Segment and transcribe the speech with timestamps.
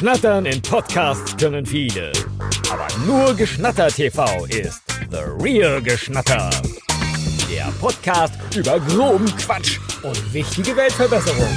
[0.00, 2.10] Schnattern in Podcasts können viele.
[2.72, 6.48] Aber nur Geschnatter TV ist The Real Geschnatter.
[7.50, 11.50] Der Podcast über groben Quatsch und wichtige Weltverbesserung.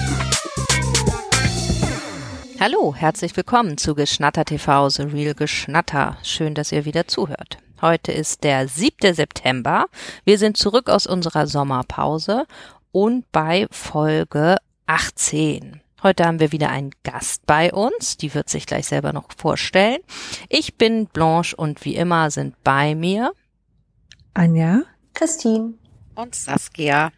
[2.60, 6.18] Hallo, herzlich willkommen zu Geschnatter TV, The Real Geschnatter.
[6.22, 7.60] Schön, dass ihr wieder zuhört.
[7.80, 9.14] Heute ist der 7.
[9.14, 9.86] September.
[10.26, 12.46] Wir sind zurück aus unserer Sommerpause
[12.92, 15.83] und bei Folge 18.
[16.04, 20.02] Heute haben wir wieder einen Gast bei uns, die wird sich gleich selber noch vorstellen.
[20.50, 23.32] Ich bin Blanche und wie immer sind bei mir
[24.34, 24.82] Anja,
[25.14, 25.76] Christine
[26.16, 27.14] und Saskia.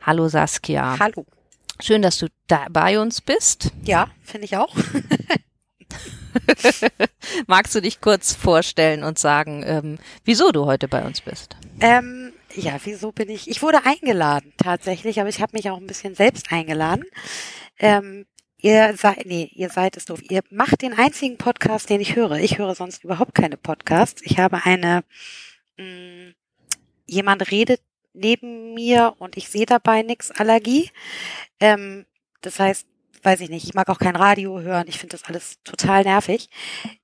[0.00, 0.98] Hallo Saskia.
[0.98, 1.26] Hallo.
[1.80, 3.72] Schön, dass du da bei uns bist.
[3.84, 4.74] Ja, finde ich auch.
[7.46, 11.56] Magst du dich kurz vorstellen und sagen, ähm, wieso du heute bei uns bist?
[11.80, 13.48] Ähm, ja, wieso bin ich?
[13.48, 17.04] Ich wurde eingeladen tatsächlich, aber ich habe mich auch ein bisschen selbst eingeladen.
[17.78, 18.26] Ähm,
[18.58, 20.20] ihr seid, nee, ihr seid es doof.
[20.30, 22.36] Ihr macht den einzigen Podcast, den ich höre.
[22.38, 24.22] Ich höre sonst überhaupt keine Podcasts.
[24.24, 25.04] Ich habe eine,
[25.78, 26.34] mh, mm,
[27.06, 27.80] jemand redet
[28.14, 30.90] neben mir und ich sehe dabei nix Allergie.
[31.60, 32.06] Ähm,
[32.40, 32.86] das heißt,
[33.22, 34.86] weiß ich nicht, ich mag auch kein Radio hören.
[34.88, 36.48] Ich finde das alles total nervig.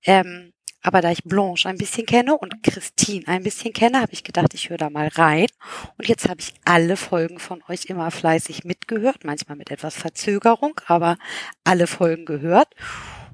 [0.05, 0.52] Ähm,
[0.83, 4.53] aber da ich Blanche ein bisschen kenne und Christine ein bisschen kenne, habe ich gedacht,
[4.55, 5.47] ich höre da mal rein.
[5.97, 10.81] Und jetzt habe ich alle Folgen von euch immer fleißig mitgehört, manchmal mit etwas Verzögerung,
[10.87, 11.17] aber
[11.65, 12.69] alle Folgen gehört.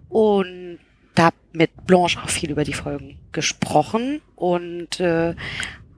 [0.09, 0.79] Und
[1.15, 5.35] da habe mit Blanche auch viel über die Folgen gesprochen und äh,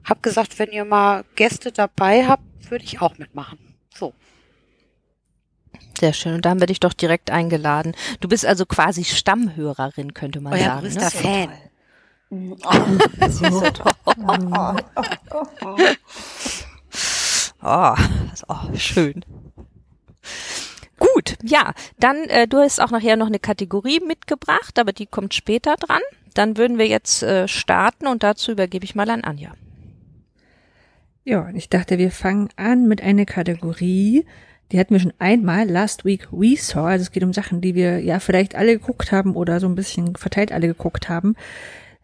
[0.03, 3.59] habe gesagt, wenn ihr mal Gäste dabei habt, würde ich auch mitmachen.
[3.93, 4.13] So.
[6.01, 6.33] Sehr schön.
[6.33, 7.93] Und da haben wir dich doch direkt eingeladen.
[8.21, 10.81] Du bist also quasi Stammhörerin, könnte man Euer sagen.
[10.81, 11.11] größter ne?
[11.11, 11.49] Fan.
[17.63, 19.23] Oh, das ist auch schön.
[20.97, 25.35] Gut, ja, dann äh, du hast auch nachher noch eine Kategorie mitgebracht, aber die kommt
[25.35, 26.01] später dran.
[26.33, 29.51] Dann würden wir jetzt äh, starten und dazu übergebe ich mal an Anja.
[31.23, 34.25] Ja, und ich dachte, wir fangen an mit einer Kategorie,
[34.71, 36.87] die hatten wir schon einmal, Last Week We Saw.
[36.87, 39.75] Also es geht um Sachen, die wir ja vielleicht alle geguckt haben oder so ein
[39.75, 41.35] bisschen verteilt alle geguckt haben.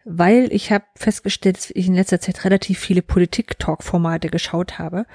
[0.04, 5.06] Weil ich habe festgestellt, dass ich in letzter Zeit relativ viele Politik-Talk-Formate geschaut habe.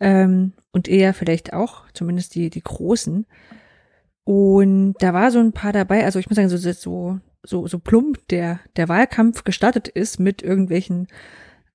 [0.00, 3.26] Ähm, und eher vielleicht auch, zumindest die, die großen.
[4.24, 7.78] Und da war so ein paar dabei, also ich muss sagen, so, so, so, so
[7.78, 11.08] plump der, der Wahlkampf gestartet ist mit irgendwelchen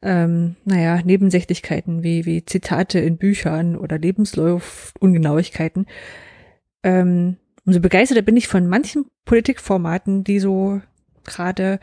[0.02, 5.88] ähm, naja, Nebensächlichkeiten wie, wie Zitate in Büchern oder Lebenslauf-Ungenauigkeiten.
[6.84, 10.82] Ähm, umso begeisterter bin ich von manchen Politikformaten, die so
[11.24, 11.80] gerade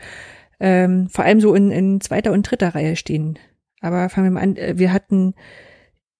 [0.59, 3.37] ähm, vor allem so in, in zweiter und dritter Reihe stehen.
[3.81, 4.55] Aber fangen wir mal an.
[4.55, 5.35] Äh, wir hatten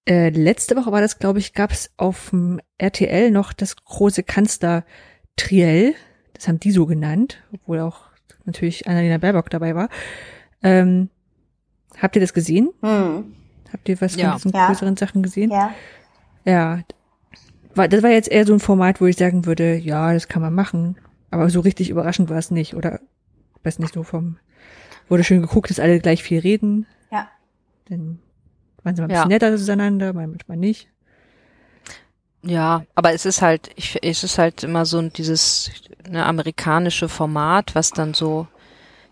[0.08, 4.24] äh, letzte Woche war das, glaube ich, gab es auf dem RTL noch das große
[4.24, 5.96] Kanzler-Triell.
[6.34, 8.02] Das haben die so genannt, obwohl auch
[8.44, 9.90] natürlich Annalena Baerbock dabei war.
[10.62, 11.10] Ähm,
[12.02, 12.70] Habt ihr das gesehen?
[12.82, 13.34] Hm.
[13.72, 14.32] Habt ihr was Ja.
[14.32, 14.68] von diesen Ja.
[14.68, 15.52] größeren Sachen gesehen?
[15.52, 15.72] Ja.
[16.46, 16.80] Ja.
[17.76, 20.54] Das war jetzt eher so ein Format, wo ich sagen würde, ja, das kann man
[20.54, 20.98] machen.
[21.32, 22.74] Aber so richtig überraschend war es nicht.
[22.76, 23.00] Oder,
[23.64, 24.38] weiß nicht, so vom,
[25.10, 26.86] wurde schön geguckt, dass alle gleich viel reden.
[27.12, 27.28] Ja.
[27.90, 28.20] Dann
[28.84, 29.16] waren sie mal ein Ja.
[29.24, 30.88] bisschen netter zueinander, manchmal nicht.
[32.44, 35.72] Ja, aber es ist halt, ich, es ist halt immer so ein- dieses
[36.10, 38.48] ne, amerikanische Format, was dann so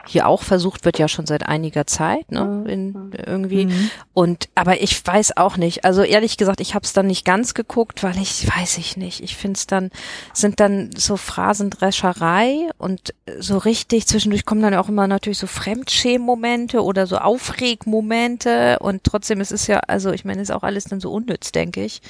[0.07, 3.65] hier auch versucht wird, ja schon seit einiger Zeit, ne, in, irgendwie.
[3.65, 3.89] Mhm.
[4.13, 5.85] Und aber ich weiß auch nicht.
[5.85, 9.21] Also ehrlich gesagt, ich habe es dann nicht ganz geguckt, weil ich weiß ich nicht.
[9.21, 9.91] Ich finde es dann
[10.33, 16.83] sind dann so Phrasendrescherei und so richtig zwischendurch kommen dann auch immer natürlich so Fremdschämmomente
[16.83, 20.99] oder so Aufregmomente und trotzdem es ist ja also ich meine, ist auch alles dann
[20.99, 22.01] so unnütz, denke ich.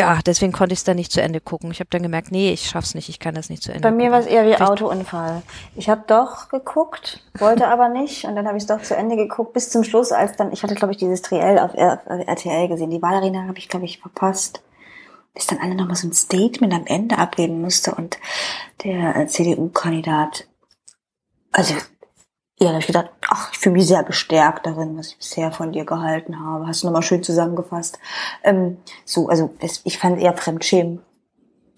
[0.00, 1.72] Ja, deswegen konnte ich es dann nicht zu Ende gucken.
[1.72, 3.90] Ich habe dann gemerkt, nee, ich schaff's nicht, ich kann das nicht zu Ende Bei
[3.90, 5.42] mir war es eher wie Vielleicht- Autounfall.
[5.74, 9.16] Ich habe doch geguckt, wollte aber nicht und dann habe ich es doch zu Ende
[9.16, 12.26] geguckt bis zum Schluss, als dann ich hatte glaube ich dieses Triell auf, R- auf
[12.28, 12.90] RTL gesehen.
[12.90, 14.62] Die Wahlarena habe ich glaube ich verpasst.
[15.34, 18.18] Bis dann alle nochmal so ein Statement am Ende abgeben musste und
[18.84, 20.46] der äh, CDU-Kandidat,
[21.52, 21.74] also
[22.60, 25.52] ja, da habe ich gedacht, ach, ich fühle mich sehr bestärkt darin, was ich bisher
[25.52, 26.66] von dir gehalten habe.
[26.66, 27.98] Hast du nochmal schön zusammengefasst.
[28.42, 31.00] Ähm, so, also ich fand eher Fremdschämen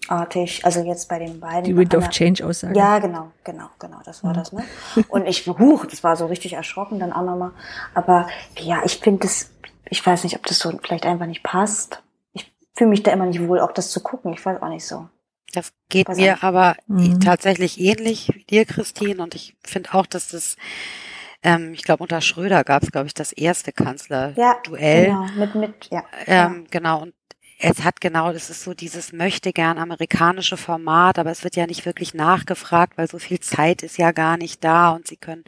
[0.07, 1.63] artig, also jetzt bei den beiden.
[1.63, 2.77] Die Wind of Change Aussage.
[2.77, 4.63] Ja, genau, genau, genau, das war das, ne?
[5.07, 7.51] Und ich, huch, das war so richtig erschrocken dann auch nochmal.
[7.93, 9.51] Aber ja, ich finde das,
[9.85, 12.01] ich weiß nicht, ob das so vielleicht einfach nicht passt.
[12.33, 14.33] Ich fühle mich da immer nicht wohl, auch das zu gucken.
[14.33, 15.07] Ich weiß auch nicht so.
[15.51, 16.43] Das geht Weiß mir nicht.
[16.43, 17.19] aber Mhm.
[17.19, 19.21] tatsächlich ähnlich wie dir, Christine.
[19.23, 20.57] Und ich finde auch, dass das,
[21.43, 23.71] ähm, ich glaube, unter Schröder gab es, glaube ich, das erste
[24.35, 25.05] Ja, Kanzlerduell.
[25.07, 26.03] genau, mit, mit, ja.
[26.27, 27.01] Ähm, genau.
[27.03, 27.13] Und
[27.59, 31.67] es hat genau, das ist so dieses möchte gern amerikanische Format, aber es wird ja
[31.67, 35.43] nicht wirklich nachgefragt, weil so viel Zeit ist ja gar nicht da und sie können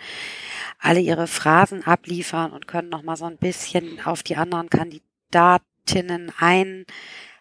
[0.79, 6.31] alle ihre Phrasen abliefern und können noch mal so ein bisschen auf die anderen Kandidatinnen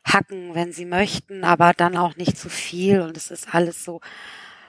[0.05, 4.01] einhacken, wenn sie möchten, aber dann auch nicht zu viel und es ist alles so,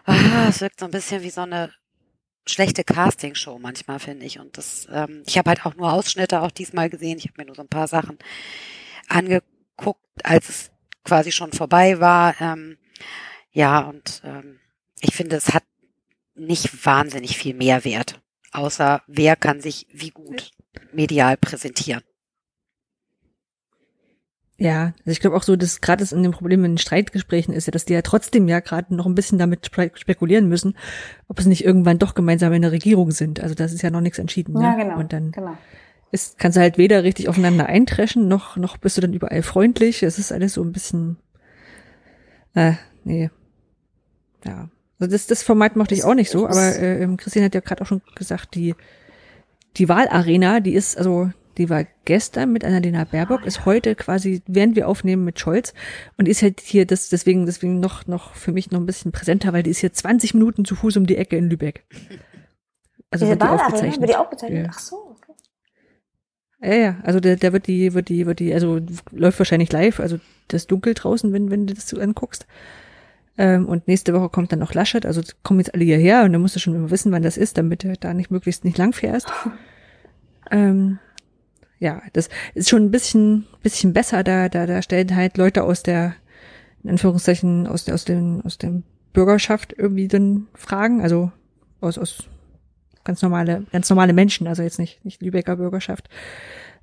[0.05, 1.73] ah, es wirkt so ein bisschen wie so eine
[2.45, 4.39] schlechte Castingshow manchmal, finde ich.
[4.39, 7.17] Und das, ähm, ich habe halt auch nur Ausschnitte auch diesmal gesehen.
[7.17, 8.17] Ich habe mir nur so ein paar Sachen
[9.07, 9.47] angeguckt
[9.77, 10.71] geguckt, als es
[11.03, 12.39] quasi schon vorbei war.
[12.39, 12.77] Ähm,
[13.51, 14.59] ja, und ähm,
[15.01, 15.63] ich finde, es hat
[16.35, 18.21] nicht wahnsinnig viel Mehrwert,
[18.51, 20.51] außer wer kann sich wie gut
[20.91, 22.03] medial präsentieren.
[24.57, 27.53] Ja, also ich glaube auch so, dass gerade das in dem Problem in den Streitgesprächen
[27.53, 30.77] ist ja, dass die ja trotzdem ja gerade noch ein bisschen damit spekulieren müssen,
[31.27, 33.39] ob es nicht irgendwann doch gemeinsam in der Regierung sind.
[33.39, 34.53] Also das ist ja noch nichts entschieden.
[34.53, 34.61] Ne?
[34.61, 34.99] Ja, genau.
[34.99, 35.57] Und dann genau.
[36.11, 40.03] ist, kannst du halt weder richtig aufeinander eintreschen, noch, noch bist du dann überall freundlich.
[40.03, 41.17] Es ist alles so ein bisschen,
[42.53, 42.73] äh,
[43.03, 43.31] nee.
[44.45, 44.69] Ja.
[44.99, 47.81] Also das, das Format mochte ich auch nicht so, aber äh, Christine hat ja gerade
[47.81, 48.75] auch schon gesagt, die,
[49.77, 54.75] die Wahlarena, die ist, also die war gestern mit Annalena Baerbock, ist heute quasi, während
[54.75, 55.73] wir aufnehmen mit Scholz
[56.17, 59.53] und ist halt hier das deswegen deswegen noch noch für mich noch ein bisschen präsenter,
[59.53, 61.85] weil die ist hier 20 Minuten zu Fuß um die Ecke in Lübeck.
[63.11, 64.01] Also Diese wird die aufgezeichnet.
[64.01, 64.65] wird die aufgezeichnet?
[64.65, 64.71] Ja.
[64.73, 65.33] Ach so, okay.
[66.63, 68.79] Ja, ja, also der, der wird die, wird die, wird die, also
[69.11, 72.47] läuft wahrscheinlich live, also das dunkel draußen, wenn, wenn du das so anguckst.
[73.37, 76.41] Ähm, und nächste Woche kommt dann noch Laschet, also kommen jetzt alle hierher und dann
[76.41, 78.93] musst du schon immer wissen, wann das ist, damit du da nicht möglichst nicht lang
[78.93, 79.27] fährst.
[80.51, 80.99] ähm,
[81.83, 85.83] ja, das ist schon ein bisschen, bisschen besser, da, da, da stellen halt Leute aus
[85.83, 86.15] der,
[86.81, 91.31] in Anführungszeichen, aus der, aus dem, aus dem Bürgerschaft irgendwie dann Fragen, also
[91.81, 92.29] aus, aus
[93.03, 96.07] ganz normale, ganz normale Menschen, also jetzt nicht, nicht Lübecker Bürgerschaft.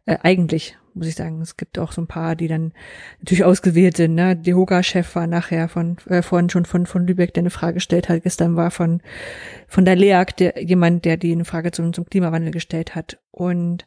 [0.05, 1.41] Äh, eigentlich, muss ich sagen.
[1.41, 2.73] Es gibt auch so ein paar, die dann
[3.21, 4.15] natürlich ausgewählt sind.
[4.15, 4.37] Ne?
[4.37, 8.09] Die Hoga-Chef war nachher von, äh, vorhin schon von, von Lübeck, der eine Frage gestellt
[8.09, 8.23] hat.
[8.23, 9.01] Gestern war von,
[9.67, 13.19] von der LEAG der, jemand, der die eine Frage zum, zum Klimawandel gestellt hat.
[13.31, 13.87] Und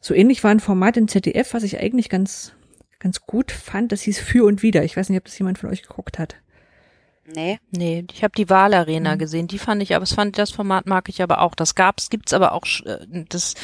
[0.00, 2.52] so ähnlich war ein Format im ZDF, was ich eigentlich ganz,
[2.98, 3.92] ganz gut fand.
[3.92, 4.84] Das hieß Für und Wider.
[4.84, 6.36] Ich weiß nicht, ob das jemand von euch geguckt hat.
[7.34, 7.58] Nee.
[7.70, 9.18] Nee, ich habe die Wahlarena Mhm.
[9.18, 11.54] gesehen, die fand ich, aber das fand das Format mag ich aber auch.
[11.54, 13.54] Das gab's, gibt's aber auch sch- äh, das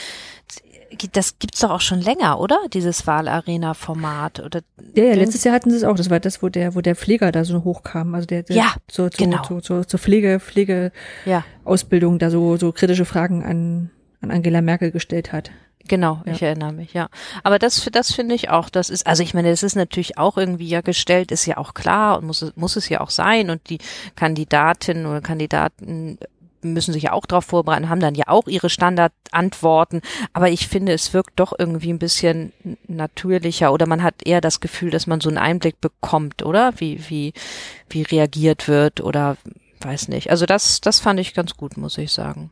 [1.12, 2.56] das gibt's doch auch schon länger, oder?
[2.72, 4.60] Dieses Wahlarena-Format oder
[4.94, 5.96] Ja, ja, letztes Jahr hatten sie es auch.
[5.96, 8.14] Das war das, wo der, wo der Pfleger da so hochkam.
[8.14, 9.42] Also der, der Ja, zur, zur, genau.
[9.42, 13.90] zur, zur, zur Pflege, Pflegeausbildung ja, da so, so kritische Fragen an,
[14.20, 15.50] an Angela Merkel gestellt hat.
[15.88, 16.22] Genau.
[16.24, 16.32] Ja.
[16.32, 17.08] Ich erinnere mich, ja.
[17.42, 18.68] Aber das, das finde ich auch.
[18.68, 21.74] Das ist, also ich meine, das ist natürlich auch irgendwie ja gestellt, ist ja auch
[21.74, 23.78] klar und muss es, muss es ja auch sein und die
[24.16, 26.18] Kandidatinnen oder Kandidaten
[26.64, 30.00] müssen sich ja auch darauf vorbereiten, haben dann ja auch ihre Standardantworten.
[30.32, 32.52] Aber ich finde, es wirkt doch irgendwie ein bisschen
[32.88, 36.72] natürlicher oder man hat eher das Gefühl, dass man so einen Einblick bekommt, oder?
[36.78, 37.32] Wie, wie,
[37.88, 39.36] wie reagiert wird oder
[39.80, 40.30] weiß nicht.
[40.30, 42.50] Also das, das fand ich ganz gut, muss ich sagen.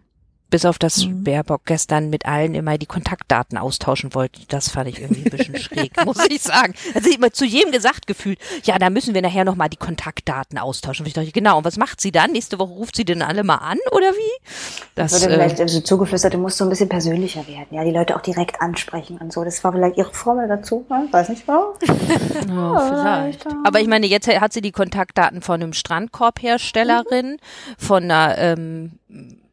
[0.53, 1.25] Bis auf das Mhm.
[1.25, 4.43] Baerbock gestern mit allen immer die Kontaktdaten austauschen wollte.
[4.49, 6.75] Das fand ich irgendwie ein bisschen schräg, muss ich sagen.
[6.95, 10.59] Also ich immer zu jedem gesagt gefühlt, ja, da müssen wir nachher nochmal die Kontaktdaten
[10.59, 11.05] austauschen.
[11.05, 12.33] Und ich dachte, genau, und was macht sie dann?
[12.33, 14.47] Nächste Woche ruft sie denn alle mal an oder wie?
[14.95, 17.91] Das, Wurde äh, vielleicht also zugeflüstert, du musst so ein bisschen persönlicher werden, ja, die
[17.91, 19.45] Leute auch direkt ansprechen und so.
[19.45, 21.09] Das war vielleicht ihre Formel dazu, ne?
[21.11, 21.75] weiß nicht warum.
[22.49, 23.47] Ja, vielleicht.
[23.65, 27.39] Aber ich meine, jetzt hat sie die Kontaktdaten von einem Strandkorbherstellerin,
[27.79, 28.93] von einer ähm,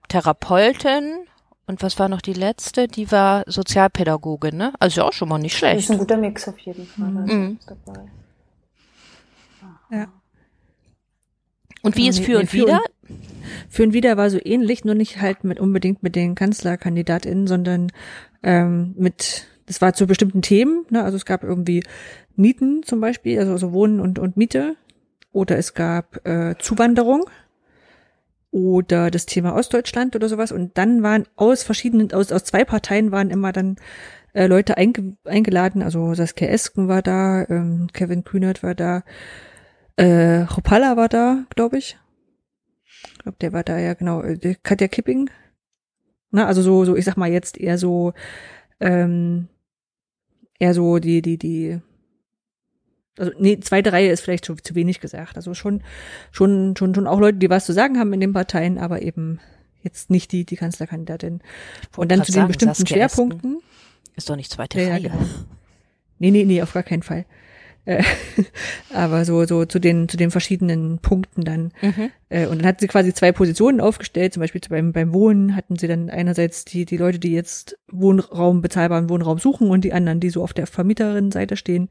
[0.10, 1.26] Therapeutin
[1.66, 2.88] und was war noch die letzte?
[2.88, 4.74] Die war Sozialpädagogin, ne?
[4.80, 5.80] Also auch schon mal nicht Das schlecht.
[5.82, 7.26] ist ein guter Mix auf jeden Fall.
[7.26, 7.60] Ist Mhm.
[9.92, 10.08] Ja.
[11.82, 12.82] Und wie ist für und wieder?
[13.70, 17.92] Für und Wider war so ähnlich, nur nicht halt mit unbedingt mit den KanzlerkandidatInnen, sondern
[18.44, 21.04] ähm, mit, das war zu bestimmten Themen, ne?
[21.04, 21.84] Also es gab irgendwie
[22.36, 24.76] Mieten zum Beispiel, also, also Wohnen und, und Miete.
[25.32, 27.24] Oder es gab äh, Zuwanderung
[28.52, 30.52] oder das Thema Ostdeutschland oder sowas.
[30.52, 33.78] Und dann waren aus verschiedenen, aus, aus zwei Parteien waren immer dann
[34.34, 35.82] äh, Leute einge eingeladen.
[35.84, 39.04] Also Saskia Esken war da, ähm, Kevin Kühnert war da,
[39.98, 41.98] äh, Ropalla war da, glaube ich.
[43.04, 45.30] Ich glaube, der war da ja genau, äh, Katja Kipping.
[46.32, 48.14] Na, also so, so, ich sag mal jetzt eher so,
[48.80, 49.48] ähm,
[50.60, 51.82] eher so die, die, die,
[53.20, 55.36] also nee, zweite Reihe ist vielleicht schon zu wenig gesagt.
[55.36, 55.84] Also schon,
[56.32, 59.40] schon, schon, schon auch Leute, die was zu sagen haben in den Parteien, aber eben
[59.84, 61.42] jetzt nicht die, die Kanzlerkandidatin.
[61.96, 63.28] Und dann zu den sagen, bestimmten Saskia Esken.
[63.28, 63.62] Schwerpunkten.
[64.16, 65.02] Ist doch nicht zweite Ja, ja, Reihe.
[65.04, 65.20] genau.
[66.20, 67.26] Nee, nee, nee, auf gar keinen Fall.
[67.86, 68.04] Äh,
[68.94, 71.72] aber so, so zu den, zu den verschiedenen Punkten dann.
[71.82, 72.12] Mhm.
[72.30, 75.78] Äh, und dann hat sie quasi zwei Positionen aufgestellt, zum Beispiel beim, beim Wohnen hatten
[75.78, 80.20] sie dann einerseits die, die Leute, die jetzt Wohnraum, bezahlbaren Wohnraum suchen und die anderen,
[80.20, 81.90] die so auf der Vermieterinnenseite stehen.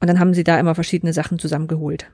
[0.00, 2.10] Und dann haben sie da immer verschiedene Sachen zusammengeholt.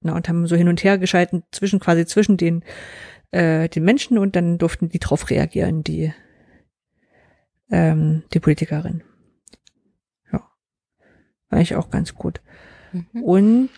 [0.00, 2.64] Na, und haben so hin und her geschalten zwischen quasi zwischen den
[3.30, 6.12] äh, den Menschen und dann durften die drauf reagieren, die
[7.70, 9.02] ähm, die Politikerin.
[10.32, 10.42] Ja,
[11.50, 12.40] war ich auch ganz gut.
[12.92, 13.22] Mhm.
[13.22, 13.68] Und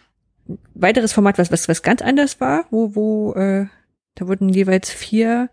[0.74, 3.66] weiteres Format, was was was ganz anders war, wo wo äh,
[4.14, 5.50] da wurden jeweils vier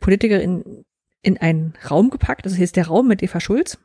[0.00, 0.84] Politiker in,
[1.22, 2.44] in einen Raum gepackt.
[2.44, 3.78] Also hier ist der Raum mit Eva Schulz.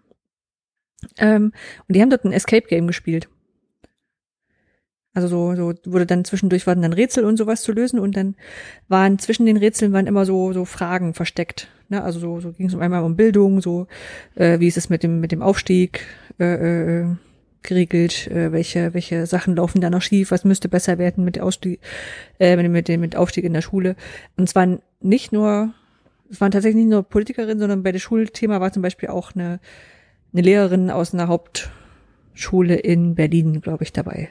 [1.18, 1.54] Ähm,
[1.88, 3.28] und die haben dort ein Escape Game gespielt.
[5.16, 8.36] Also so, so wurde dann zwischendurch waren dann Rätsel und sowas zu lösen und dann
[8.88, 11.68] waren zwischen den Rätseln waren immer so so Fragen versteckt.
[11.90, 12.04] Ne?
[12.04, 13.86] Also so, so ging es einmal um Bildung, so
[14.34, 16.08] äh, wie ist es mit dem mit dem Aufstieg
[16.40, 17.06] äh, äh,
[17.62, 21.80] geregelt, äh, welche welche Sachen laufen da noch schief, was müsste besser werden mit Ausstieg,
[22.40, 23.96] äh, mit, mit dem mit Aufstieg in der Schule.
[24.36, 25.76] Und waren nicht nur
[26.32, 29.60] es waren tatsächlich nicht nur Politikerinnen, sondern bei der Schulthema war zum Beispiel auch eine
[30.34, 34.30] eine Lehrerin aus einer Hauptschule in Berlin, glaube ich, dabei.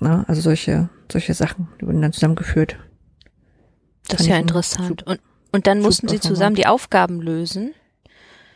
[0.00, 2.76] Na, also solche, solche Sachen, die wurden dann zusammengeführt.
[4.08, 5.00] Das ist ja interessant.
[5.00, 5.20] super- Und,
[5.52, 7.72] und dann mussten sie zusammen die Aufgaben lösen.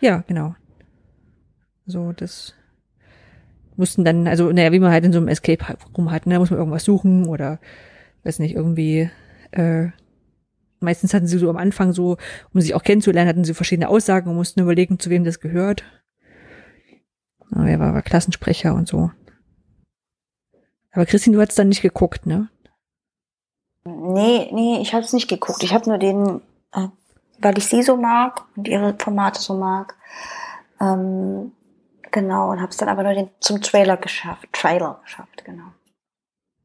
[0.01, 0.55] Ja, genau.
[1.87, 2.55] So, das
[3.77, 5.65] mussten dann, also, naja, wie man halt in so einem Escape
[5.97, 7.61] Room hat, ne, da muss man irgendwas suchen oder,
[8.25, 9.09] weiß nicht, irgendwie,
[9.53, 9.87] äh,
[10.81, 12.17] meistens hatten sie so am Anfang so,
[12.53, 15.85] um sich auch kennenzulernen, hatten sie verschiedene Aussagen und mussten überlegen, zu wem das gehört.
[17.51, 19.11] Wer war, war Klassensprecher und so.
[20.93, 22.49] Aber Christine, du hast dann nicht geguckt, ne?
[23.85, 25.63] Nee, nee, ich habe es nicht geguckt.
[25.63, 26.41] Ich habe nur den,
[26.73, 26.89] äh,
[27.39, 29.95] weil ich sie so mag und ihre Formate so mag.
[30.81, 31.53] Ähm,
[32.11, 34.47] genau, und habe es dann aber nur den, zum Trailer geschafft.
[34.53, 35.73] Trailer geschafft, genau.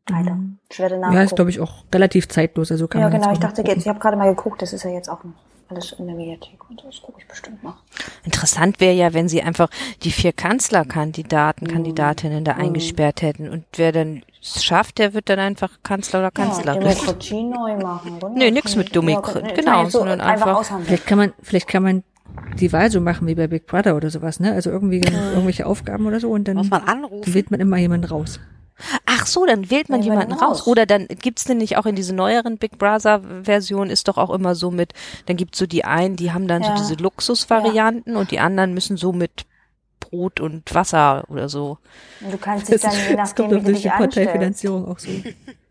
[0.10, 0.36] Leider.
[0.36, 0.60] Mhm.
[0.70, 1.24] Ich werde Ja, nachgucken.
[1.24, 3.32] ist, glaube ich, auch relativ zeitlos, also kann ja, genau.
[3.32, 3.72] Ich dachte gucken.
[3.75, 5.34] jetzt, ich habe gerade mal geguckt, das ist ja jetzt auch noch
[5.74, 7.75] alles in der Mediathek und das gucke ich bestimmt noch.
[8.24, 9.70] Interessant wäre ja, wenn sie einfach
[10.03, 11.72] die vier Kanzlerkandidaten, Mhm.
[11.72, 13.50] Kandidatinnen da eingesperrt hätten.
[13.50, 16.82] Und wer dann es schafft, der wird dann einfach Kanzler oder Kanzlerin.
[16.82, 18.20] Ja, Demokratie neu machen.
[18.20, 18.34] Genau.
[18.36, 20.80] Nee, nix mit Demokratie, genau, so sondern einfach, einfach-.
[20.86, 22.03] Vielleicht kann man, vielleicht kann man
[22.60, 24.53] die Wahl so machen wie bei Big Brother oder sowas, ne?
[24.53, 27.34] Also irgendwie irgendwelche Aufgaben oder so und dann Muss man anrufen.
[27.34, 28.39] wählt man immer jemanden raus.
[29.06, 30.60] Ach so, dann wählt man Wählt man jemanden den raus.
[30.62, 30.68] raus.
[30.68, 34.30] Oder dann gibt's denn nicht auch in diese neueren Big Brother Version ist doch auch
[34.30, 34.94] immer so mit,
[35.28, 36.75] dann gibt's so die einen, die haben dann Ja.
[36.75, 39.46] so diese Luxusvarianten und die anderen müssen so mit
[40.00, 41.78] Brot und Wasser oder so.
[42.22, 43.98] Und du kannst dich dann, je das nachdem, kommt wie du durch dich die.
[43.98, 45.10] Parteifinanzierung auch so.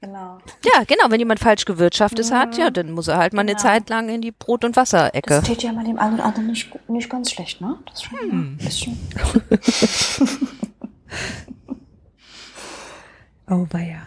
[0.00, 0.38] Genau.
[0.64, 3.62] Ja, genau, wenn jemand falsch gewirtschaftet hat, ja, dann muss er halt mal eine Genau.
[3.62, 5.34] Zeit lang in die Brot- und Wasserecke.
[5.34, 7.78] Das steht ja mal dem einen oder anderen nicht, nicht ganz schlecht, ne?
[7.86, 8.30] Das ist schon Hm.
[8.30, 8.98] ein bisschen.
[13.52, 14.02] Oh weia.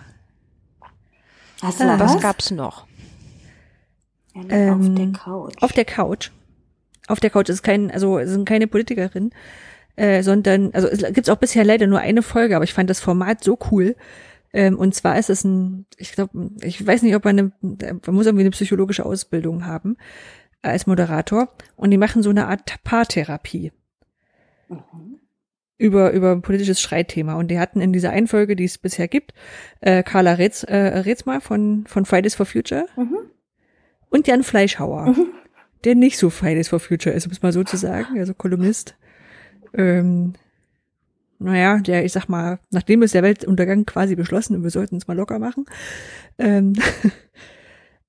[1.62, 2.22] Hast du Ah, Was was?
[2.22, 2.88] gab's noch?
[4.34, 5.54] Ja, auf Ähm, der Couch.
[5.62, 6.32] Auf der Couch.
[7.08, 9.30] Auf der Couch ist kein, also es sind keine Politikerin,
[9.96, 13.00] äh, sondern, also es gibt auch bisher leider nur eine Folge, aber ich fand das
[13.00, 13.96] Format so cool.
[14.52, 18.16] Ähm, und zwar ist es ein, ich glaube, ich weiß nicht, ob man eine, man
[18.16, 19.98] muss irgendwie eine psychologische Ausbildung haben
[20.64, 21.50] äh, als Moderator.
[21.76, 23.72] Und die machen so eine Art Paartherapie.
[25.78, 27.36] Über, über ein politisches Streitthema.
[27.36, 29.34] Und die hatten in dieser einen Folge, die es bisher gibt,
[29.82, 33.18] äh, Carla Retz, äh, Retzma von, von Fridays for Future Mhm.
[34.10, 35.16] und Jan Fleischhauer,
[35.84, 38.96] der nicht so Fridays for Future ist, um es mal so zu sagen, also Kolumnist.
[39.74, 40.34] Ähm,
[41.38, 45.08] naja, der, ich sag mal, nachdem ist der Weltuntergang quasi beschlossen und wir sollten es
[45.08, 45.66] mal locker machen.
[46.38, 46.74] Ähm,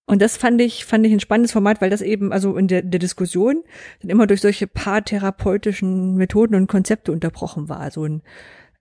[0.07, 2.83] und das fand ich, fand ich ein spannendes Format, weil das eben, also in der,
[2.83, 3.65] der Diskussion
[4.01, 7.91] dann immer durch solche paartherapeutischen Methoden und Konzepte unterbrochen war.
[7.91, 8.23] So ein,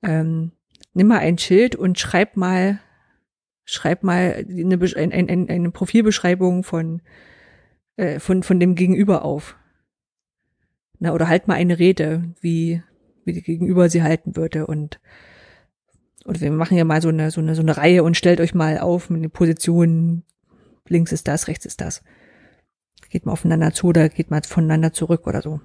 [0.03, 0.51] ähm,
[0.93, 2.79] nimm mal ein Schild und schreib mal,
[3.63, 7.01] schreib mal eine, ein, ein, eine Profilbeschreibung von,
[7.97, 9.57] äh, von, von dem Gegenüber auf.
[10.99, 12.83] Na, oder halt mal eine Rede, wie,
[13.25, 14.99] wie die Gegenüber sie halten würde und
[16.23, 18.55] oder wir machen ja mal so eine, so eine, so eine Reihe und stellt euch
[18.55, 20.23] mal auf mit den Positionen,
[20.87, 22.03] links ist das, rechts ist das.
[23.09, 25.61] Geht mal aufeinander zu oder geht mal voneinander zurück oder so.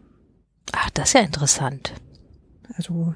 [0.73, 1.95] Ach, das ist ja interessant.
[2.77, 3.15] Also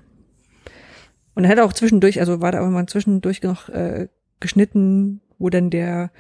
[1.35, 4.09] und er hat auch zwischendurch, also war da auch mal zwischendurch noch äh,
[4.41, 6.11] geschnitten, wo dann der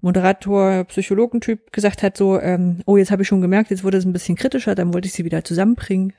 [0.00, 4.04] Moderator, Psychologentyp gesagt hat, so, ähm, oh, jetzt habe ich schon gemerkt, jetzt wurde es
[4.04, 6.12] ein bisschen kritischer, dann wollte ich sie wieder zusammenbringen.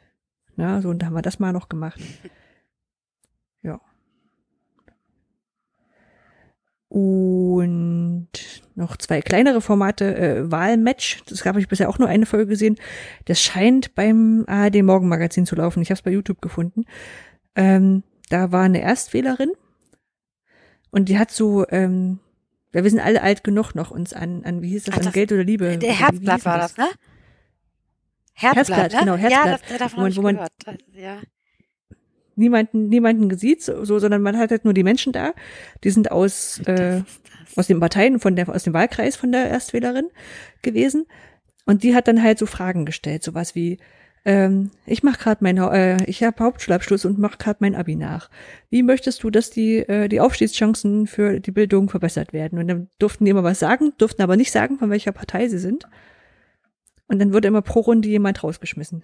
[0.55, 1.99] Na, so, und da haben wir das mal noch gemacht.
[3.61, 3.81] Ja.
[6.95, 8.29] Und
[8.75, 12.77] noch zwei kleinere Formate, äh, Wahlmatch, das habe ich bisher auch nur eine Folge gesehen.
[13.25, 15.81] Das scheint beim ARD Morgenmagazin zu laufen.
[15.81, 16.85] Ich habe es bei YouTube gefunden.
[17.55, 19.51] Ähm, da war eine Erstwählerin
[20.89, 22.19] und die hat so, ähm,
[22.73, 25.03] ja, wir sind alle alt genug noch uns an, an wie hieß das, Ach, an
[25.05, 25.77] das- Geld oder Liebe.
[25.77, 26.77] Der Herzblatt war das?
[26.77, 26.87] ne?
[28.33, 28.99] Herzblatt, Herzblatt, ne?
[28.99, 29.45] genau, Herzblatt.
[29.45, 30.53] Ja, das, davon Wo man- wo man- gehört.
[30.65, 31.17] Das- Ja.
[32.35, 35.33] Niemanden, niemanden sieht, so, so, sondern man hat halt nur die Menschen da.
[35.83, 37.01] Die sind aus, äh,
[37.55, 40.07] aus den Parteien, von der, aus dem Wahlkreis von der Erstwählerin
[40.61, 41.05] gewesen.
[41.65, 43.79] Und die hat dann halt so Fragen gestellt, sowas wie,
[44.25, 48.29] ähm, ich mache gerade mein, äh, ich habe Hauptschulabschluss und mache gerade mein Abi nach.
[48.69, 52.59] Wie möchtest du, dass die äh, die Aufstiegschancen für die Bildung verbessert werden?
[52.59, 55.59] Und dann durften die immer was sagen, durften aber nicht sagen, von welcher Partei sie
[55.59, 55.87] sind.
[57.07, 59.03] Und dann wurde immer pro Runde jemand rausgeschmissen.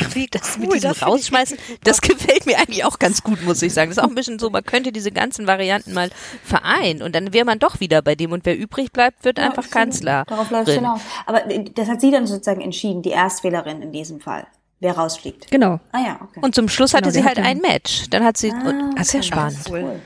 [0.00, 3.42] Ach, wie Das cool, mit diesem das Rausschmeißen, das gefällt mir eigentlich auch ganz gut,
[3.44, 3.90] muss ich sagen.
[3.90, 6.10] Das ist auch ein bisschen so, man könnte diese ganzen Varianten mal
[6.44, 9.64] vereinen und dann wäre man doch wieder bei dem und wer übrig bleibt, wird einfach
[9.64, 10.24] Ja, Kanzler.
[10.26, 11.00] Darauf läuft es hinaus.
[11.26, 14.46] Aber äh, das hat sie dann sozusagen entschieden, die Erstwählerin in diesem Fall,
[14.80, 15.50] wer rausfliegt.
[15.50, 15.80] Genau.
[15.92, 16.40] Ah ja, okay.
[16.42, 18.08] Und zum Schluss hatte Genau, sie halt ein Match.
[18.10, 19.58] Dann hat sie, Ah, und, das ist ja spannend.
[19.68, 20.00] Cool.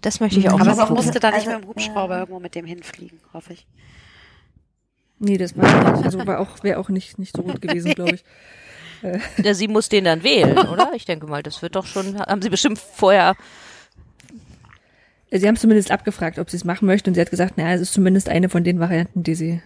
[0.00, 2.40] Das möchte ich auch Aber mal sie musste da nicht Also, mit dem Hubschrauber irgendwo
[2.40, 3.66] mit dem hinfliegen, hoffe ich.
[5.18, 6.04] Nee, das war nicht.
[6.04, 8.24] Also war auch, wäre auch nicht, nicht so gut gewesen, glaube ich.
[9.44, 10.90] Ja, sie muss den dann wählen, oder?
[10.96, 13.36] Ich denke mal, das wird doch schon, haben sie bestimmt vorher,
[15.30, 17.82] Sie haben zumindest abgefragt, ob sie es machen möchte und sie hat gesagt, naja, es
[17.82, 19.60] ist zumindest eine von den Varianten, die sie,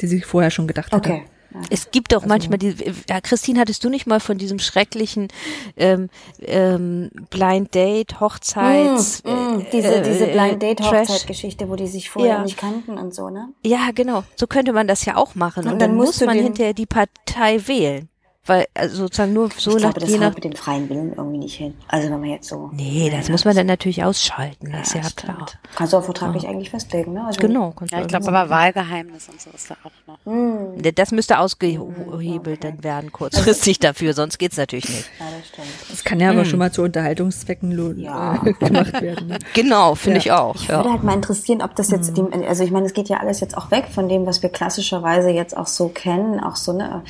[0.00, 1.10] die sie vorher schon gedacht hatte.
[1.10, 1.24] Okay.
[1.70, 2.74] Es gibt doch manchmal die,
[3.08, 5.28] ja, Christine, hattest du nicht mal von diesem schrecklichen
[5.76, 6.08] ähm,
[6.40, 10.80] ähm, Blind Date, Hochzeits, Mm, mm, diese, äh, diese äh, Blind Date?
[10.82, 12.42] Hochzeitgeschichte, wo die sich vorher Ja.
[12.42, 13.48] nicht kannten und so, ne?
[13.64, 14.24] Ja, genau.
[14.36, 15.64] So könnte man das ja auch machen.
[15.66, 18.08] Und, Und dann, dann muss man hinterher die Partei wählen.
[18.46, 21.38] Weil, also sozusagen nur so ich nach, glaube, das nach, mit dem freien Willen irgendwie
[21.38, 21.74] nicht hin.
[21.88, 22.70] Also wenn man jetzt so.
[22.72, 25.16] nee, das Ja, muss man dann natürlich ausschalten, das ist ja stimmt.
[25.34, 25.46] klar.
[25.74, 27.24] Kannst du auch vertraglich eigentlich festlegen, ne?
[27.26, 27.72] Also, Genau.
[27.76, 30.32] kannst Ja, ich glaube aber Wahlgeheimnis und so ist da auch noch.
[30.32, 35.10] Mm, Das müsste ausgehebelt dann werden, kurzfristig dafür, sonst geht's natürlich nicht.
[35.18, 35.68] ja, das stimmt.
[35.90, 38.34] Das kann ja aber schon mal zu Unterhaltungszwecken lohnen, Ja.
[38.44, 39.26] äh, gemacht werden.
[39.28, 39.38] Ne?
[39.54, 40.54] Genau, finde ich auch.
[40.56, 40.76] Ich Ja.
[40.78, 43.40] würde halt mal interessieren, ob das jetzt dem, also ich meine, es geht ja alles
[43.40, 47.02] jetzt auch weg von dem, was wir klassischerweise jetzt auch so kennen, auch so, ne,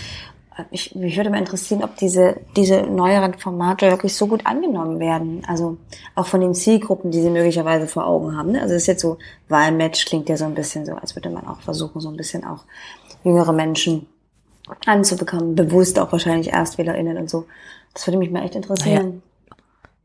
[0.70, 5.42] ich, mich würde mal interessieren, ob diese, diese neueren Formate wirklich so gut angenommen werden.
[5.46, 5.76] Also
[6.14, 8.52] auch von den Zielgruppen, die sie möglicherweise vor Augen haben.
[8.52, 8.62] Ne?
[8.62, 11.46] Also es ist jetzt so, Wahlmatch klingt ja so ein bisschen so, als würde man
[11.46, 12.64] auch versuchen, so ein bisschen auch
[13.24, 14.06] jüngere Menschen
[14.86, 17.46] anzubekommen, bewusst auch wahrscheinlich ErstwählerInnen und so.
[17.94, 19.22] Das würde mich mal echt interessieren.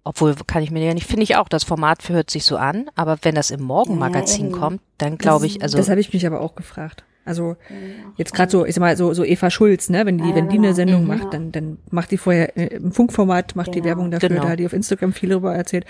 [0.03, 2.89] Obwohl kann ich mir ja nicht, finde ich auch, das Format hört sich so an,
[2.95, 4.59] aber wenn das im Morgenmagazin eben.
[4.59, 7.03] kommt, dann glaube ich, also das habe ich mich aber auch gefragt.
[7.23, 7.55] Also
[8.17, 10.49] jetzt gerade so, ich sag mal, so, so Eva Schulz, ne, wenn die, Ja, wenn
[10.49, 10.69] die genau.
[10.69, 11.07] eine Sendung Mhm.
[11.07, 13.85] macht, dann, dann macht die vorher äh, im Funkformat, macht die Genau.
[13.85, 14.41] Werbung dafür, Genau.
[14.43, 15.85] da hat die auf Instagram viel darüber erzählt.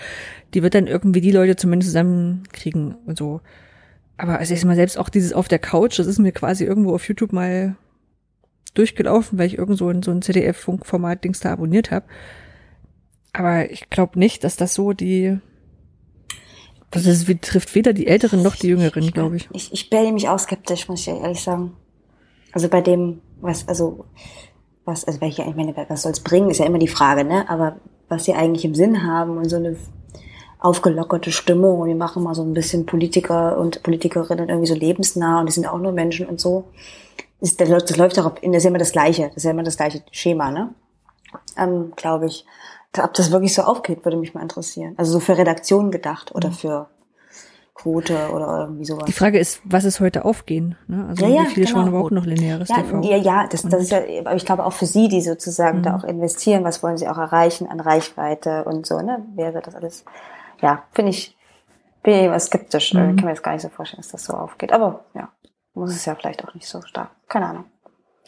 [0.52, 3.40] Die wird dann irgendwie die Leute zumindest zusammenkriegen und so.
[4.18, 6.64] Aber also ich sag mal, selbst auch dieses auf der Couch, das ist mir quasi
[6.64, 7.76] irgendwo auf YouTube mal
[8.74, 12.06] durchgelaufen, weil ich irgend so ein, so ein ZDF-Funkformat-Dings da abonniert habe.
[13.32, 15.38] Aber ich glaube nicht, dass das so die,
[16.92, 19.48] das ist, trifft weder die Älteren noch die Jüngeren, glaube ich.
[19.52, 21.72] Ich, ich bin nämlich auch skeptisch, muss ich ehrlich sagen.
[22.52, 24.04] Also bei dem, was, also,
[24.84, 27.48] was, also welche, ich meine, was soll's bringen, ist ja immer die Frage, ne?
[27.48, 27.76] Aber
[28.08, 29.76] was sie eigentlich im Sinn haben und so eine
[30.58, 35.40] aufgelockerte Stimmung und wir machen mal so ein bisschen Politiker und Politikerinnen irgendwie so lebensnah
[35.40, 36.66] und die sind auch nur Menschen und so.
[37.40, 39.50] Das, läuft- das läuft auch in, das ist ja immer das Gleiche, das ist ja
[39.50, 40.74] immer das gleiche Schema, ne?
[41.56, 42.44] Ähm, glaube ich.
[42.98, 44.94] Ob das wirklich so aufgeht, würde mich mal interessieren.
[44.98, 46.88] Also so für Redaktion gedacht oder für
[47.74, 49.04] Quote oder irgendwie sowas.
[49.06, 50.76] Die Frage ist, was ist heute aufgehen?
[50.88, 51.06] Ne?
[51.08, 51.78] Also Ja, ja, wie viele genau.
[51.78, 53.00] schauen überhaupt noch lineares Ja, TV?
[53.02, 55.96] ja, ja, das, das ist ja, aber ich glaube auch für Sie, die sozusagen da
[55.96, 59.24] auch investieren, was wollen Sie auch erreichen an Reichweite und so, ne?
[59.34, 60.04] Wäre das alles,
[60.60, 61.34] ja, finde ich,
[62.02, 62.92] bin ich immer skeptisch.
[62.92, 64.70] Äh, Kann mir jetzt gar nicht so vorstellen, dass das so aufgeht.
[64.72, 65.30] Aber ja,
[65.72, 67.10] muss es ja vielleicht auch nicht so stark.
[67.26, 67.64] Keine Ahnung.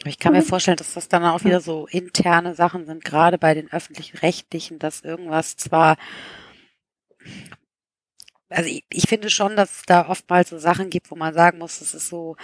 [0.05, 3.53] Ich kann mir vorstellen, dass das dann auch wieder so interne Sachen sind, gerade bei
[3.53, 5.97] den öffentlich-rechtlichen, dass irgendwas zwar,
[8.49, 11.57] also ich, ich finde schon, dass es da oftmals so Sachen gibt, wo man sagen
[11.57, 12.37] muss, das ist so,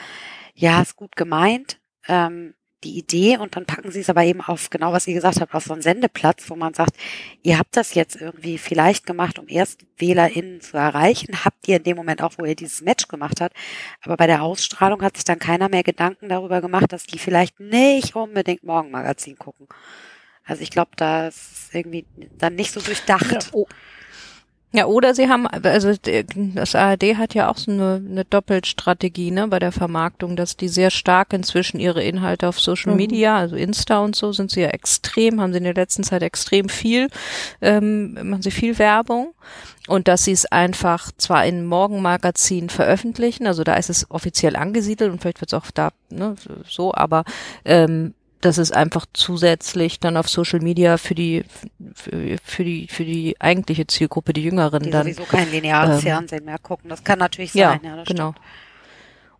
[0.55, 4.69] ja, ist gut gemeint, ähm, die Idee und dann packen sie es aber eben auf,
[4.69, 6.95] genau was ihr gesagt habt, auf so einen Sendeplatz, wo man sagt,
[7.43, 11.83] ihr habt das jetzt irgendwie vielleicht gemacht, um erst WählerInnen zu erreichen, habt ihr in
[11.83, 13.55] dem Moment auch, wo ihr dieses Match gemacht habt,
[14.01, 17.59] aber bei der Ausstrahlung hat sich dann keiner mehr Gedanken darüber gemacht, dass die vielleicht
[17.59, 19.67] nicht unbedingt Morgenmagazin gucken.
[20.43, 22.05] Also ich glaube, das ist irgendwie
[22.37, 23.49] dann nicht so durchdacht.
[23.53, 23.67] oh.
[24.73, 26.23] Ja, oder sie haben, also der-
[26.55, 30.69] das ARD hat ja auch so eine, eine Doppelstrategie ne, bei der Vermarktung, dass die
[30.69, 34.69] sehr stark inzwischen ihre Inhalte auf Social Media, also Insta und so, sind sie ja
[34.69, 37.09] extrem, haben sie in der letzten Zeit extrem viel,
[37.61, 39.33] ähm, machen sie viel Werbung.
[39.87, 45.11] Und dass sie es einfach zwar in Morgenmagazin veröffentlichen, also da ist es offiziell angesiedelt
[45.11, 47.25] und vielleicht wird es auch da ne, so, aber
[47.65, 51.45] ähm, dass es einfach zusätzlich dann auf Social Media für die
[51.93, 56.01] für, für die für die eigentliche Zielgruppe die Jüngeren Die dann sowieso kein lineares ähm,
[56.01, 56.89] Fernsehen mehr gucken.
[56.89, 57.79] Das kann natürlich ja sein.
[57.83, 58.45] Ja, das genau stimmt.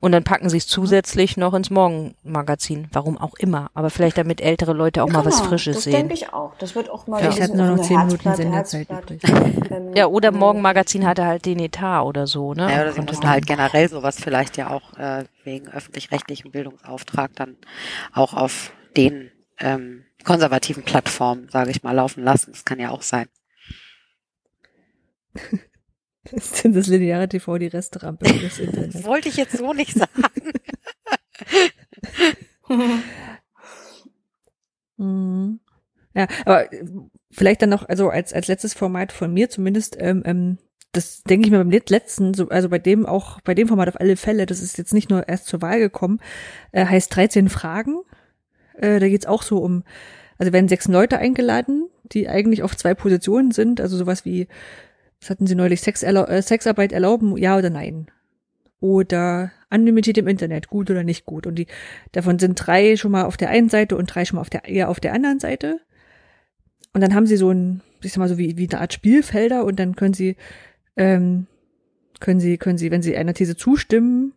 [0.03, 2.87] Und dann packen sie es zusätzlich noch ins Morgenmagazin.
[2.91, 3.69] Warum auch immer.
[3.75, 5.93] Aber vielleicht damit ältere Leute auch mal was Frisches das sehen.
[5.93, 6.53] denke ich auch.
[6.57, 7.27] Das wird auch mal Ja.
[7.29, 8.87] ein Ich hatte bisschen nur noch zehn Minuten Sendezeit.
[9.69, 12.63] Ähm, Ja, oder Morgenmagazin hatte halt den Etat oder so, ne?
[12.73, 17.55] Ja, oder sie dann- halt generell sowas vielleicht ja auch äh, wegen öffentlich-rechtlichem Bildungsauftrag dann
[18.11, 22.51] auch auf den ähm, konservativen Plattformen, sage ich mal, laufen lassen.
[22.51, 23.27] Das kann ja auch sein.
[26.32, 29.04] Ist denn das lineare TV die Resterampe für das Das Internet?
[29.06, 30.23] wollte ich jetzt so nicht sagen.
[34.97, 35.60] Mhm.
[36.13, 36.84] Ja, aber äh,
[37.32, 40.58] vielleicht dann noch, also als, als letztes Format von mir zumindest, ähm, ähm,
[40.91, 43.88] das denke ich mir beim let- letzten, so, also bei dem auch, bei dem Format
[43.88, 46.19] auf alle Fälle, das ist jetzt nicht nur erst zur Wahl gekommen,
[46.73, 48.01] äh, heißt 13 Fragen.
[48.77, 49.84] Äh, da geht's auch so um,
[50.38, 54.47] also werden sechs Leute eingeladen, die eigentlich auf zwei Positionen sind, also sowas wie,
[55.19, 58.07] was hatten sie neulich, Sex erlau äh, Sexarbeit erlauben, ja oder nein?
[58.79, 61.45] Oder Anonymität im Internet, gut oder nicht gut.
[61.45, 61.67] Und die,
[62.12, 64.65] davon sind drei schon mal auf der einen Seite und drei schon mal auf der,
[64.65, 65.79] eher auf der anderen Seite.
[66.93, 69.63] Und dann haben sie so ein, ich sag mal so wie, wie eine Art Spielfelder
[69.63, 70.36] und dann können sie,
[70.97, 71.45] ähm,
[72.19, 74.34] können sie, können sie, wenn sie einer These zustimmen,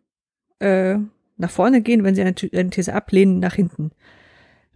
[0.58, 0.96] äh,
[1.36, 3.90] nach vorne gehen, wenn sie eine, eine These ablehnen, nach hinten.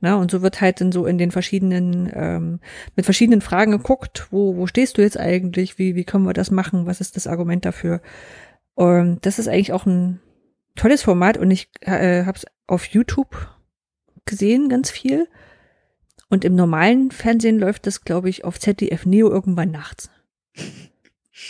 [0.00, 2.60] Na, und so wird halt dann so in den verschiedenen, ähm,
[2.94, 6.50] mit verschiedenen Fragen geguckt, wo, wo stehst du jetzt eigentlich, wie, wie können wir das
[6.50, 8.00] machen, was ist das Argument dafür?
[8.74, 10.20] Und das ist eigentlich auch ein
[10.76, 13.48] tolles Format und ich äh, habe es auf YouTube
[14.24, 15.26] gesehen, ganz viel.
[16.28, 20.10] Und im normalen Fernsehen läuft das, glaube ich, auf ZDF Neo irgendwann nachts.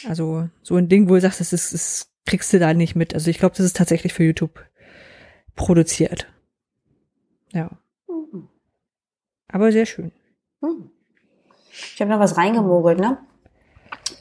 [0.06, 3.14] Also so ein Ding, wo du sagst, das, ist, das kriegst du da nicht mit.
[3.14, 4.62] Also ich glaube, das ist tatsächlich für YouTube
[5.56, 6.30] produziert.
[7.54, 7.70] Ja.
[9.48, 10.12] Aber sehr schön.
[10.62, 10.90] Hm.
[11.94, 13.18] Ich habe noch was reingemogelt, ne?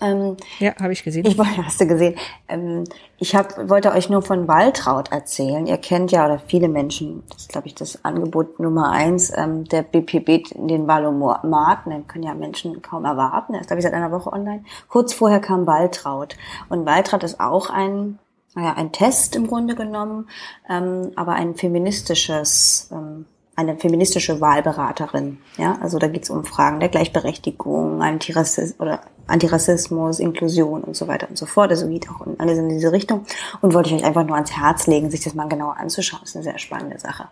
[0.02, 1.26] Ähm, Ja, habe ich gesehen.
[1.26, 2.16] ich wollte, hast du gesehen.
[2.48, 2.84] Ähm,
[3.18, 5.66] ich hab, wollte euch nur von Waltraud erzählen.
[5.66, 9.66] Ihr kennt ja, oder viele Menschen, das ist, glaube ich, das Angebot Nummer eins, ähm,
[9.66, 13.54] der BPB, den Valomaten, den können ja Menschen kaum erwarten.
[13.54, 14.63] Der ist, glaube ich, seit einer Woche online.
[14.88, 16.36] Kurz vorher kam Waltraud.
[16.70, 18.20] Und Waltraud ist auch ein,
[18.54, 20.30] naja, ein Test im Grunde genommen,
[20.70, 23.26] ähm, aber ein feministisches, ähm,
[23.58, 25.39] eine feministische Wahlberaterin.
[25.58, 31.08] Ja, also da geht es um Fragen der Gleichberechtigung, Antirassismus oder Antirassismus, Inklusion und so
[31.08, 31.72] weiter und so fort.
[31.72, 33.26] Also geht auch in, alles in diese Richtung.
[33.62, 36.22] Und wollte ich euch einfach nur ans Herz legen, sich das mal genauer anzuschauen.
[36.22, 37.30] Das ist eine sehr spannende Sache.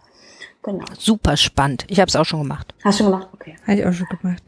[0.64, 0.84] Genau.
[0.98, 1.86] Super spannend.
[1.90, 2.74] Ich habe es auch schon gemacht.
[2.84, 3.30] Hast du schon gemacht?
[3.34, 3.56] Okay.
[3.62, 4.44] Habe ich auch schon gemacht.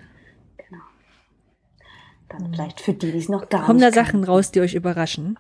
[2.30, 4.74] Dann vielleicht für die, die es noch gar Kommen da nicht Sachen raus, die euch
[4.74, 5.38] überraschen?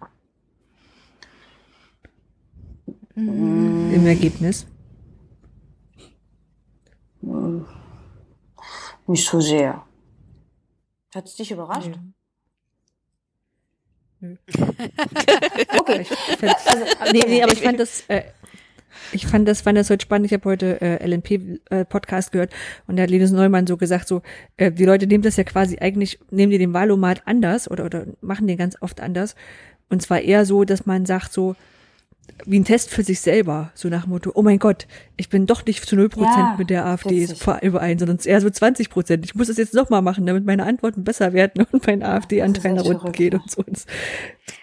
[3.15, 4.67] Im Ergebnis?
[9.07, 9.85] Nicht so sehr.
[11.13, 11.97] Hat es dich überrascht?
[15.79, 16.01] Okay.
[16.01, 18.23] Ich fand, also, nee, nee, aber ich fand das, äh,
[19.11, 20.25] ich fand das, fand das heute spannend.
[20.25, 22.51] Ich habe heute äh, LNP-Podcast gehört
[22.87, 24.21] und da hat Linus Neumann so gesagt, so
[24.57, 28.05] äh, die Leute nehmen das ja quasi eigentlich, nehmen die den Wahlomat anders oder, oder
[28.21, 29.35] machen den ganz oft anders.
[29.89, 31.55] Und zwar eher so, dass man sagt so,
[32.45, 34.87] wie ein Test für sich selber, so nach dem Motto, oh mein Gott,
[35.17, 37.27] ich bin doch nicht zu null Prozent Ja, mit der AfD
[37.61, 39.25] überein, sondern es eher so 20 Prozent.
[39.25, 42.73] Ich muss das jetzt noch mal machen, damit meine Antworten besser werden und mein AfD-Anteil
[42.73, 43.39] nach unten geht ja.
[43.39, 43.63] und so.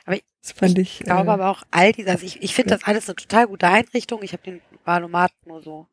[0.06, 1.00] Aber ich- das fand ich.
[1.00, 3.46] Ich glaube äh, aber auch all dieser, also ich, ich finde das alles eine total
[3.46, 4.22] gute Einrichtung.
[4.22, 5.86] Ich habe den Valomat nur so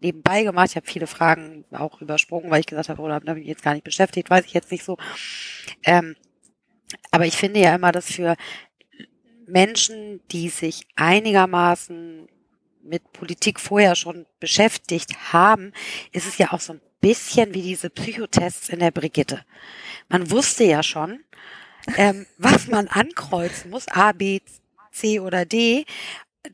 [0.00, 0.70] nebenbei gemacht.
[0.70, 3.74] Ich habe viele Fragen auch übersprungen, weil ich gesagt habe, oder habe mich jetzt gar
[3.74, 4.96] nicht beschäftigt, weiß ich jetzt nicht so.
[5.84, 6.16] Ähm,
[7.10, 8.36] aber ich finde ja immer, dass für
[9.52, 12.26] Menschen, die sich einigermaßen
[12.82, 15.72] mit Politik vorher schon beschäftigt haben,
[16.10, 19.44] ist es ja auch so ein bisschen wie diese Psychotests in der Brigitte.
[20.08, 21.20] Man wusste ja schon,
[21.96, 24.40] ähm, was man ankreuzen muss, A, B,
[24.90, 25.84] C oder D,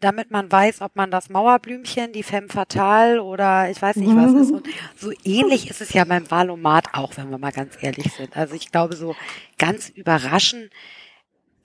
[0.01, 4.35] damit man weiß, ob man das Mauerblümchen, die Femme Fatale oder ich weiß nicht was
[4.35, 4.53] ist.
[4.53, 8.37] Und so ähnlich ist es ja beim Valomat auch, wenn wir mal ganz ehrlich sind.
[8.37, 9.17] Also ich glaube, so
[9.57, 10.71] ganz überraschend,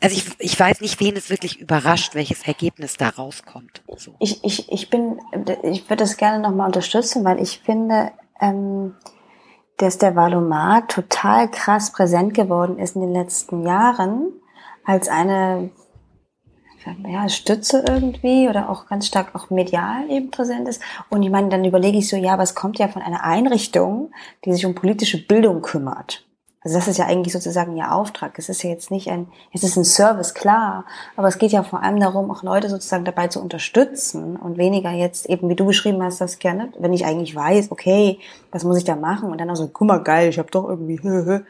[0.04, 3.84] also ich, ich weiß nicht, wen es wirklich überrascht, welches Ergebnis da rauskommt.
[3.96, 4.16] So.
[4.20, 5.20] Ich, ich, ich bin,
[5.64, 8.12] ich würde das gerne nochmal unterstützen, weil ich finde,
[8.42, 8.96] ähm,
[9.78, 14.34] dass der Valomat total krass präsent geworden ist in den letzten Jahren
[14.84, 15.72] als eine
[17.08, 20.82] ja, Stütze irgendwie oder auch ganz stark auch medial eben präsent ist.
[21.10, 24.12] Und ich meine, dann überlege ich so, ja, es kommt ja von einer Einrichtung,
[24.44, 26.26] die sich um politische Bildung kümmert.
[26.64, 28.38] Also das ist ja eigentlich sozusagen ihr Auftrag.
[28.40, 31.64] Es ist ja jetzt nicht ein, es ist ein Service, klar, aber es geht ja
[31.64, 35.66] vor allem darum, auch Leute sozusagen dabei zu unterstützen und weniger jetzt eben, wie du
[35.66, 38.20] beschrieben hast, das gerne, wenn ich eigentlich weiß, okay,
[38.52, 40.68] was muss ich da machen und dann auch so, guck mal, geil, ich habe doch
[40.68, 41.00] irgendwie.
[41.04, 41.42] Also,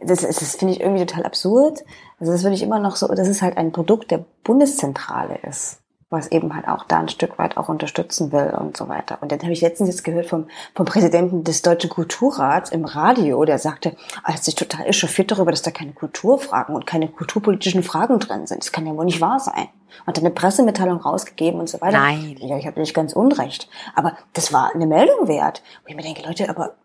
[0.00, 1.84] das, das, das finde ich irgendwie total absurd.
[2.20, 5.80] Also das würde ich immer noch so, das ist halt ein Produkt der Bundeszentrale ist
[6.08, 9.18] was eben halt auch da ein Stück weit auch unterstützen will und so weiter.
[9.20, 13.44] Und dann habe ich letztens jetzt gehört vom, vom Präsidenten des Deutschen Kulturrats im Radio,
[13.44, 17.82] der sagte, er hat sich total echauffiert darüber, dass da keine Kulturfragen und keine kulturpolitischen
[17.82, 18.62] Fragen drin sind.
[18.62, 19.68] Das kann ja wohl nicht wahr sein.
[20.04, 21.98] Und dann eine Pressemitteilung rausgegeben und so weiter.
[21.98, 22.36] Nein.
[22.38, 23.68] Ja, ich habe nicht ganz unrecht.
[23.96, 25.62] Aber das war eine Meldung wert.
[25.82, 26.76] Wo ich mir denke, Leute, aber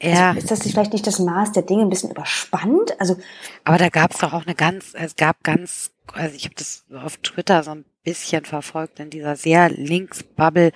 [0.00, 0.28] Ja.
[0.28, 3.00] also ist das vielleicht nicht das Maß der Dinge ein bisschen überspannt?
[3.00, 3.16] Also
[3.64, 6.84] Aber da gab es doch auch eine ganz, es gab ganz, also ich habe das
[7.02, 10.72] auf Twitter so ein bisschen verfolgt, in dieser sehr Linksbubble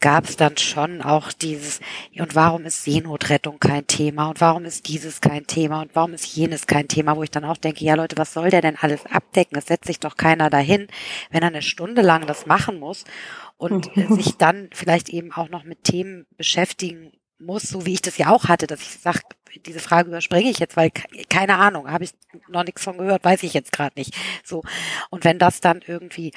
[0.00, 1.80] gab es dann schon auch dieses,
[2.18, 4.30] und warum ist Seenotrettung kein Thema?
[4.30, 5.82] Und warum ist dieses kein Thema?
[5.82, 8.48] Und warum ist jenes kein Thema, wo ich dann auch denke, ja Leute, was soll
[8.48, 9.58] der denn alles abdecken?
[9.58, 10.88] Es setzt sich doch keiner dahin,
[11.30, 13.04] wenn er eine Stunde lang das machen muss
[13.58, 18.18] und sich dann vielleicht eben auch noch mit Themen beschäftigen muss, so wie ich das
[18.18, 19.20] ja auch hatte, dass ich sage,
[19.66, 22.12] diese Frage überspringe ich jetzt, weil ke- keine Ahnung, habe ich
[22.48, 24.14] noch nichts von gehört, weiß ich jetzt gerade nicht.
[24.44, 24.62] So
[25.10, 26.32] und wenn das dann irgendwie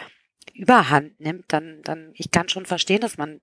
[0.54, 3.42] Überhand nimmt, dann dann ich kann schon verstehen, dass man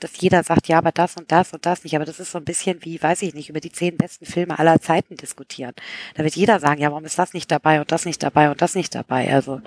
[0.00, 2.38] dass jeder sagt, ja, aber das und das und das nicht, aber das ist so
[2.38, 5.74] ein bisschen wie, weiß ich nicht, über die zehn besten Filme aller Zeiten diskutieren.
[6.14, 8.62] Da wird jeder sagen, ja, warum ist das nicht dabei und das nicht dabei und
[8.62, 9.32] das nicht dabei?
[9.34, 9.60] Also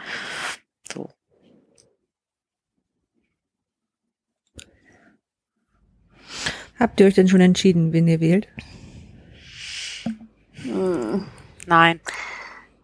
[6.82, 8.48] Habt ihr euch denn schon entschieden, wen ihr wählt?
[11.68, 12.00] Nein.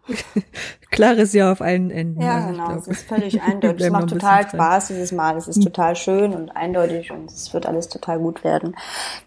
[0.91, 2.21] Klares Ja auf allen Enden.
[2.21, 2.75] Ja, Also genau.
[2.75, 3.88] Es ist völlig eindeutig.
[3.88, 4.51] Es macht total dran.
[4.51, 5.36] Spaß dieses Mal.
[5.36, 8.75] Es ist total schön und eindeutig und es wird alles total gut werden.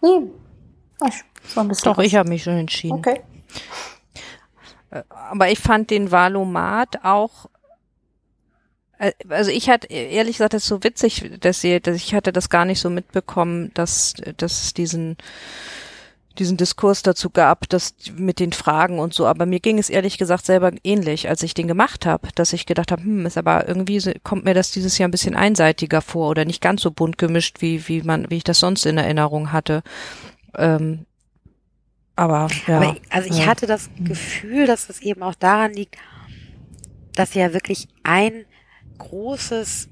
[0.02, 0.30] Nee,
[1.00, 1.10] ach,
[1.48, 1.92] so ein bisschen.
[1.92, 2.94] Doch, ich habe mich schon entschieden.
[2.94, 3.20] Okay.
[5.08, 7.48] Aber ich fand den Valomat auch äh,
[9.28, 12.50] also ich hatte ehrlich gesagt das ist so witzig, dass ihr, dass ich hatte das
[12.50, 15.16] gar nicht so mitbekommen, dass dass es diesen
[16.38, 20.16] diesen Diskurs dazu gab, dass mit den Fragen und so, aber mir ging es ehrlich
[20.16, 23.66] gesagt selber ähnlich, als ich den gemacht habe, dass ich gedacht habe, hm, ist aber
[23.66, 27.18] irgendwie kommt mir das dieses Jahr ein bisschen einseitiger vor oder nicht ganz so bunt
[27.18, 29.82] gemischt, wie wie man wie ich das sonst in Erinnerung hatte.
[30.56, 31.06] Ähm,
[32.16, 32.76] aber ja.
[32.76, 35.96] Aber ich, also ich hatte das Gefühl, dass es eben auch daran liegt,
[37.14, 38.44] dass ja wirklich ein
[39.00, 39.88] großes,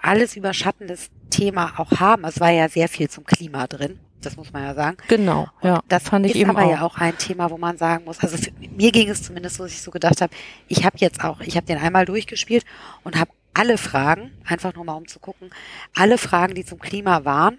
[0.00, 2.24] alles überschattendes Thema auch haben.
[2.24, 4.96] Es war ja sehr viel zum Klima drin, das muss man ja sagen.
[5.08, 6.70] Genau, ja, Das fand ich ist eben aber auch.
[6.70, 9.64] ja auch ein Thema, wo man sagen muss, also für, mir ging es zumindest so,
[9.64, 10.32] dass ich so gedacht habe,
[10.68, 12.64] ich habe jetzt auch, ich habe den einmal durchgespielt
[13.02, 15.50] und habe alle Fragen, einfach nur mal um zu gucken,
[15.94, 17.58] alle Fragen, die zum Klima waren,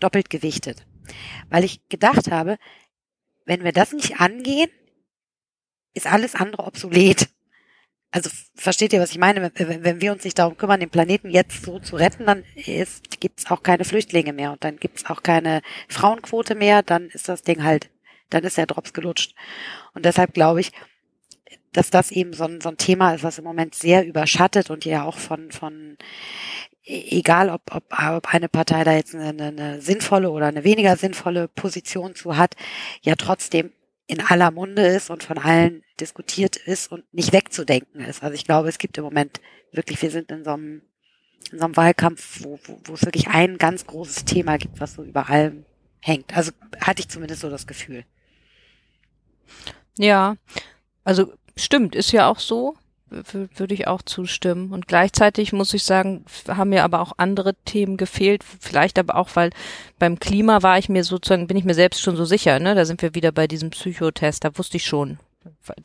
[0.00, 0.86] doppelt gewichtet.
[1.50, 2.56] Weil ich gedacht habe,
[3.44, 4.70] wenn wir das nicht angehen,
[5.94, 7.28] ist alles andere obsolet.
[8.10, 9.50] Also versteht ihr, was ich meine?
[9.54, 12.44] Wenn, wenn- wir uns nicht darum kümmern, den Planeten jetzt so zu retten, dann
[13.20, 17.08] gibt es auch keine Flüchtlinge mehr und dann gibt es auch keine Frauenquote mehr, dann
[17.10, 17.90] ist das Ding halt,
[18.30, 19.34] dann ist der Drops gelutscht.
[19.94, 20.72] Und deshalb glaube ich,
[21.72, 24.84] dass das eben so ein, so ein Thema ist, was im Moment sehr überschattet und
[24.86, 25.98] ja auch von, von
[26.84, 30.96] e- egal ob, ob, ob eine Partei da jetzt eine, eine sinnvolle oder eine weniger
[30.96, 32.54] sinnvolle Position zu hat,
[33.02, 33.72] ja trotzdem
[34.06, 38.22] in aller Munde ist und von allen diskutiert ist und nicht wegzudenken ist.
[38.22, 39.40] Also ich glaube, es gibt im Moment
[39.72, 40.82] wirklich, wir sind in so einem,
[41.50, 44.94] in so einem Wahlkampf, wo, wo, wo es wirklich ein ganz großes Thema gibt, was
[44.94, 45.64] so über allem
[46.00, 46.36] hängt.
[46.36, 48.04] Also hatte ich zumindest so das Gefühl.
[49.98, 50.36] Ja,
[51.04, 52.76] also stimmt, ist ja auch so,
[53.08, 54.72] würde ich auch zustimmen.
[54.72, 59.30] Und gleichzeitig muss ich sagen, haben mir aber auch andere Themen gefehlt, vielleicht aber auch,
[59.34, 59.50] weil
[59.98, 62.74] beim Klima war ich mir sozusagen, bin ich mir selbst schon so sicher, ne?
[62.74, 65.18] Da sind wir wieder bei diesem Psychotest, da wusste ich schon.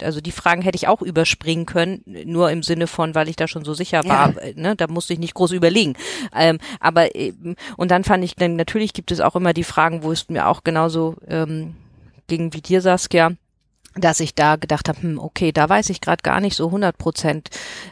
[0.01, 3.47] Also die Fragen hätte ich auch überspringen können, nur im Sinne von, weil ich da
[3.47, 5.95] schon so sicher war, äh, ne, da musste ich nicht groß überlegen.
[6.35, 10.03] Ähm, aber eben, und dann fand ich, dann natürlich gibt es auch immer die Fragen,
[10.03, 11.75] wo es mir auch genauso ähm,
[12.27, 13.33] ging wie dir, Saskia,
[13.95, 16.97] dass ich da gedacht habe, hm, okay, da weiß ich gerade gar nicht so 100
[16.97, 17.49] Prozent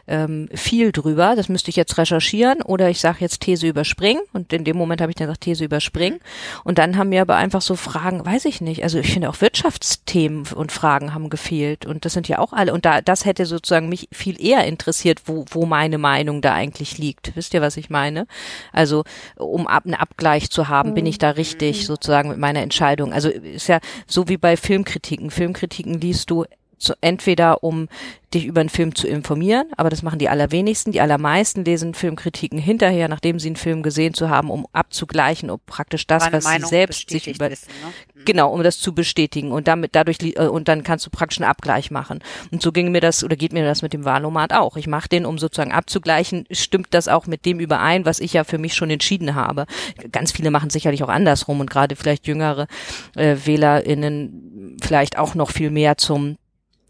[0.07, 1.35] ähm, viel drüber.
[1.35, 4.21] Das müsste ich jetzt recherchieren oder ich sage jetzt These überspringen.
[4.31, 6.19] Und in dem Moment habe ich dann gesagt, These überspringen.
[6.63, 8.83] Und dann haben mir aber einfach so Fragen, weiß ich nicht.
[8.83, 11.85] Also ich finde auch Wirtschaftsthemen und Fragen haben gefehlt.
[11.85, 12.73] Und das sind ja auch alle.
[12.73, 16.97] Und da das hätte sozusagen mich viel eher interessiert, wo, wo meine Meinung da eigentlich
[16.97, 17.35] liegt.
[17.35, 18.25] Wisst ihr, was ich meine?
[18.71, 19.03] Also
[19.35, 23.11] um ab, einen Abgleich zu haben, bin ich da richtig sozusagen mit meiner Entscheidung.
[23.11, 25.31] Also ist ja so wie bei Filmkritiken.
[25.31, 26.43] Filmkritiken liest du
[26.79, 27.87] zu, entweder um
[28.33, 30.91] dich über einen Film zu informieren, aber das machen die allerwenigsten.
[30.91, 35.65] Die allermeisten lesen Filmkritiken hinterher, nachdem sie einen Film gesehen zu haben, um abzugleichen, ob
[35.65, 37.91] praktisch das, was Meinung sie selbst sich über wissen, ne?
[38.13, 38.25] Mhm.
[38.25, 41.49] genau, um das zu bestätigen und damit dadurch äh, und dann kannst du praktisch einen
[41.49, 42.19] Abgleich machen.
[42.51, 44.77] Und so ging mir das oder geht mir das mit dem Wahlomat auch.
[44.77, 48.43] Ich mache den, um sozusagen abzugleichen, stimmt das auch mit dem überein, was ich ja
[48.43, 49.65] für mich schon entschieden habe.
[50.11, 52.67] Ganz viele machen sicherlich auch andersrum und gerade vielleicht jüngere
[53.15, 56.37] äh, WählerInnen vielleicht auch noch viel mehr zum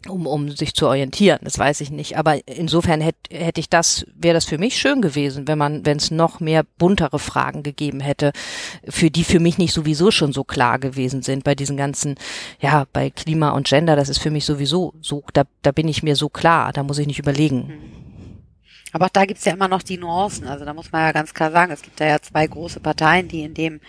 [0.08, 2.16] um, um sich zu orientieren, das weiß ich nicht.
[2.16, 5.98] Aber insofern hätte hätte ich das, wäre das für mich schön gewesen, wenn man, wenn
[5.98, 8.32] es noch mehr buntere Fragen gegeben hätte,
[8.88, 11.44] für die für mich nicht sowieso schon so klar gewesen sind.
[11.44, 12.16] Bei diesen ganzen,
[12.60, 16.02] ja, bei Klima und Gender, das ist für mich sowieso so, da, da bin ich
[16.02, 17.72] mir so klar, da muss ich nicht überlegen.
[18.92, 20.46] Aber auch da gibt's ja immer noch die Nuancen.
[20.46, 23.28] Also da muss man ja ganz klar sagen, es gibt da ja zwei große Parteien,
[23.28, 23.80] die in dem,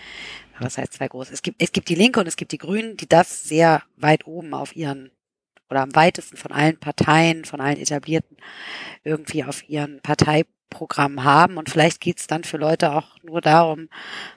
[0.59, 1.33] was heißt zwei große?
[1.33, 4.27] Es gibt, es gibt die Linke und es gibt die Grünen, die das sehr weit
[4.27, 5.09] oben auf ihren,
[5.71, 8.37] oder am weitesten von allen Parteien, von allen etablierten,
[9.03, 11.57] irgendwie auf ihren Parteiprogramm haben.
[11.57, 13.89] Und vielleicht geht's dann für Leute auch nur darum,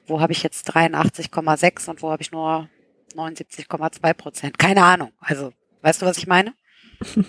[0.06, 2.68] wo habe ich jetzt 83,6 und wo habe ich nur
[3.14, 4.58] 79,2 Prozent.
[4.58, 5.12] Keine Ahnung.
[5.20, 6.54] Also, weißt du, was ich meine?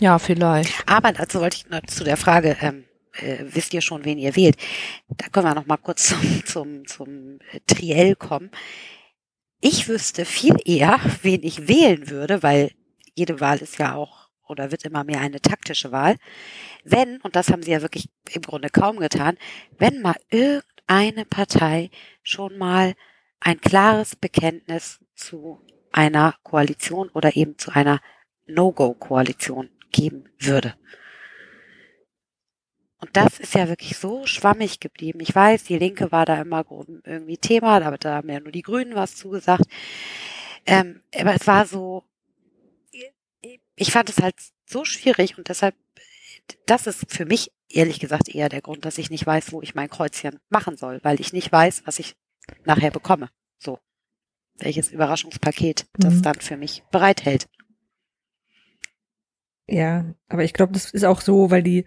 [0.00, 0.72] Ja, vielleicht.
[0.86, 4.34] Aber dazu wollte ich noch zu der Frage, ähm, äh, wisst ihr schon, wen ihr
[4.34, 4.56] wählt?
[5.08, 6.08] Da können wir noch mal kurz
[6.44, 8.50] zum, zum, zum Triell kommen.
[9.66, 12.72] Ich wüsste viel eher, wen ich wählen würde, weil
[13.14, 16.16] jede Wahl ist ja auch oder wird immer mehr eine taktische Wahl.
[16.84, 19.38] Wenn, und das haben sie ja wirklich im Grunde kaum getan,
[19.78, 21.90] wenn mal irgendeine Partei
[22.22, 22.92] schon mal
[23.40, 28.02] ein klares Bekenntnis zu einer Koalition oder eben zu einer
[28.46, 30.74] No-Go-Koalition geben würde.
[33.04, 35.20] Und das ist ja wirklich so schwammig geblieben.
[35.20, 36.64] Ich weiß, die Linke war da immer
[37.04, 39.66] irgendwie Thema, aber da haben ja nur die Grünen was zugesagt.
[40.64, 42.02] Ähm, aber es war so,
[43.76, 45.74] ich fand es halt so schwierig und deshalb,
[46.64, 49.74] das ist für mich ehrlich gesagt eher der Grund, dass ich nicht weiß, wo ich
[49.74, 52.16] mein Kreuzchen machen soll, weil ich nicht weiß, was ich
[52.64, 53.28] nachher bekomme.
[53.58, 53.80] So.
[54.56, 56.22] Welches Überraschungspaket das Mhm.
[56.22, 57.48] dann für mich bereithält.
[59.66, 61.86] Ja, aber ich glaube, das ist auch so, weil die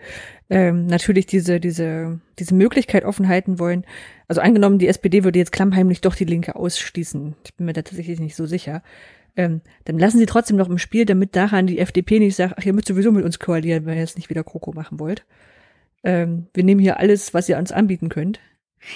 [0.50, 3.86] ähm, natürlich diese diese diese Möglichkeit offen halten wollen.
[4.28, 7.36] Also angenommen, die SPD würde jetzt klammheimlich doch die Linke ausschließen.
[7.46, 8.82] Ich bin mir da tatsächlich nicht so sicher.
[9.36, 12.66] Ähm, dann lassen sie trotzdem noch im Spiel, damit daran die FDP nicht sagt, ach,
[12.66, 15.26] ihr müsst sowieso mit uns koalieren, wenn ihr jetzt nicht wieder Kroko machen wollt.
[16.04, 18.40] Ähm, wir nehmen hier alles, was ihr uns anbieten könnt.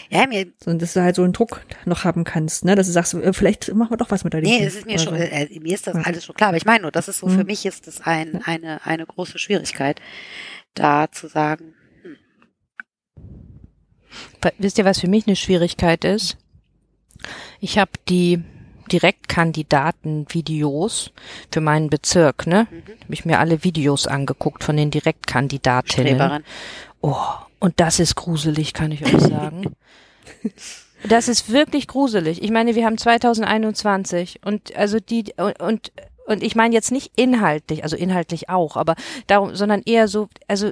[0.10, 2.76] Ja, mir, Sondern dass du halt so einen Druck noch haben kannst, ne?
[2.76, 4.42] Dass du sagst, äh, vielleicht machen wir doch was mit der.
[4.42, 5.24] Nee, es ist mir schon, so.
[5.24, 6.02] äh, mir ist das Ja.
[6.04, 7.46] alles schon klar, aber ich meine nur, das ist so, für Mhm.
[7.48, 10.00] mich ist das ein, eine, eine große Schwierigkeit,
[10.74, 11.74] da zu sagen,
[14.42, 16.38] Wa- Wisst ihr, was für mich eine Schwierigkeit ist?
[17.60, 18.42] Ich habe die
[18.92, 21.12] Direktkandidaten-Videos
[21.52, 22.68] für meinen Bezirk, ne?
[22.70, 22.84] Mhm.
[23.04, 26.16] Habe ich mir alle Videos angeguckt von den Direktkandidatinnen.
[26.16, 26.44] Streberin.
[27.02, 27.16] Oh,
[27.62, 29.74] und das ist gruselig, kann ich euch sagen.
[31.08, 32.44] Das ist wirklich gruselig.
[32.44, 35.92] Ich meine, wir haben 2021 und also die und und,
[36.28, 38.96] und ich meine jetzt nicht inhaltlich, also inhaltlich auch, aber
[39.28, 40.72] darum, sondern eher so, also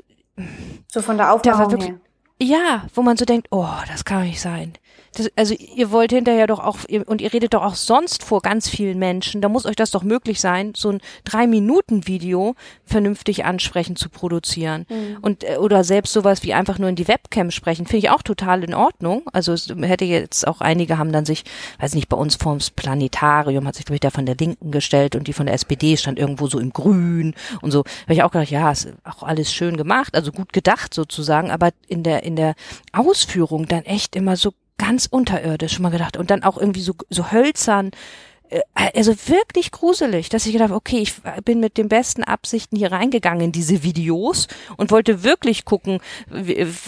[0.92, 2.00] So von der wirklich- her.
[2.42, 4.74] ja, wo man so denkt, oh, das kann nicht sein.
[5.16, 8.42] Das, also ihr wollt hinterher doch auch, ihr, und ihr redet doch auch sonst vor
[8.42, 13.98] ganz vielen Menschen, da muss euch das doch möglich sein, so ein Drei-Minuten-Video vernünftig ansprechend
[13.98, 14.86] zu produzieren.
[15.22, 18.22] Und äh, oder selbst sowas wie einfach nur in die Webcam sprechen, finde ich auch
[18.22, 19.24] total in Ordnung.
[19.34, 21.44] Also es hätte jetzt auch einige haben dann sich,
[21.80, 25.16] weiß nicht, bei uns vorms Planetarium hat sich, glaube ich, der von der Linken gestellt
[25.16, 27.84] und die von der SPD stand irgendwo so im Grün und so.
[28.04, 31.72] Habe ich auch gedacht, ja, ist auch alles schön gemacht, also gut gedacht sozusagen, aber
[31.88, 32.56] in der, in der
[32.92, 36.96] Ausführung dann echt immer so ganz unterirdisch schon mal gedacht und dann auch irgendwie so,
[37.12, 37.92] so hölzern,
[38.50, 38.62] äh,
[38.96, 41.14] also wirklich gruselig, dass ich gedacht habe, okay, ich
[41.46, 46.00] bin mit den besten Absichten hier reingegangen in diese Videos und wollte wirklich gucken,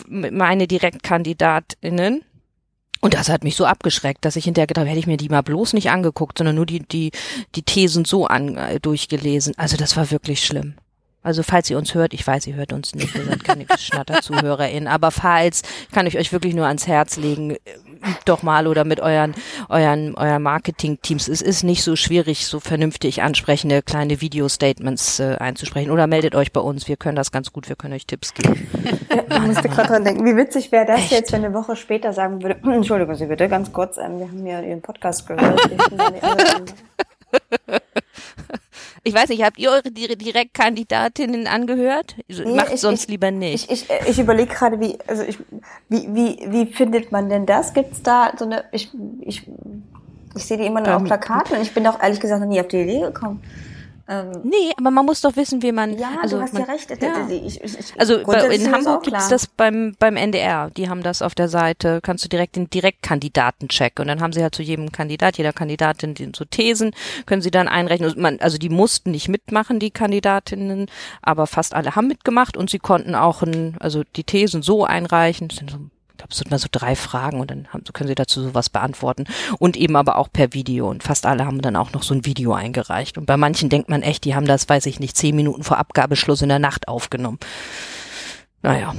[0.07, 2.23] meine Direktkandidatinnen.
[3.03, 5.41] Und das hat mich so abgeschreckt, dass ich hinterher gedacht hätte ich mir die mal
[5.41, 7.11] bloß nicht angeguckt, sondern nur die, die,
[7.55, 9.53] die Thesen so an, äh, durchgelesen.
[9.57, 10.75] Also das war wirklich schlimm.
[11.23, 14.87] Also falls ihr uns hört, ich weiß, ihr hört uns nicht, wir sind keine Schnatter-ZuhörerInnen,
[14.87, 17.57] aber falls, kann ich euch wirklich nur ans Herz legen, äh,
[18.03, 19.35] übt doch mal oder mit euren,
[19.69, 21.27] euren, euren Marketing-Teams.
[21.27, 25.91] Es ist nicht so schwierig, so vernünftig ansprechende kleine Video-Statements äh, einzusprechen.
[25.91, 28.67] Oder meldet euch bei uns, wir können das ganz gut, wir können euch Tipps geben.
[29.31, 31.11] Ich musste gerade dran denken, wie witzig wäre das Echt?
[31.11, 34.45] jetzt, wenn eine Woche später sagen würde, Entschuldigung Sie bitte, ganz kurz, ähm, wir haben
[34.45, 35.59] ja Ihren Podcast gehört.
[39.03, 42.15] Ich weiß nicht, habt ihr eure Di- Direktkandidatinnen angehört?
[42.27, 43.71] Nee, Macht ich- sonst ich- lieber nicht.
[43.71, 45.37] Ich, ich, ich überlege gerade, wie, also ich,
[45.89, 47.73] wie, wie, wie findet man denn das?
[47.73, 48.91] Gibt's da so eine, ich,
[49.21, 49.47] ich,
[50.35, 52.59] ich sehe die immer nur auf Plakaten und ich bin auch ehrlich gesagt noch nie
[52.61, 53.41] auf die Idee gekommen.
[54.11, 55.97] Ähm, Nee, aber man muss doch wissen, wie man.
[55.97, 56.89] ja, also du hast man, ja recht.
[57.01, 57.27] ja.
[57.29, 60.69] Ich, ich, ich, Also in Hamburg gibt's das beim beim NDR.
[60.71, 62.01] Die haben das auf der Seite.
[62.03, 66.13] Kannst du direkt den Direktkandidatencheck und dann haben sie halt zu jedem Kandidat, jeder Kandidatin
[66.13, 66.91] den so Thesen
[67.25, 68.09] können sie dann einrechnen.
[68.09, 70.87] Also Man, also die mussten nicht mitmachen, die Kandidatinnen,
[71.21, 75.47] aber fast alle haben mitgemacht und sie konnten auch ein, also die Thesen so einreichen.
[75.47, 75.77] Das sind so
[76.21, 79.25] glaube, es sind mal so drei Fragen und dann haben, können sie dazu sowas beantworten.
[79.59, 80.89] Und eben aber auch per Video.
[80.89, 83.17] Und fast alle haben dann auch noch so ein Video eingereicht.
[83.17, 85.77] Und bei manchen denkt man echt, die haben das, weiß ich nicht, zehn Minuten vor
[85.77, 87.39] Abgabeschluss in der Nacht aufgenommen.
[88.61, 88.93] Naja.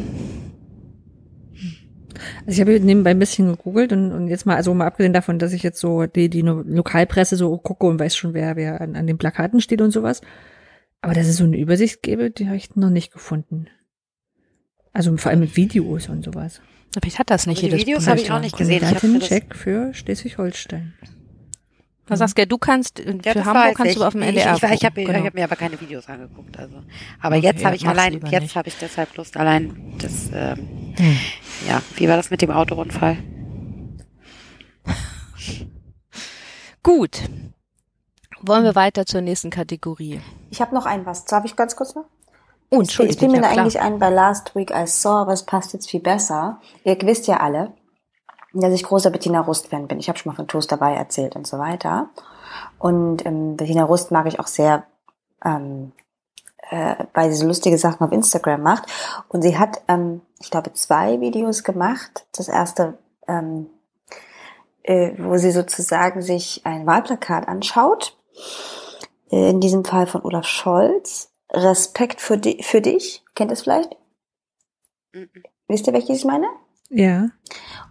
[2.46, 5.38] Also ich habe nebenbei ein bisschen gegoogelt und, und jetzt mal, also mal abgesehen davon,
[5.38, 8.96] dass ich jetzt so die, die Lokalpresse so gucke und weiß schon, wer, wer an,
[8.96, 10.20] an den Plakaten steht und sowas.
[11.00, 13.66] Aber dass es so eine Übersicht gäbe, die habe ich noch nicht gefunden.
[14.92, 16.60] Also vor allem mit Videos und sowas.
[17.01, 18.82] Vielleicht hat das nicht Aber die jedes Videos habe ich auch nicht gesehen.
[18.82, 20.95] Ich hab mir das- Check für Schleswig-Holstein.
[22.09, 22.47] Was sagst du?
[22.47, 23.97] Du kannst, äh, Ja, für das Hamburg kannst ich.
[23.99, 25.24] du auf dem Ich- NDR Ich, ich, ich habe genau.
[25.24, 26.59] hab mir aber keine Videos angeguckt.
[26.59, 26.82] Also.
[27.20, 28.57] Aber Okay, jetzt habe ich allein, jetzt nicht.
[28.57, 31.16] habe ich deshalb Lust, allein das, ähm, Hm.
[31.68, 33.16] ja, wie war das mit dem Autounfall?
[36.82, 37.22] Gut.
[38.40, 40.20] Wollen wir weiter zur nächsten Kategorie?
[40.51, 41.24] Ich habe noch ein was.
[41.24, 42.07] Darf ich ganz kurz noch?
[42.72, 45.72] Oh, Es fiel- mir ja, eigentlich ein bei Last Week I Saw, aber es passt
[45.74, 46.58] jetzt viel besser.
[46.84, 47.72] Ihr wisst ja alle,
[48.54, 49.98] dass ich großer Bettina Rust-Fan bin.
[49.98, 52.08] Ich habe schon mal von Toast dabei erzählt und so weiter.
[52.78, 54.84] Und ähm, Bettina Rust mag ich auch sehr,
[55.44, 55.92] ähm,
[56.70, 58.84] äh, weil sie so lustige Sachen auf Instagram macht.
[59.28, 62.26] Und sie hat, ähm, ich glaube, zwei Videos gemacht.
[62.36, 62.98] Das erste,
[63.28, 63.68] ähm,
[64.82, 68.16] äh, wo sie sozusagen sich ein Wahlplakat anschaut.
[69.30, 71.28] Äh, in diesem Fall von Olaf Scholz.
[71.53, 73.22] Respekt für, di für dich.
[73.34, 73.96] Kennt ihr es vielleicht?
[75.12, 75.28] Mhm.
[75.68, 76.46] Wisst ihr, welches ich meine?
[76.90, 77.28] Ja,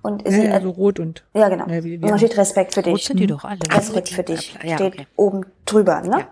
[0.04, 1.66] Und ja, sie, ja so rot und ja, genau.
[1.68, 3.06] Ja, wie- wie- Und da steht Respekt für Rot dich.
[3.06, 3.60] sind die doch alle.
[3.72, 5.08] Respekt für dich Ja, steht okay.
[5.16, 6.02] oben drüber.
[6.02, 6.20] Ne?
[6.20, 6.28] Ja.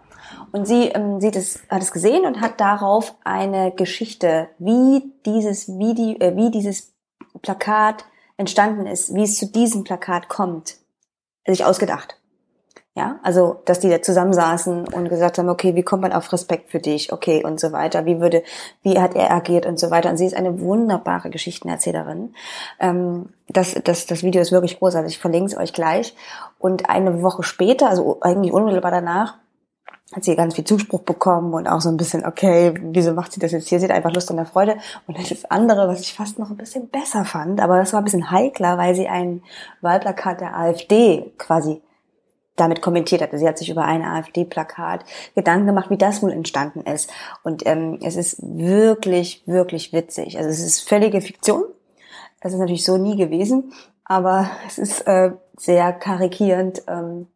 [0.51, 5.67] Und sie ähm, sieht es, hat es gesehen und hat darauf eine Geschichte, wie dieses
[5.67, 6.93] Video, äh, wie dieses
[7.41, 8.05] Plakat
[8.37, 10.77] entstanden ist, wie es zu diesem Plakat kommt,
[11.47, 12.18] sich ausgedacht.
[12.95, 16.71] Ja, also, dass die da zusammensaßen und gesagt haben, okay, wie kommt man auf Respekt
[16.71, 18.43] für dich, okay, und so weiter, wie würde,
[18.81, 20.09] wie hat er agiert und so weiter.
[20.09, 22.33] Und sie ist eine wunderbare Geschichtenerzählerin.
[22.79, 26.15] Ähm, das, das, das Video ist wirklich großartig, ich verlinke es euch gleich.
[26.57, 29.37] Und eine Woche später, also eigentlich unmittelbar danach,
[30.13, 33.39] hat sie ganz viel Zuspruch bekommen und auch so ein bisschen, okay, wieso macht sie
[33.39, 33.79] das jetzt hier?
[33.79, 34.77] Sie hat einfach Lust an der Freude.
[35.05, 38.05] Und das andere, was ich fast noch ein bisschen besser fand, aber das war ein
[38.05, 39.43] bisschen heikler, weil sie ein
[39.81, 41.81] Wahlplakat der AfD quasi
[42.59, 43.37] damit kommentiert hatte.
[43.37, 45.05] Sie hat sich über ein AfD-Plakat
[45.35, 47.11] Gedanken gemacht, wie das wohl entstanden ist.
[47.43, 50.37] Und ähm, es ist wirklich, wirklich witzig.
[50.37, 51.63] Also es ist völlige Fiktion.
[52.41, 57.27] Das ist natürlich so nie gewesen, aber es ist äh, sehr karikierend ähm,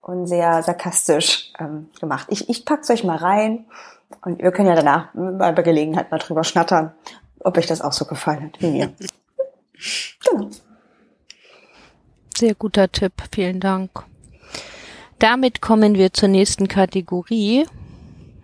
[0.00, 2.26] und sehr sarkastisch ähm, gemacht.
[2.30, 3.66] Ich, ich pack's euch mal rein
[4.24, 6.92] und wir können ja danach mal bei Gelegenheit mal drüber schnattern,
[7.40, 8.92] ob euch das auch so gefallen hat wie mir.
[10.30, 10.50] genau.
[12.36, 14.04] Sehr guter Tipp, vielen Dank.
[15.18, 17.66] Damit kommen wir zur nächsten Kategorie.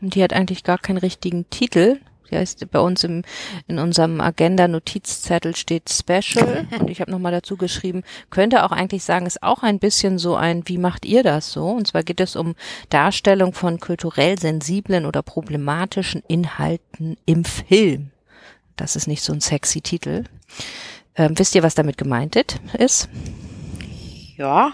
[0.01, 2.01] Und die hat eigentlich gar keinen richtigen Titel.
[2.31, 3.25] Die heißt bei uns im,
[3.69, 6.67] in unserem Agenda-Notizzettel steht Special.
[6.81, 10.35] Und ich habe nochmal dazu geschrieben, könnte auch eigentlich sagen, ist auch ein bisschen so
[10.35, 11.69] ein, wie macht ihr das so?
[11.69, 12.55] Und zwar geht es um
[12.89, 18.11] Darstellung von kulturell sensiblen oder problematischen Inhalten im Film.
[18.77, 20.25] Das ist nicht so ein sexy Titel.
[21.15, 22.35] Ähm, wisst ihr, was damit gemeint
[22.79, 23.11] ist?
[24.39, 24.73] Ja,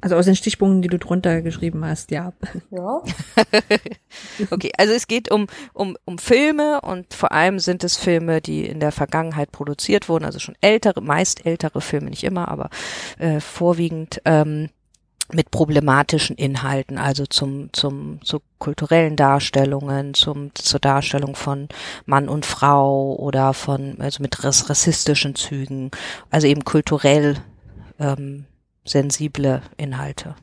[0.00, 2.32] Also aus den Stichpunkten, die du drunter geschrieben hast, ja.
[2.70, 3.02] Ja.
[4.50, 8.64] Okay, also es geht um, um, um Filme und vor allem sind es Filme, die
[8.66, 12.70] in der Vergangenheit produziert wurden, also schon ältere, meist ältere Filme, nicht immer, aber
[13.18, 14.70] äh, vorwiegend ähm,
[15.32, 21.68] mit problematischen Inhalten, also zum, zum, zu kulturellen Darstellungen, zum, zur Darstellung von
[22.06, 25.90] Mann und Frau oder von, also mit rass- rassistischen Zügen,
[26.30, 27.36] also eben kulturell
[27.98, 28.46] ähm,
[28.88, 30.34] sensible Inhalte.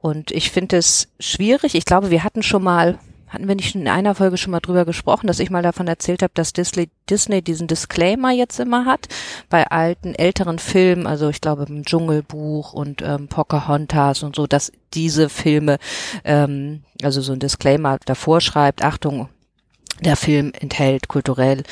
[0.00, 1.74] Und ich finde es schwierig.
[1.74, 4.84] Ich glaube, wir hatten schon mal, hatten wir nicht in einer Folge schon mal drüber
[4.84, 9.08] gesprochen, dass ich mal davon erzählt habe, dass Disney, Disney diesen Disclaimer jetzt immer hat
[9.48, 14.72] bei alten, älteren Filmen, also ich glaube im Dschungelbuch und ähm, Pocahontas und so, dass
[14.92, 15.78] diese Filme,
[16.24, 19.28] ähm, also so ein Disclaimer davor schreibt, Achtung,
[20.00, 21.62] der Film enthält kulturell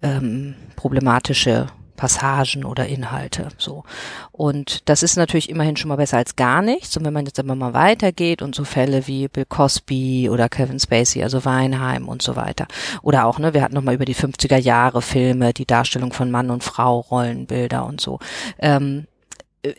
[0.00, 1.66] ähm, problematische
[1.96, 3.84] Passagen oder Inhalte, so.
[4.32, 6.96] Und das ist natürlich immerhin schon mal besser als gar nichts.
[6.96, 10.80] Und wenn man jetzt aber mal weitergeht und so Fälle wie Bill Cosby oder Kevin
[10.80, 12.66] Spacey, also Weinheim und so weiter.
[13.02, 16.30] Oder auch, ne, wir hatten noch mal über die 50er Jahre Filme, die Darstellung von
[16.30, 18.18] Mann und Frau, Rollenbilder und so.
[18.58, 19.06] Ähm,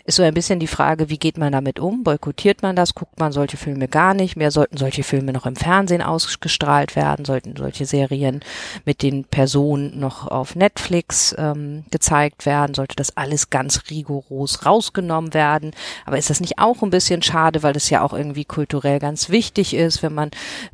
[0.05, 2.03] ist so ein bisschen die Frage, wie geht man damit um?
[2.03, 2.95] Boykottiert man das?
[2.95, 4.49] Guckt man solche Filme gar nicht mehr?
[4.49, 7.23] Sollten solche Filme noch im Fernsehen ausgestrahlt werden?
[7.23, 8.39] Sollten solche Serien
[8.85, 12.73] mit den Personen noch auf Netflix ähm, gezeigt werden?
[12.73, 15.71] Sollte das alles ganz rigoros rausgenommen werden?
[16.05, 19.29] Aber ist das nicht auch ein bisschen schade, weil das ja auch irgendwie kulturell ganz
[19.29, 20.31] wichtig ist, wenn man,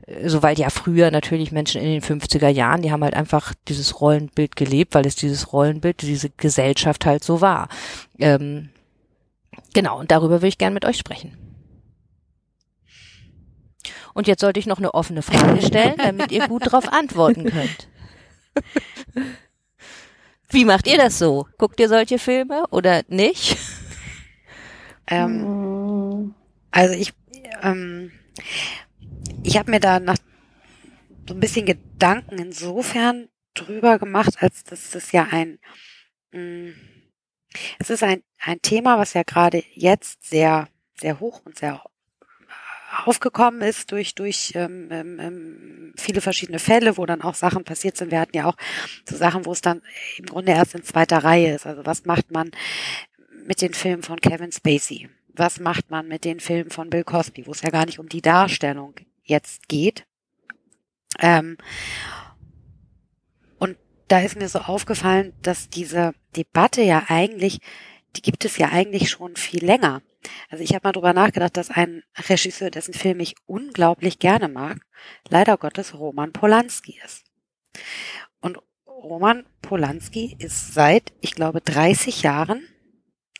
[0.07, 3.53] äh, so weil ja früher natürlich Menschen in den 50er Jahren, die haben halt einfach
[3.67, 7.67] dieses Rollenbild gelebt, weil es dieses Rollenbild, diese Gesellschaft halt so war.
[8.17, 8.69] Ähm,
[9.73, 11.37] genau, und darüber würde ich gern mit euch sprechen.
[14.13, 17.87] Und jetzt sollte ich noch eine offene Frage stellen, damit ihr gut darauf antworten könnt.
[20.49, 21.47] Wie macht ihr das so?
[21.57, 23.57] Guckt ihr solche Filme oder nicht?
[25.07, 26.35] Ähm,
[26.71, 27.13] also ich,
[27.61, 28.11] ähm,
[29.43, 30.17] ich habe mir da nach
[31.27, 35.59] so ein bisschen Gedanken insofern drüber gemacht, als dass das ja ein,
[36.31, 36.73] mh, mm,
[37.79, 40.67] es ist ein, ein Thema, was ja gerade jetzt sehr,
[40.99, 41.83] sehr hoch und sehr
[43.05, 47.95] aufgekommen ist durch durch ähm, ähm, ähm, viele verschiedene Fälle, wo dann auch Sachen passiert
[47.95, 48.11] sind.
[48.11, 48.57] Wir hatten ja auch
[49.07, 49.81] so Sachen, wo es dann
[50.17, 51.65] im Grunde erst in zweiter Reihe ist.
[51.65, 52.51] Also was macht man
[53.45, 55.09] mit den Filmen von Kevin Spacey?
[55.33, 58.09] Was macht man mit den Filmen von Bill Cosby, wo es ja gar nicht um
[58.09, 60.05] die Darstellung jetzt geht?
[61.19, 61.57] Ähm,
[63.57, 63.77] und
[64.09, 67.59] da ist mir so aufgefallen, dass diese Debatte ja eigentlich,
[68.15, 70.01] die gibt es ja eigentlich schon viel länger.
[70.49, 74.79] Also ich habe mal drüber nachgedacht, dass ein Regisseur, dessen Film ich unglaublich gerne mag,
[75.29, 77.23] leider Gottes Roman Polanski ist.
[78.39, 82.67] Und Roman Polanski ist seit, ich glaube, 30 Jahren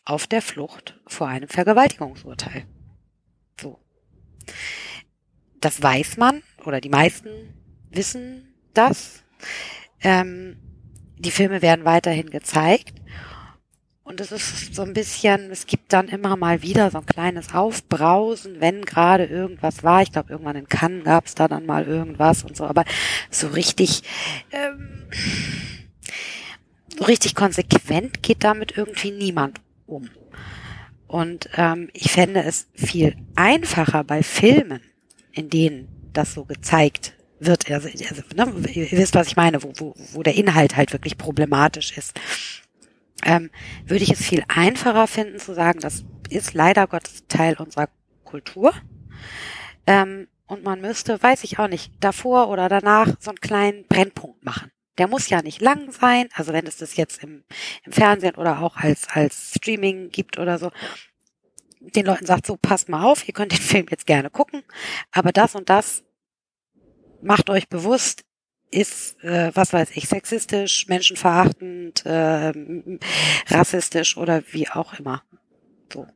[0.06, 2.66] auf der Flucht vor einem Vergewaltigungsurteil.
[3.60, 3.80] So.
[5.60, 7.30] Das weiß man, oder die meisten
[7.90, 9.24] wissen das.
[10.02, 10.58] Ähm,
[11.18, 12.96] die Filme werden weiterhin gezeigt.
[14.04, 17.54] Und es ist so ein bisschen, es gibt dann immer mal wieder so ein kleines
[17.54, 20.02] Aufbrausen, wenn gerade irgendwas war.
[20.02, 22.84] Ich glaube, irgendwann in Cannes gab es da dann mal irgendwas und so, aber
[23.30, 24.02] so richtig,
[24.52, 25.08] ähm,
[26.98, 30.10] so richtig konsequent geht damit irgendwie niemand um.
[31.08, 34.82] Und ähm, ich fände es viel einfacher bei Filmen,
[35.32, 37.70] in denen das so gezeigt wird.
[37.70, 41.18] Also, also ne, ihr wisst, was ich meine, wo, wo, wo der Inhalt halt wirklich
[41.18, 42.14] problematisch ist.
[43.24, 43.50] Ähm,
[43.86, 47.90] würde ich es viel einfacher finden zu sagen, das ist leider Gottes Teil unserer
[48.24, 48.74] Kultur.
[49.86, 54.44] Ähm, und man müsste, weiß ich auch nicht, davor oder danach so einen kleinen Brennpunkt
[54.44, 54.72] machen.
[54.98, 57.44] Der muss ja nicht lang sein, also wenn es das jetzt im,
[57.86, 60.72] im Fernsehen oder auch als, als Streaming gibt oder so,
[61.80, 64.64] den Leuten sagt, so passt mal auf, ihr könnt den Film jetzt gerne gucken,
[65.12, 66.04] aber das und das
[67.22, 68.24] macht euch bewusst,
[68.72, 72.54] ist, äh, was weiß ich, sexistisch, menschenverachtend, äh,
[73.48, 75.24] rassistisch oder wie auch immer.
[75.92, 76.08] So.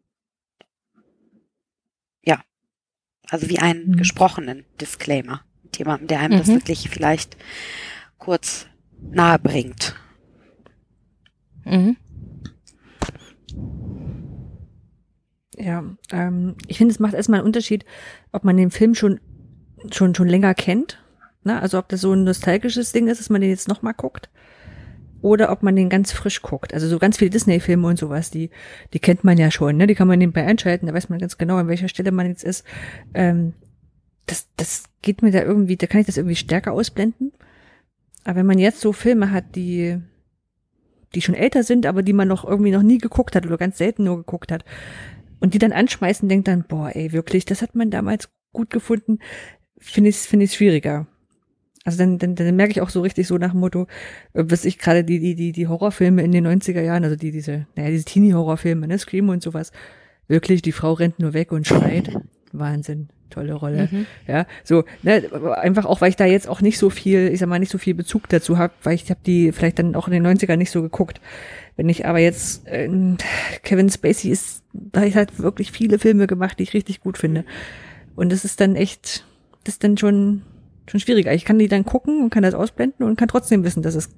[2.24, 2.42] Ja.
[3.30, 3.98] Also wie einen mhm.
[3.98, 5.42] gesprochenen Disclaimer.
[5.76, 6.40] Jemandem, der einem mhm.
[6.40, 7.36] das wirklich vielleicht
[8.18, 8.68] kurz
[9.02, 9.96] nahe bringt.
[11.66, 11.98] Mhm.
[15.58, 17.86] Ja, ähm, ich finde, es macht erstmal einen Unterschied,
[18.32, 19.20] ob man den Film schon
[19.92, 21.04] schon schon länger kennt,
[21.46, 21.62] ne?
[21.62, 24.30] Also ob das so ein nostalgisches Ding ist, dass man den jetzt nochmal guckt,
[25.22, 26.74] oder ob man den ganz frisch guckt.
[26.74, 28.50] Also so ganz viele Disney-Filme und sowas, die
[28.94, 29.88] die kennt man ja schon, ne?
[29.88, 32.44] Die kann man nebenbei einschalten, da weiß man ganz genau, an welcher Stelle man jetzt
[32.44, 32.64] ist.
[33.14, 33.54] Ähm,
[34.28, 37.32] das das geht mir da irgendwie, da kann ich das irgendwie stärker ausblenden.
[38.24, 40.00] Aber wenn man jetzt so Filme hat, die
[41.14, 43.78] die schon älter sind, aber die man noch irgendwie noch nie geguckt hat oder ganz
[43.78, 44.66] selten nur geguckt hat,
[45.40, 49.20] und die dann anschmeißen, denkt dann, boah, ey, wirklich, das hat man damals gut gefunden,
[49.78, 51.08] finde ich finde ich schwieriger.
[51.86, 53.84] Also dann, dann, dann merke ich auch so richtig so nach dem Motto,
[54.34, 57.32] äh, was ich gerade die, die, die, die Horrorfilme in den 90er Jahren, also die,
[57.32, 59.72] diese, naja, diese Teenie-Horrorfilme, ne, Scream und sowas,
[60.28, 62.10] wirklich, die Frau rennt nur weg und schreit.
[62.52, 63.88] Wahnsinn, tolle Rolle.
[63.92, 64.06] Mhm.
[64.28, 67.50] Ja, so, ne, einfach auch, weil ich da jetzt auch nicht so viel, ich sag
[67.50, 70.14] mal, nicht so viel Bezug dazu habe, weil ich habe die vielleicht dann auch in
[70.14, 71.22] den 90ern nicht so geguckt.
[71.76, 72.90] Wenn ich aber jetzt, äh,
[73.62, 77.46] Kevin Spacey ist, da halt wirklich viele Filme gemacht, die ich richtig gut finde.
[78.16, 79.26] Und das ist dann echt,
[79.66, 80.42] das ist dann schon,
[80.88, 81.34] schon schwieriger.
[81.34, 84.10] Ich kann die dann gucken und kann das ausblenden und kann trotzdem wissen, dass es,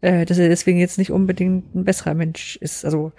[0.00, 2.84] äh, dass er deswegen jetzt nicht unbedingt ein besserer Mensch ist.
[2.84, 3.12] Also,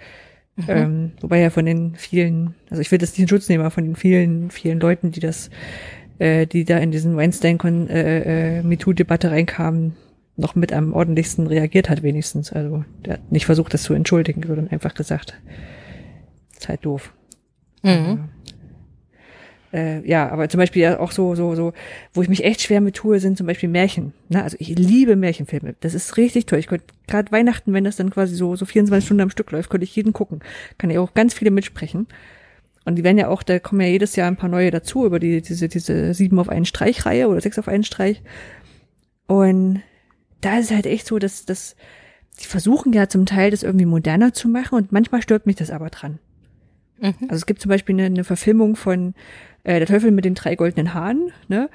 [0.56, 0.64] mhm.
[0.68, 3.70] ähm, wobei ja von den vielen, also ich will das nicht in Schutz nehmen, aber
[3.70, 5.50] von den vielen, vielen Leuten, die das,
[6.18, 7.58] äh, die da in diesen Weinstein
[7.88, 9.96] äh, äh, MeToo-Debatte reinkamen,
[10.36, 12.52] noch mit am ordentlichsten reagiert hat wenigstens.
[12.52, 15.40] Also der hat nicht versucht, das zu entschuldigen, sondern einfach gesagt,
[16.56, 17.12] ist halt doof.
[17.82, 18.28] Mhm.
[19.72, 21.72] Äh, ja, aber zum Beispiel ja auch so, so, so,
[22.12, 24.12] wo ich mich echt schwer mit tue, sind zum Beispiel Märchen.
[24.28, 24.42] Ne?
[24.42, 25.74] Also ich liebe Märchenfilme.
[25.80, 26.58] Das ist richtig toll.
[26.58, 29.70] Ich könnte gerade Weihnachten, wenn das dann quasi so, so 24 Stunden am Stück läuft,
[29.70, 30.40] könnte ich jeden gucken.
[30.76, 32.06] Kann ja auch ganz viele mitsprechen.
[32.84, 35.18] Und die werden ja auch, da kommen ja jedes Jahr ein paar neue dazu über
[35.18, 38.22] die, diese, diese sieben auf einen Streich-Reihe oder sechs auf einen Streich.
[39.26, 39.82] Und
[40.40, 41.76] da ist es halt echt so, dass, dass
[42.40, 45.70] die versuchen ja zum Teil das irgendwie moderner zu machen und manchmal stört mich das
[45.70, 46.18] aber dran.
[47.00, 47.14] Mhm.
[47.22, 49.14] Also es gibt zum Beispiel eine, eine Verfilmung von
[49.64, 51.68] äh, Der Teufel mit den drei goldenen Haaren, ne?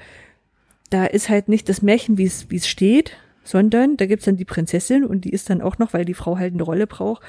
[0.90, 4.38] Da ist halt nicht das Märchen, wie es wie es steht, sondern da gibt's dann
[4.38, 7.24] die Prinzessin und die ist dann auch noch, weil die Frau halt eine Rolle braucht,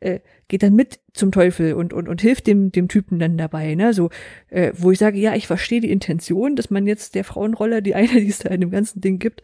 [0.00, 3.74] äh, geht dann mit zum Teufel und, und, und hilft dem, dem Typen dann dabei,
[3.74, 3.92] ne?
[3.94, 4.10] So,
[4.48, 7.94] äh, wo ich sage, ja, ich verstehe die Intention, dass man jetzt der Frauenrolle, die
[7.94, 9.42] eine, die es da in dem ganzen Ding gibt,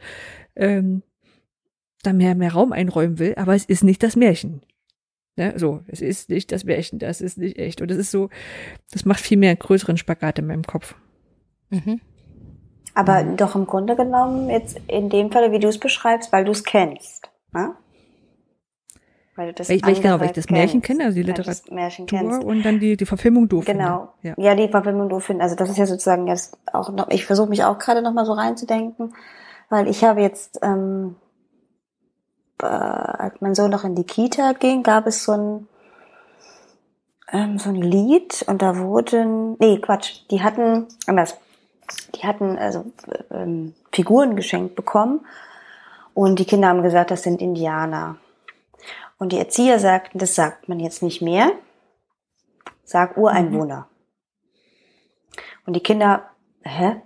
[0.57, 1.03] ähm,
[2.03, 4.63] da mehr, mehr Raum einräumen will, aber es ist nicht das Märchen.
[5.37, 5.53] Ne?
[5.57, 7.83] So, es ist nicht das Märchen, das ist nicht echt.
[7.83, 8.31] Und es ist so,
[8.91, 10.95] das macht viel mehr einen größeren Spagat in meinem Kopf.
[11.71, 12.01] Mhm.
[12.95, 13.37] Aber mhm.
[13.37, 16.65] doch im Grunde genommen, jetzt in dem Fall, wie du es beschreibst, weil du es
[16.65, 17.31] kennst.
[17.53, 17.75] Ne?
[19.37, 21.23] Weil, du das weil, ich, weil ich genau, weil ich das Märchen kenne, also die
[21.23, 24.15] Literatur und dann die, die Verfilmung doof Genau.
[24.23, 24.33] Ja.
[24.39, 25.43] ja, die Verfilmung doof finden.
[25.43, 28.25] Also das ist ja sozusagen jetzt auch noch, ich versuche mich auch gerade noch mal
[28.25, 29.13] so reinzudenken,
[29.69, 31.17] weil ich habe jetzt ähm,
[32.63, 35.69] äh, als mein Sohn noch in die Kita ging, gab es so ein
[37.33, 41.37] ähm, so ein Lied und da wurden, nee, Quatsch, die hatten, anders,
[42.15, 42.85] die hatten also
[43.31, 45.27] ähm, Figuren geschenkt bekommen
[46.15, 48.17] und die Kinder haben gesagt, das sind Indianer.
[49.19, 51.53] Und die Erzieher sagten, das sagt man jetzt nicht mehr,
[52.85, 53.89] sag Ureinwohner.
[53.89, 55.43] Mhm.
[55.67, 56.31] Und die Kinder,
[56.63, 56.97] hä?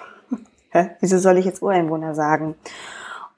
[0.70, 0.96] hä?
[1.00, 2.56] Wieso soll ich jetzt Ureinwohner sagen?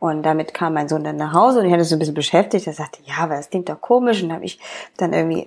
[0.05, 2.67] Und damit kam mein Sohn dann nach Hause und ich hatte so ein bisschen beschäftigt.
[2.67, 4.23] Er sagte, ja, aber das klingt doch komisch.
[4.23, 4.61] Und habe ich
[4.99, 5.47] dann irgendwie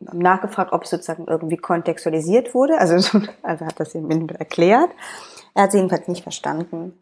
[0.00, 2.76] nachgefragt, ob es sozusagen irgendwie kontextualisiert wurde.
[2.76, 2.96] Also,
[3.42, 4.90] also hat das ihm erklärt.
[5.54, 6.98] Er hat es jedenfalls nicht verstanden.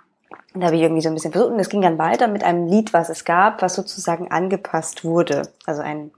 [0.54, 1.52] Und da habe ich irgendwie so ein bisschen versucht.
[1.52, 5.48] Und es ging dann weiter mit einem Lied, was es gab, was sozusagen angepasst wurde.
[5.66, 6.12] Also ein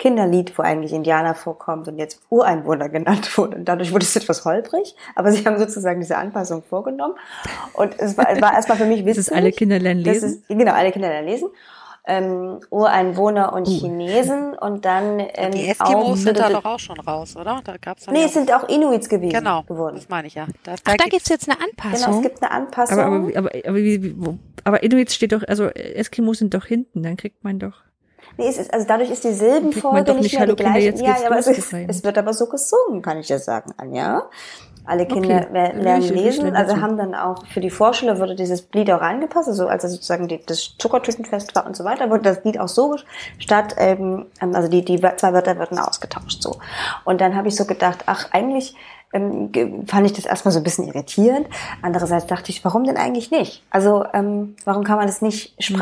[0.00, 3.58] Kinderlied, wo eigentlich Indianer vorkommt und jetzt Ureinwohner genannt wurde.
[3.58, 7.14] Und dadurch wurde es etwas holprig, aber sie haben sozusagen diese Anpassung vorgenommen.
[7.74, 9.10] Und es war, war erstmal für mich wichtig.
[9.20, 10.30] Das ist alle Kinder lernen lesen?
[10.30, 11.48] Ist, genau, alle Kinder lernen lesen.
[12.06, 13.70] Ähm, Ureinwohner und uh.
[13.70, 17.60] Chinesen und dann ähm, die Eskimos auch, sind da doch auch schon raus, oder?
[17.62, 19.96] Da gab's dann nee, ja es sind auch Inuits gewesen, genau, geworden.
[19.96, 20.46] das meine ich ja.
[20.62, 22.06] Da, da, Ach, da gibt's jetzt eine Anpassung.
[22.06, 22.98] Genau, es gibt eine Anpassung.
[22.98, 27.02] Aber, aber, aber, aber, wie, wo, aber Inuits steht doch, also Eskimos sind doch hinten,
[27.02, 27.82] dann kriegt man doch
[28.36, 30.94] Nee, es ist, also dadurch ist die Silbenfolge nicht, nicht mehr die gleiche.
[30.96, 34.28] Ja, ja, aber es, ist, es wird aber so gesungen, kann ich dir sagen, Anja.
[34.86, 35.72] Alle Kinder okay.
[35.76, 39.68] lernen lesen, also haben dann auch für die Vorschule wurde dieses Lied auch angepasst, also
[39.68, 42.96] als sozusagen die, das Zuckertütenfest war und so weiter, wurde das Lied auch so
[43.38, 46.56] statt, ähm, also die, die zwei Wörter wurden ausgetauscht so.
[47.04, 48.74] Und dann habe ich so gedacht, ach, eigentlich
[49.12, 49.50] ähm,
[49.86, 51.48] fand ich das erstmal so ein bisschen irritierend.
[51.82, 53.62] Andererseits dachte ich, warum denn eigentlich nicht?
[53.70, 55.76] Also ähm, warum kann man das nicht mhm.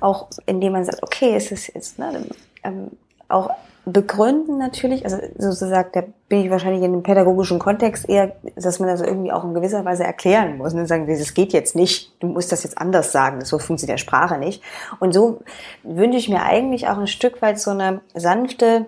[0.00, 2.26] Auch indem man sagt, okay, es ist jetzt ne,
[2.62, 2.90] ähm,
[3.28, 3.50] auch
[3.86, 8.88] begründen natürlich, also sozusagen, da bin ich wahrscheinlich in dem pädagogischen Kontext eher, dass man
[8.88, 10.86] das irgendwie auch in gewisser Weise erklären muss und ne?
[10.88, 14.38] sagen, das geht jetzt nicht, du musst das jetzt anders sagen, so funktioniert der Sprache
[14.38, 14.60] nicht.
[14.98, 15.40] Und so
[15.84, 18.86] wünsche ich mir eigentlich auch ein Stück weit so eine sanfte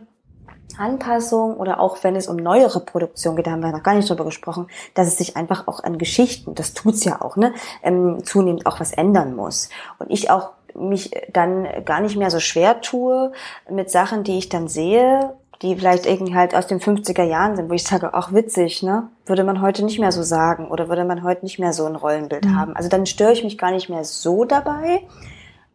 [0.77, 4.11] Anpassung oder auch wenn es um neuere Produktion geht, da haben wir noch gar nicht
[4.11, 7.55] drüber gesprochen, dass es sich einfach auch an Geschichten, das tut's ja auch, ne,
[7.85, 9.69] ähm, zunehmend auch was ändern muss.
[9.99, 13.33] Und ich auch mich dann gar nicht mehr so schwer tue
[13.71, 17.69] mit Sachen, die ich dann sehe, die vielleicht irgendwie halt aus den 50er Jahren sind,
[17.69, 19.09] wo ich sage, auch witzig, ne?
[19.27, 21.97] Würde man heute nicht mehr so sagen oder würde man heute nicht mehr so ein
[21.97, 22.57] Rollenbild mhm.
[22.57, 22.77] haben.
[22.77, 25.03] Also dann störe ich mich gar nicht mehr so dabei,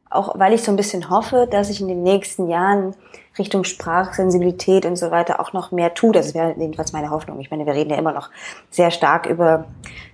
[0.10, 2.96] auch weil ich so ein bisschen hoffe, dass ich in den nächsten Jahren
[3.38, 6.16] Richtung Sprachsensibilität und so weiter auch noch mehr tut.
[6.16, 7.40] Das wäre jedenfalls meine Hoffnung.
[7.40, 8.30] Ich meine, wir reden ja immer noch
[8.70, 9.66] sehr stark über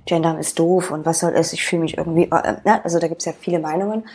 [0.05, 3.07] Gendern ist doof und was soll es, ich fühle mich irgendwie, äh, äh also da
[3.07, 4.05] gibt's ja viele Meinungen.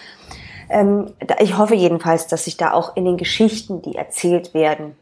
[0.68, 4.96] Ähm, ich hoffe jedenfalls, dass sich da auch in den Geschichten, die erzählt werden,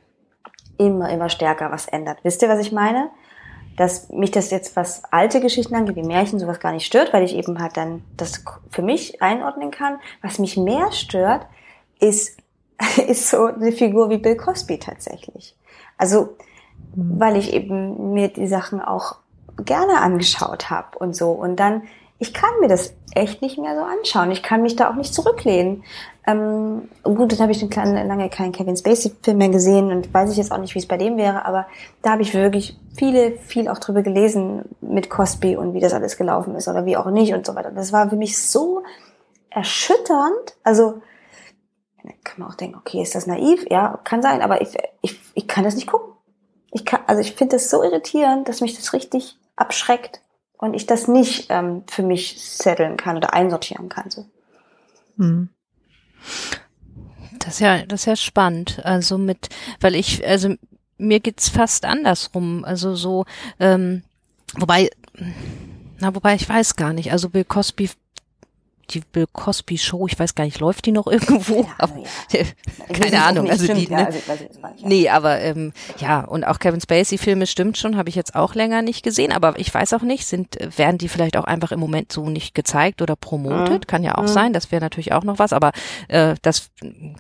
[0.79, 2.19] immer, immer stärker was ändert.
[2.23, 3.11] Wisst ihr, was ich meine?
[3.77, 7.25] Dass mich das jetzt, was alte Geschichten angeht, wie Märchen, sowas gar nicht stört, weil
[7.25, 9.99] ich eben halt dann das für mich einordnen kann.
[10.21, 11.47] Was mich mehr stört,
[12.01, 12.43] ist
[13.09, 15.57] ist so eine Figur wie Bill Cosby tatsächlich.
[15.97, 16.37] Also,
[16.95, 19.17] weil ich eben mir die Sachen auch
[19.65, 21.31] gerne angeschaut habe und so.
[21.31, 21.83] Und dann,
[22.23, 24.31] ich kann mir das echt nicht mehr so anschauen.
[24.31, 25.83] Ich kann mich da auch nicht zurücklehnen.
[26.25, 30.37] Ähm, gut, dann habe ich kleinen, lange keinen Kevin Spacey-Film mehr gesehen und weiß ich
[30.37, 31.67] jetzt auch nicht, wie es bei dem wäre, aber
[32.01, 36.17] da habe ich wirklich viele, viel auch drüber gelesen mit Cosby und wie das alles
[36.17, 37.73] gelaufen ist oder wie auch nicht und so weiter.
[37.73, 38.85] Das war für mich so
[39.51, 40.55] erschütternd.
[40.63, 41.03] Also
[42.23, 43.67] kann man auch denken, okay, ist das naiv?
[43.69, 46.13] Ja, kann sein, aber ich, ich, ich kann das nicht gucken.
[46.71, 50.23] ich kann, also ich finde das so irritierend, dass mich das richtig abschreckt
[50.63, 54.11] und ich das nicht ähm, für mich setteln kann oder einsortieren kann.
[54.11, 54.27] So.
[55.19, 55.49] Hm.
[57.41, 58.81] Das ist ja, das ist ja spannend.
[58.85, 59.49] Also mit,
[59.81, 60.55] weil ich, also
[60.99, 62.65] mir geht's fast andersrum.
[62.65, 63.25] Also so,
[63.59, 64.05] ähm,
[64.55, 64.91] wobei,
[65.99, 67.11] na, wobei ich weiß gar nicht.
[67.11, 67.91] Also Bill Cosby
[68.95, 71.63] die Bill Cosby Show, ich weiß gar nicht, läuft die noch irgendwo?
[71.63, 72.45] Ja, also ja.
[72.93, 73.51] Keine Ahnung.
[73.51, 74.01] Also stimmt, die, ne?
[74.01, 78.09] ja, also, nicht, Nee, aber ähm, ja, und auch Kevin Spacey Filme stimmt schon, habe
[78.09, 81.37] ich jetzt auch länger nicht gesehen, aber ich weiß auch nicht, sind werden die vielleicht
[81.37, 83.83] auch einfach im Moment so nicht gezeigt oder promotet?
[83.83, 83.87] Mhm.
[83.87, 84.29] Kann ja auch mhm.
[84.29, 85.73] sein, das wäre natürlich auch noch was, aber
[86.09, 86.71] äh, das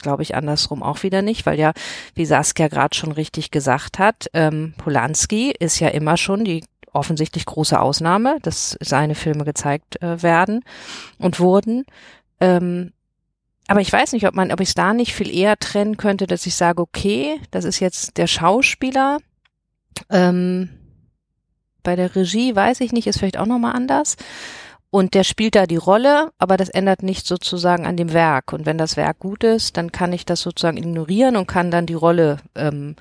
[0.01, 1.73] glaube ich andersrum auch wieder nicht, weil ja,
[2.15, 7.47] wie Saskia gerade schon richtig gesagt hat, ähm, Polanski ist ja immer schon die offensichtlich
[7.47, 10.65] große Ausnahme, dass seine Filme gezeigt äh, werden
[11.19, 11.85] und wurden.
[12.41, 12.93] Ähm,
[13.69, 16.27] aber ich weiß nicht, ob man, ob ich es da nicht viel eher trennen könnte,
[16.27, 19.19] dass ich sage, okay, das ist jetzt der Schauspieler.
[20.11, 20.71] Ähm,
[21.83, 24.17] bei der Regie weiß ich nicht, ist vielleicht auch nochmal anders.
[24.91, 28.53] Und der spielt da die Rolle, aber das ändert nichts sozusagen an dem Werk.
[28.53, 31.87] Und wenn das Werk gut ist, dann kann ich das sozusagen ignorieren und kann dann
[31.87, 32.97] die Rolle ähm,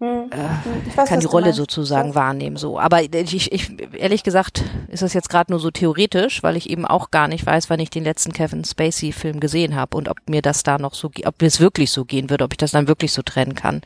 [0.00, 2.78] hm, äh, weiß, kann die Rolle sozusagen wahrnehmen so.
[2.78, 6.86] Aber ich, ich ehrlich gesagt ist das jetzt gerade nur so theoretisch, weil ich eben
[6.86, 10.16] auch gar nicht weiß, wann ich den letzten Kevin Spacey Film gesehen habe und ob
[10.26, 12.70] mir das da noch so, ob mir es wirklich so gehen würde, ob ich das
[12.70, 13.82] dann wirklich so trennen kann.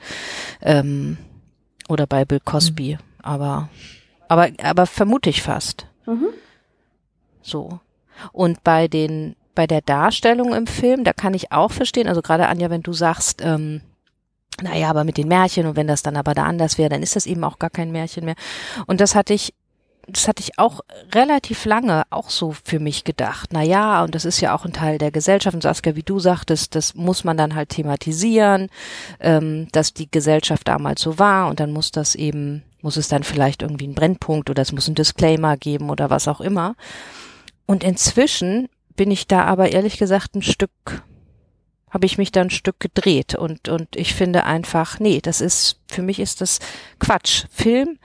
[0.63, 1.19] Ähm,
[1.89, 2.93] oder bei Bill Cosby.
[2.93, 2.99] Mhm.
[3.23, 3.69] Aber,
[4.29, 5.87] aber, aber vermute ich fast.
[6.07, 6.29] Mhm.
[7.43, 7.81] So.
[8.33, 12.47] Und bei den, bei der Darstellung im Film, da kann ich auch verstehen, also gerade
[12.47, 13.81] Anja, wenn du sagst, ähm,
[14.63, 17.17] naja, aber mit den Märchen und wenn das dann aber da anders wäre, dann ist
[17.17, 18.37] das eben auch gar kein Märchen mehr.
[18.87, 19.55] Und das hatte ich
[20.07, 20.81] das hatte ich auch
[21.13, 23.51] relativ lange auch so für mich gedacht.
[23.53, 25.55] Na ja, und das ist ja auch ein Teil der Gesellschaft.
[25.55, 28.69] Und Saskia, wie du sagtest, das muss man dann halt thematisieren,
[29.21, 33.23] ähm, dass die Gesellschaft damals so war und dann muss das eben, muss es dann
[33.23, 36.75] vielleicht irgendwie einen Brennpunkt oder es muss einen Disclaimer geben oder was auch immer.
[37.67, 40.71] Und inzwischen bin ich da aber ehrlich gesagt ein Stück
[41.95, 45.79] habe ich mich dann ein Stück gedreht und, und ich finde einfach, nee, das ist,
[45.89, 46.59] für mich ist das
[46.99, 47.45] Quatsch.
[47.51, 48.01] Film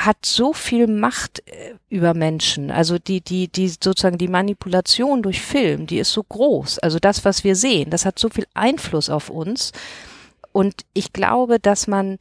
[0.00, 2.70] hat so viel Macht äh, über Menschen.
[2.70, 6.78] Also die, die, die sozusagen die Manipulation durch Film, die ist so groß.
[6.78, 9.72] Also das, was wir sehen, das hat so viel Einfluss auf uns.
[10.52, 12.18] Und ich glaube, dass man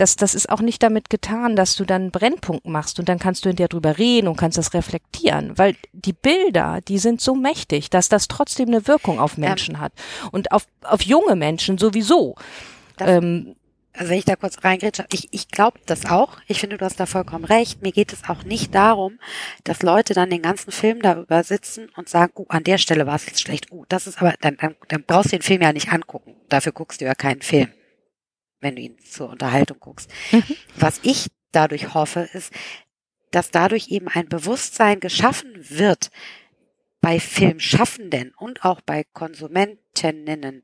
[0.00, 3.18] das, das ist auch nicht damit getan, dass du dann einen Brennpunkt machst und dann
[3.18, 7.34] kannst du hinterher drüber reden und kannst das reflektieren, weil die Bilder, die sind so
[7.34, 9.92] mächtig, dass das trotzdem eine Wirkung auf Menschen ähm, hat
[10.32, 12.36] und auf, auf junge Menschen sowieso.
[12.98, 13.56] Ähm,
[13.92, 16.38] also wenn ich da kurz reingrätsche, ich, ich glaube das auch.
[16.46, 17.82] Ich finde, du hast da vollkommen recht.
[17.82, 19.18] Mir geht es auch nicht darum,
[19.64, 23.16] dass Leute dann den ganzen Film darüber sitzen und sagen, oh, an der Stelle war
[23.16, 23.66] es jetzt schlecht.
[23.72, 26.36] Oh, das ist aber, dann, dann, dann brauchst du den Film ja nicht angucken.
[26.48, 27.68] Dafür guckst du ja keinen Film
[28.60, 30.10] wenn du ihn zur Unterhaltung guckst.
[30.32, 30.56] Mhm.
[30.76, 32.52] Was ich dadurch hoffe, ist,
[33.30, 36.10] dass dadurch eben ein Bewusstsein geschaffen wird
[37.00, 40.62] bei Filmschaffenden und auch bei Konsumentinnen,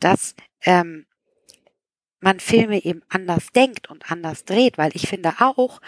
[0.00, 1.06] dass ähm,
[2.20, 5.80] man Filme eben anders denkt und anders dreht, weil ich finde auch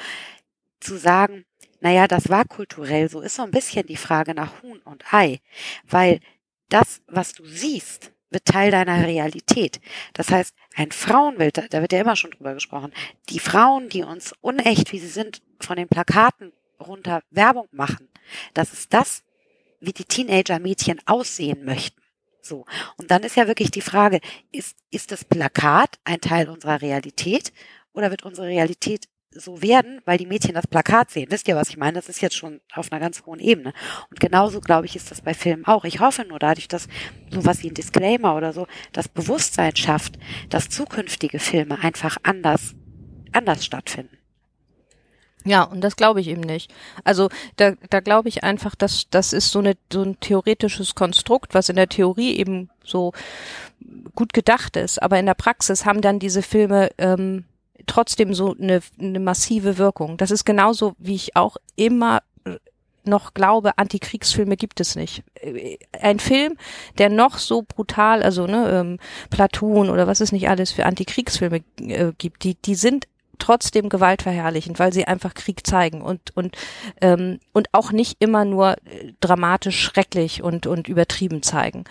[0.78, 1.44] zu sagen,
[1.80, 5.40] naja, das war kulturell, so ist so ein bisschen die Frage nach Huhn und Ei,
[5.88, 6.20] weil
[6.68, 9.81] das, was du siehst, wird Teil deiner Realität.
[10.12, 12.93] Das heißt, ein Frauenbild, da wird ja immer schon drüber gesprochen,
[13.28, 18.09] die Frauen, die uns unecht, wie sie sind, von den Plakaten runter Werbung machen,
[18.55, 19.22] das ist das,
[19.81, 22.01] wie die Teenager-Mädchen aussehen möchten.
[22.43, 22.64] So.
[22.97, 24.20] Und dann ist ja wirklich die Frage,
[24.53, 27.53] ist, ist das Plakat ein Teil unserer Realität
[27.93, 31.31] oder wird unsere Realität so werden, weil die Mädchen das Plakat sehen.
[31.31, 31.95] Wisst ihr, was ich meine?
[31.95, 33.72] Das ist jetzt schon auf einer ganz hohen Ebene.
[34.11, 35.85] Und genauso, glaube ich, ist das bei Filmen auch.
[35.85, 36.89] Ich hoffe nur dadurch, dass
[37.31, 40.18] sowas wie ein Disclaimer oder so das Bewusstsein schafft,
[40.49, 42.74] dass zukünftige Filme einfach anders,
[43.33, 44.16] anders stattfinden.
[45.45, 46.72] Ja, und das glaube ich eben nicht.
[47.05, 51.55] Also da, da glaube ich einfach, dass das ist so, eine, so ein theoretisches Konstrukt,
[51.55, 53.12] was in der Theorie eben so
[54.14, 57.45] gut gedacht ist, aber in der Praxis haben dann diese Filme ähm,
[57.87, 60.16] trotzdem so eine, eine massive Wirkung.
[60.16, 62.20] Das ist genauso, wie ich auch immer
[63.05, 65.22] noch glaube, Antikriegsfilme gibt es nicht.
[66.01, 66.57] Ein Film,
[66.99, 68.99] der noch so brutal, also ne, ähm,
[69.31, 73.07] Platoon oder was es nicht alles für Antikriegsfilme äh, gibt, die, die sind
[73.39, 76.57] trotzdem gewaltverherrlichend, weil sie einfach Krieg zeigen und und
[77.01, 81.85] ähm, und auch nicht immer nur äh, dramatisch schrecklich und und übertrieben zeigen.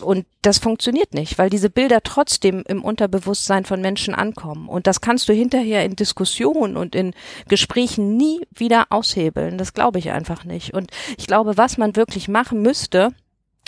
[0.00, 4.68] Und das funktioniert nicht, weil diese Bilder trotzdem im Unterbewusstsein von Menschen ankommen.
[4.68, 7.14] Und das kannst du hinterher in Diskussionen und in
[7.48, 9.58] Gesprächen nie wieder aushebeln.
[9.58, 10.74] Das glaube ich einfach nicht.
[10.74, 13.10] Und ich glaube, was man wirklich machen müsste,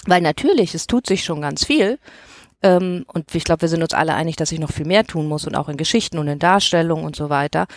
[0.06, 1.98] weil natürlich, es tut sich schon ganz viel,
[2.60, 5.28] Ähm, und ich glaube, wir sind uns alle einig, dass ich noch viel mehr tun
[5.28, 7.68] muss und auch in Geschichten und in Darstellung und so weiter.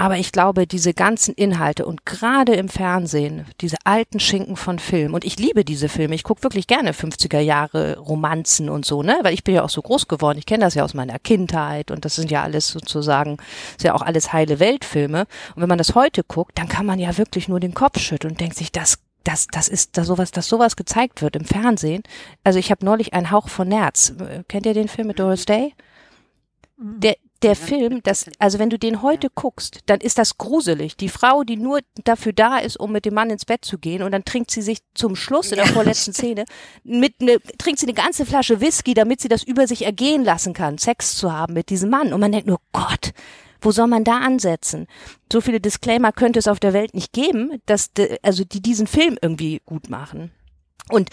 [0.00, 5.12] Aber ich glaube, diese ganzen Inhalte und gerade im Fernsehen, diese alten Schinken von Film,
[5.12, 9.18] und ich liebe diese Filme, ich gucke wirklich gerne 50er Jahre Romanzen und so, ne?
[9.20, 11.90] Weil ich bin ja auch so groß geworden, ich kenne das ja aus meiner Kindheit
[11.90, 13.36] und das sind ja alles sozusagen,
[13.76, 15.26] ist ja auch alles heile Weltfilme.
[15.54, 18.32] Und wenn man das heute guckt, dann kann man ja wirklich nur den Kopf schütteln
[18.32, 22.02] und denkt sich, das das, das ist da sowas, dass sowas gezeigt wird im Fernsehen.
[22.42, 24.14] Also ich habe neulich einen Hauch von Nerz.
[24.48, 25.74] Kennt ihr den Film mit Doris Day?
[26.78, 30.96] Der, der Film, das, also wenn du den heute guckst, dann ist das gruselig.
[30.96, 34.02] Die Frau, die nur dafür da ist, um mit dem Mann ins Bett zu gehen,
[34.02, 36.44] und dann trinkt sie sich zum Schluss in der vorletzten Szene
[36.84, 40.52] mit ne, trinkt sie eine ganze Flasche Whisky, damit sie das über sich ergehen lassen
[40.52, 42.12] kann, Sex zu haben mit diesem Mann.
[42.12, 43.12] Und man denkt nur, Gott,
[43.60, 44.86] wo soll man da ansetzen?
[45.32, 47.90] So viele Disclaimer könnte es auf der Welt nicht geben, dass
[48.22, 50.32] also die diesen Film irgendwie gut machen.
[50.90, 51.10] Und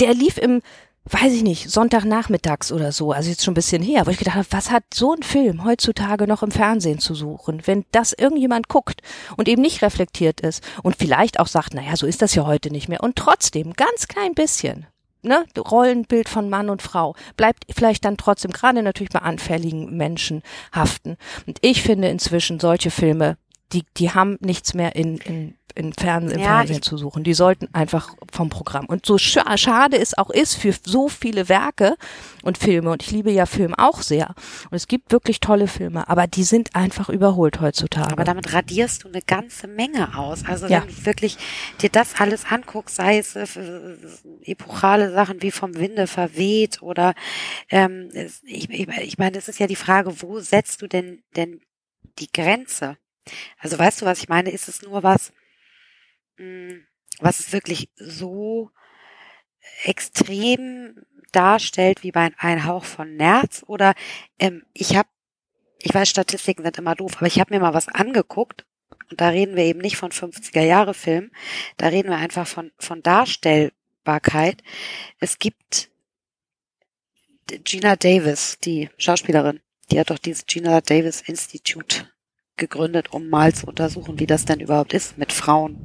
[0.00, 0.62] der lief im
[1.08, 4.36] weiß ich nicht, Sonntagnachmittags oder so, also jetzt schon ein bisschen her, wo ich gedacht
[4.36, 8.68] habe, was hat so ein Film heutzutage noch im Fernsehen zu suchen, wenn das irgendjemand
[8.68, 9.02] guckt
[9.36, 12.70] und eben nicht reflektiert ist und vielleicht auch sagt, naja, so ist das ja heute
[12.70, 14.86] nicht mehr und trotzdem ganz klein bisschen
[15.26, 20.42] ne, Rollenbild von Mann und Frau bleibt vielleicht dann trotzdem gerade natürlich bei anfälligen Menschen
[20.74, 21.16] haften.
[21.46, 23.36] Und ich finde inzwischen solche Filme,
[23.72, 27.22] die, die haben nichts mehr in, in in Fern im ja, Fernsehen zu suchen.
[27.22, 28.86] Die sollten einfach vom Programm.
[28.86, 31.96] Und so scha schade es auch ist für so viele Werke
[32.42, 34.34] und Filme, und ich liebe ja Film auch sehr.
[34.70, 38.12] Und es gibt wirklich tolle Filme, aber die sind einfach überholt heutzutage.
[38.12, 40.44] Aber damit radierst du eine ganze Menge aus.
[40.46, 40.82] Also ja.
[40.82, 41.36] wenn du wirklich
[41.82, 43.46] dir das alles anguckst, sei es äh,
[44.44, 47.14] epochale Sachen wie vom Winde verweht oder
[47.68, 48.08] ähm,
[48.44, 51.60] ich, ich, ich meine, es ist ja die Frage, wo setzt du denn denn
[52.18, 52.96] die Grenze?
[53.58, 54.50] Also weißt du, was ich meine?
[54.50, 55.32] Ist es nur was,
[56.36, 56.86] hm,
[57.20, 58.70] was es wirklich so
[59.84, 63.94] extrem darstellt wie bei ein Hauch von Nerz oder
[64.38, 65.08] ähm, ich habe,
[65.78, 68.64] ich weiß, Statistiken sind immer doof, aber ich habe mir mal was angeguckt
[69.10, 71.30] und da reden wir eben nicht von 50er Jahre Film,
[71.76, 74.62] da reden wir einfach von von Darstellbarkeit.
[75.20, 75.90] Es gibt
[77.46, 79.60] Gina Davis, die Schauspielerin,
[79.90, 82.10] die hat doch dieses Gina Davis Institute
[82.56, 85.78] gegründet, um mal zu untersuchen, wie das denn überhaupt ist mit Frauen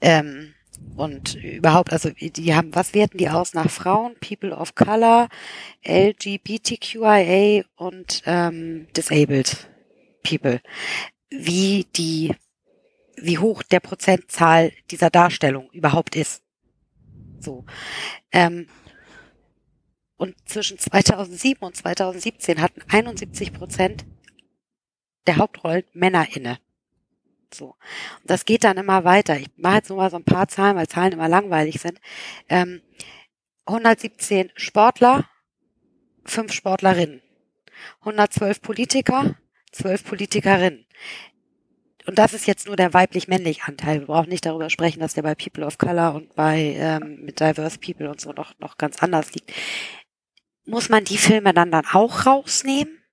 [0.00, 0.54] ähm,
[0.96, 5.28] und überhaupt, also die haben, was werten die aus nach Frauen, People of Color,
[5.84, 9.68] LGBTQIA und ähm, Disabled
[10.22, 10.60] People.
[11.30, 12.34] Wie die,
[13.16, 16.42] wie hoch der Prozentzahl dieser Darstellung überhaupt ist.
[17.40, 17.64] So.
[18.30, 18.68] Ähm,
[20.16, 24.04] und zwischen 2007 und 2017 hatten 71 Prozent
[25.26, 26.58] der Hauptrollen Männer inne.
[27.52, 27.76] So.
[28.20, 29.38] Und das geht dann immer weiter.
[29.38, 32.00] Ich mache jetzt nur mal so ein paar Zahlen, weil Zahlen immer langweilig sind.
[32.48, 32.82] Ähm,
[33.66, 35.28] 117 Sportler,
[36.24, 37.22] fünf Sportlerinnen.
[38.00, 39.36] 112 Politiker,
[39.72, 40.86] zwölf Politikerinnen.
[42.06, 44.00] Und das ist jetzt nur der weiblich-männliche Anteil.
[44.00, 47.40] Wir brauchen nicht darüber sprechen, dass der bei People of Color und bei ähm, mit
[47.40, 49.52] Diverse People und so noch, noch ganz anders liegt.
[50.66, 53.03] Muss man die Filme dann dann auch rausnehmen?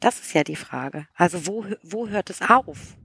[0.00, 1.06] Das ist ja die Frage.
[1.14, 2.96] Also wo, wo hört es auf?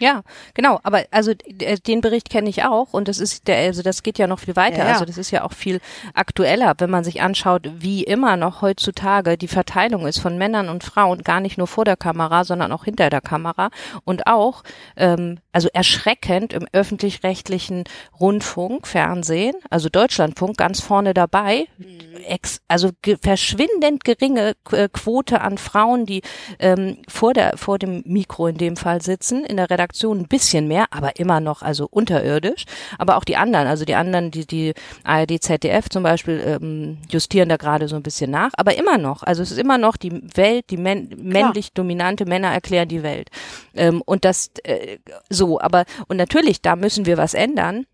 [0.00, 0.22] Ja,
[0.54, 0.80] genau.
[0.82, 4.18] Aber also äh, den Bericht kenne ich auch und das ist der, also das geht
[4.18, 4.78] ja noch viel weiter.
[4.78, 4.92] Ja, ja.
[4.92, 5.80] Also das ist ja auch viel
[6.14, 10.82] aktueller, wenn man sich anschaut, wie immer noch heutzutage die Verteilung ist von Männern und
[10.82, 13.70] Frauen, gar nicht nur vor der Kamera, sondern auch hinter der Kamera
[14.04, 14.64] und auch
[14.96, 17.84] ähm, also erschreckend im öffentlich-rechtlichen
[18.18, 21.68] Rundfunk, Fernsehen, also Deutschlandfunk ganz vorne dabei.
[21.78, 22.00] Mhm.
[22.26, 26.22] Ex, also ge verschwindend geringe äh, Quote an Frauen, die
[26.58, 30.28] ähm, vor der vor dem Mikro in dem Fall sitzen in der Redaktion Redaktion ein
[30.28, 32.64] bisschen mehr, aber immer noch also unterirdisch.
[32.98, 34.74] Aber auch die anderen, also die anderen, die die
[35.04, 39.22] ARD, ZDF zum Beispiel ähm, justieren da gerade so ein bisschen nach, aber immer noch.
[39.22, 43.30] Also es ist immer noch die Welt, die männ männlich dominante Männer erklären die Welt.
[43.74, 47.86] Ähm, und das äh, so, aber und natürlich, da müssen wir was ändern.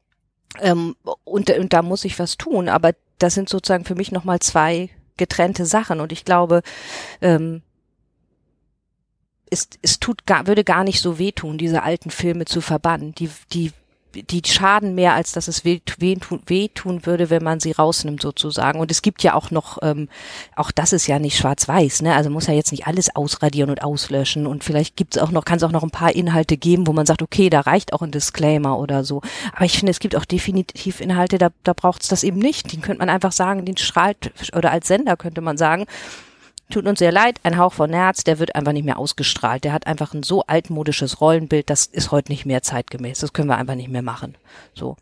[0.61, 4.41] Ähm, und, und da muss ich was tun, aber das sind sozusagen für mich nochmal
[4.41, 6.01] zwei getrennte Sachen.
[6.01, 6.63] Und ich glaube,
[7.21, 7.63] ähm,
[9.51, 13.15] es, es tut gar, würde gar nicht so wehtun, diese alten Filme zu verbannen.
[13.17, 13.73] Die, die,
[14.15, 18.81] die schaden mehr, als dass es wehtun, wehtun würde, wenn man sie rausnimmt sozusagen.
[18.81, 20.09] Und es gibt ja auch noch, ähm,
[20.57, 22.15] auch das ist ja nicht schwarz-weiß, ne?
[22.15, 24.47] Also muss ja jetzt nicht alles ausradieren und auslöschen.
[24.47, 27.07] Und vielleicht gibt's auch noch, kann es auch noch ein paar Inhalte geben, wo man
[27.07, 29.21] sagt, okay, da reicht auch ein Disclaimer oder so.
[29.55, 32.73] Aber ich finde, es gibt auch definitiv Inhalte, da, da braucht's das eben nicht.
[32.73, 35.87] Den könnte man einfach sagen, den strahlt, oder als Sender könnte man sagen,
[36.71, 39.65] tut uns sehr leid, ein Hauch von Nerz, der wird einfach nicht mehr ausgestrahlt.
[39.65, 43.19] Der hat einfach ein so altmodisches Rollenbild, das ist heute nicht mehr zeitgemäß.
[43.21, 44.37] Das können wir einfach nicht mehr machen.
[44.75, 44.97] So.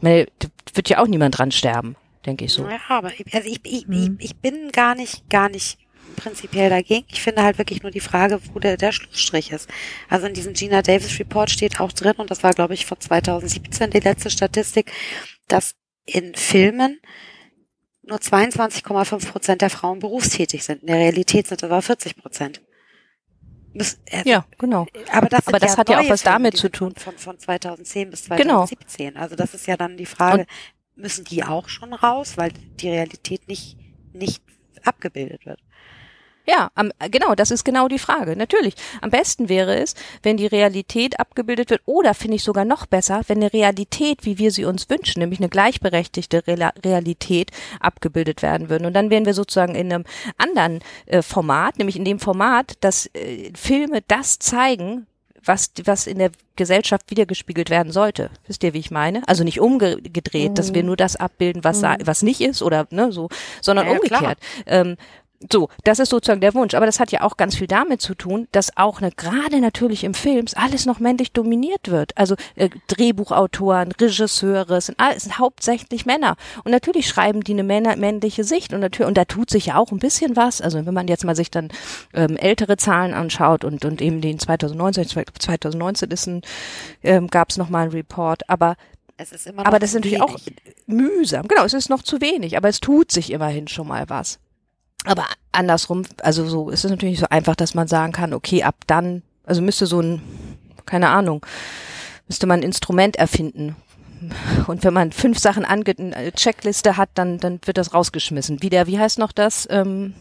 [0.00, 0.26] Meine,
[0.74, 1.96] wird ja auch niemand dran sterben.
[2.24, 2.66] denke ich so.
[2.68, 4.18] Ja, aber ich, also ich, ich, Mhm.
[4.18, 5.78] ich, ich bin gar nicht, gar nicht
[6.16, 7.06] prinzipiell dagegen.
[7.10, 9.68] Ich finde halt wirklich nur die Frage, wo der, der Schlussstrich ist.
[10.08, 12.98] Also in diesem Gina Davis Report steht auch drin, und das war, glaube ich, von
[13.00, 14.90] 2017 die letzte Statistik,
[15.48, 17.00] dass in Filmen
[18.06, 20.82] nur 22,5 Prozent der Frauen berufstätig sind.
[20.82, 22.62] In der Realität sind es aber 40 Prozent.
[23.74, 24.86] Das- äh, Ja, genau.
[25.12, 26.94] aber das, Aber das hat ja auch was damit die zu tun.
[26.96, 28.64] Von, von 2010 bis Genau.
[28.66, 29.16] 2017.
[29.16, 30.46] Also das ist ja dann die Frage,
[30.94, 33.76] müssen die auch schon raus, weil die Realität nicht,
[34.14, 34.42] nicht
[34.82, 35.60] abgebildet wird.
[36.48, 38.36] Ja, am, genau, das ist genau die Frage.
[38.36, 38.74] Natürlich.
[39.00, 43.22] Am besten wäre es, wenn die Realität abgebildet wird oder finde ich sogar noch besser,
[43.26, 48.86] wenn eine Realität, wie wir sie uns wünschen, nämlich eine gleichberechtigte Realität abgebildet werden würden.
[48.86, 50.04] Und dann wären wir sozusagen in einem
[50.38, 55.06] anderen äh, Format, nämlich in dem Format, dass äh, Filme das zeigen,
[55.44, 58.30] was, was in der Gesellschaft wiedergespiegelt werden sollte.
[58.46, 59.22] Wisst ihr, wie ich meine?
[59.28, 63.12] Also nicht umgedreht, dass wir nur das abbilden, was, sa- was nicht ist oder ne,
[63.12, 63.28] so,
[63.60, 64.38] sondern Ja, umgekehrt.
[64.66, 64.96] Ähm,
[65.52, 66.74] so, das ist sozusagen der Wunsch.
[66.74, 70.04] Aber das hat ja auch ganz viel damit zu tun, dass auch ne, gerade natürlich
[70.04, 72.16] im Film alles noch männlich dominiert wird.
[72.16, 76.36] Also äh, Drehbuchautoren, Regisseure, sind, all, es sind hauptsächlich Männer.
[76.64, 78.72] Und natürlich schreiben die eine Männer, männliche Sicht.
[78.72, 80.60] Und, natürlich, und da tut sich ja auch ein bisschen was.
[80.60, 81.68] Also wenn man jetzt mal sich dann
[82.14, 85.06] ähm, ältere Zahlen anschaut und, und eben den 2019,
[85.38, 86.42] 2019 ist ein,
[87.02, 88.48] ähm, gab es nochmal einen Report.
[88.48, 88.76] Aber
[89.16, 90.62] Es ist immer noch aber das ist natürlich auch wenig.
[90.86, 91.46] mühsam.
[91.48, 94.38] Genau, es ist noch zu wenig, aber es tut sich immerhin schon mal was.
[95.06, 98.62] Aber andersrum, also so ist es natürlich nicht so einfach, dass man sagen kann, okay,
[98.64, 100.20] ab dann, also müsste so ein,
[100.84, 101.44] keine Ahnung,
[102.28, 103.76] müsste man ein Instrument erfinden.
[104.66, 108.62] Und wenn man fünf Sachen ange eine Checkliste hat, dann, dann wird das rausgeschmissen.
[108.62, 109.68] Wie der, wie heißt noch das?
[109.70, 110.14] Ähm,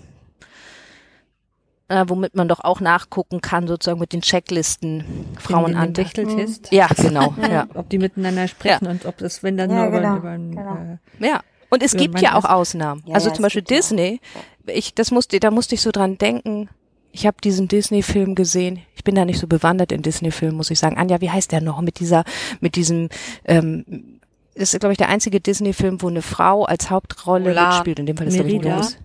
[1.87, 5.03] äh, womit man doch auch nachgucken kann, sozusagen mit den Checklisten
[5.39, 5.93] Frauen an.
[5.93, 6.71] Bechteltest.
[6.71, 7.33] Ja, genau.
[7.49, 7.67] ja.
[7.73, 10.51] Ob die miteinander sprechen und ob das, wenn dann Ja, nur über, genau, über ein,
[10.51, 10.75] genau.
[11.21, 11.41] äh, Ja.
[11.69, 13.03] Und es Ja, gibt ja auch Ausnahmen.
[13.05, 14.19] Ja, also ja, zum Beispiel ja auch- Disney.
[14.67, 16.69] Ich, das musste, da musste ich so dran denken.
[17.11, 18.79] Ich habe diesen Disney-Film gesehen.
[18.95, 20.97] Ich bin da nicht so bewandert in Disney-Filmen, muss ich sagen.
[20.97, 21.79] Anja, wie heißt der noch?
[21.81, 22.23] Mit dieser,
[22.59, 23.09] mit diesem,
[23.45, 24.19] ähm,
[24.55, 27.69] das ist, glaube ich, der einzige Disney-Film, wo eine Frau als Hauptrolle Mulan.
[27.69, 27.99] mitspielt.
[27.99, 28.97] In dem Fall ist ich ein junges.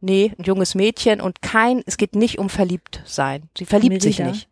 [0.00, 3.48] Nee, ein junges Mädchen und kein, es geht nicht um verliebt sein.
[3.56, 4.34] Sie verliebt sich Merida?
[4.34, 4.48] nicht.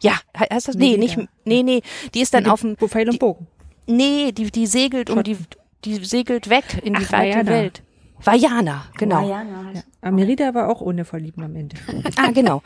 [0.00, 0.76] Ja, he- heißt das?
[0.76, 1.82] Nee, nicht, nee, nee.
[2.14, 3.48] Die ist dann mit auf dem, Pfeil und Bogen.
[3.86, 5.36] Nee, die, die segelt um die,
[5.84, 7.50] die segelt weg in die Ach, weite Vajana.
[7.50, 7.82] Welt.
[8.24, 9.20] Vajana, genau.
[9.20, 9.84] Mariana halt.
[10.00, 11.76] Aber Merida war auch ohne Verlieben am Ende.
[12.16, 12.62] Ah, genau.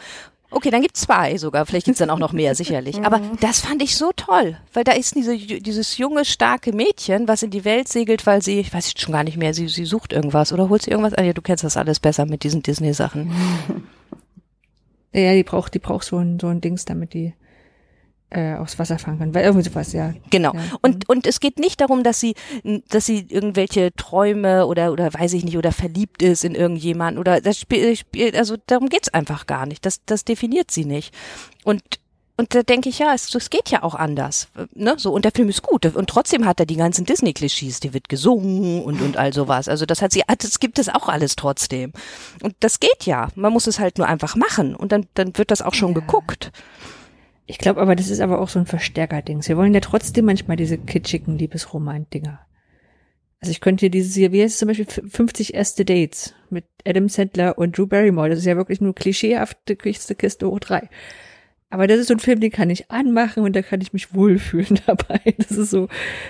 [0.50, 1.66] Okay, dann gibt's zwei sogar.
[1.66, 3.04] Vielleicht gibt's dann auch noch mehr, sicherlich.
[3.04, 7.42] Aber das fand ich so toll, weil da ist diese, dieses junge, starke Mädchen, was
[7.42, 10.12] in die Welt segelt, weil sie, ich weiß schon gar nicht mehr, sie, sie sucht
[10.12, 11.24] irgendwas oder holt sie irgendwas an.
[11.24, 13.32] Ja, du kennst das alles besser mit diesen Disney-Sachen.
[15.12, 17.34] Ja, ja, die braucht, die braucht so ein, so ein Dings, damit die
[18.30, 19.34] äh, aufs Wasser fahren kann.
[19.34, 20.12] Weil irgendwie sowas, ja.
[20.30, 20.52] Genau.
[20.54, 20.60] Ja.
[20.82, 22.34] Und, und es geht nicht darum, dass sie,
[22.88, 27.40] dass sie irgendwelche Träume oder, oder weiß ich nicht, oder verliebt ist in irgendjemanden oder
[27.40, 29.86] das spielt, spielt also darum geht's einfach gar nicht.
[29.86, 31.14] Das, das definiert sie nicht.
[31.62, 31.82] Und,
[32.36, 34.48] und da denke ich, ja, es, es geht ja auch anders.
[34.74, 34.94] Ne?
[34.98, 35.86] So, und der Film ist gut.
[35.86, 39.68] Und trotzdem hat er die ganzen Disney-Klischees, die wird gesungen und, und all sowas.
[39.68, 41.92] Also das hat sie, das gibt es auch alles trotzdem.
[42.42, 43.28] Und das geht ja.
[43.36, 44.74] Man muss es halt nur einfach machen.
[44.74, 46.00] Und dann, dann wird das auch schon Ja.
[46.00, 46.50] geguckt.
[47.46, 49.48] Ich glaube aber, das ist aber auch so ein Verstärker-Dings.
[49.48, 52.40] Wir wollen ja trotzdem manchmal diese kitschigen Liebesroman-Dinger.
[53.40, 56.64] Also ich könnte hier dieses hier, wie heißt es zum Beispiel, 50 erste Dates mit
[56.84, 58.30] Adam Sandler und Drew Barrymore.
[58.30, 60.88] Das ist ja wirklich nur klischeehafte Kiste, Kiste hoch drei.
[61.68, 64.14] Aber das ist so ein Film, den kann ich anmachen und da kann ich mich
[64.14, 65.20] wohlfühlen dabei.
[65.38, 65.88] Das ist so,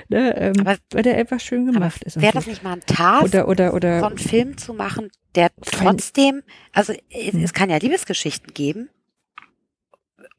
[0.09, 2.21] ne, ähm, Aber- weil der einfach schön gemacht ist.
[2.21, 2.39] wäre so.
[2.41, 6.43] das nicht mal ein Task, oder, oder, oder, so einen Film zu machen, der trotzdem,
[6.73, 8.89] also es, es kann ja Liebesgeschichten geben,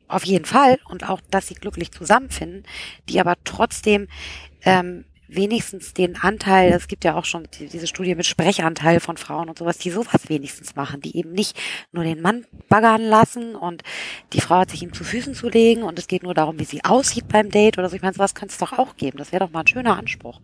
[0.08, 2.64] auf jeden Fall, und auch, dass sie glücklich zusammenfinden,
[3.10, 4.08] die aber trotzdem
[4.64, 9.18] ähm, wenigstens den Anteil, es gibt ja auch schon die, diese Studie mit Sprechanteil von
[9.18, 11.58] Frauen und sowas, die sowas wenigstens machen, die eben nicht
[11.92, 13.84] nur den Mann baggern lassen und
[14.34, 16.66] die Frau hat sich ihm zu Füßen zu legen und es geht nur darum, wie
[16.66, 17.96] sie aussieht beim Date oder so.
[17.96, 19.18] Ich meine, sowas könnte es doch auch geben.
[19.18, 20.40] Das wäre doch mal ein schöner Anspruch.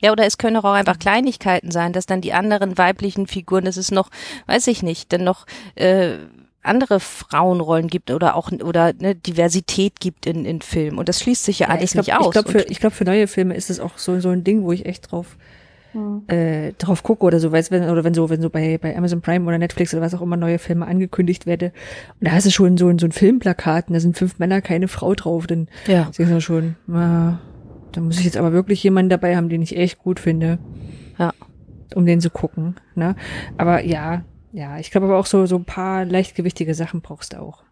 [0.00, 3.76] Ja, oder es können auch einfach Kleinigkeiten sein, dass dann die anderen weiblichen Figuren, dass
[3.76, 4.10] es noch,
[4.46, 5.46] weiß ich nicht, dann noch
[5.76, 6.16] äh,
[6.62, 10.98] andere Frauenrollen gibt oder auch oder ne, Diversität gibt in, in Filmen.
[10.98, 12.26] Und das schließt sich ja, Ja, alles ich glaub, nicht aus.
[12.26, 14.62] Ich glaube, für, ich glaub, für neue Filme ist es auch so, so ein Ding,
[14.62, 15.36] wo ich echt drauf,
[15.92, 16.22] Hm.
[16.28, 19.20] äh, drauf gucke oder so, weißt wenn, oder wenn so, wenn so bei, bei Amazon
[19.20, 21.66] Prime oder Netflix oder was auch immer neue Filme angekündigt werde.
[22.18, 24.88] Und da hast du schon so, so ein Filmplakat und da sind fünf Männer, keine
[24.88, 26.04] Frau drauf, dann ja.
[26.04, 27.40] denkst du schon, ah,
[27.92, 30.58] da muss ich jetzt aber wirklich jemanden dabei haben, den ich echt gut finde.
[31.18, 31.34] Ja.
[31.94, 33.14] Um den zu gucken, ne?
[33.58, 34.22] Aber ja,
[34.52, 37.62] ja, ich glaube aber auch so, so ein paar leichtgewichtige Sachen brauchst du auch.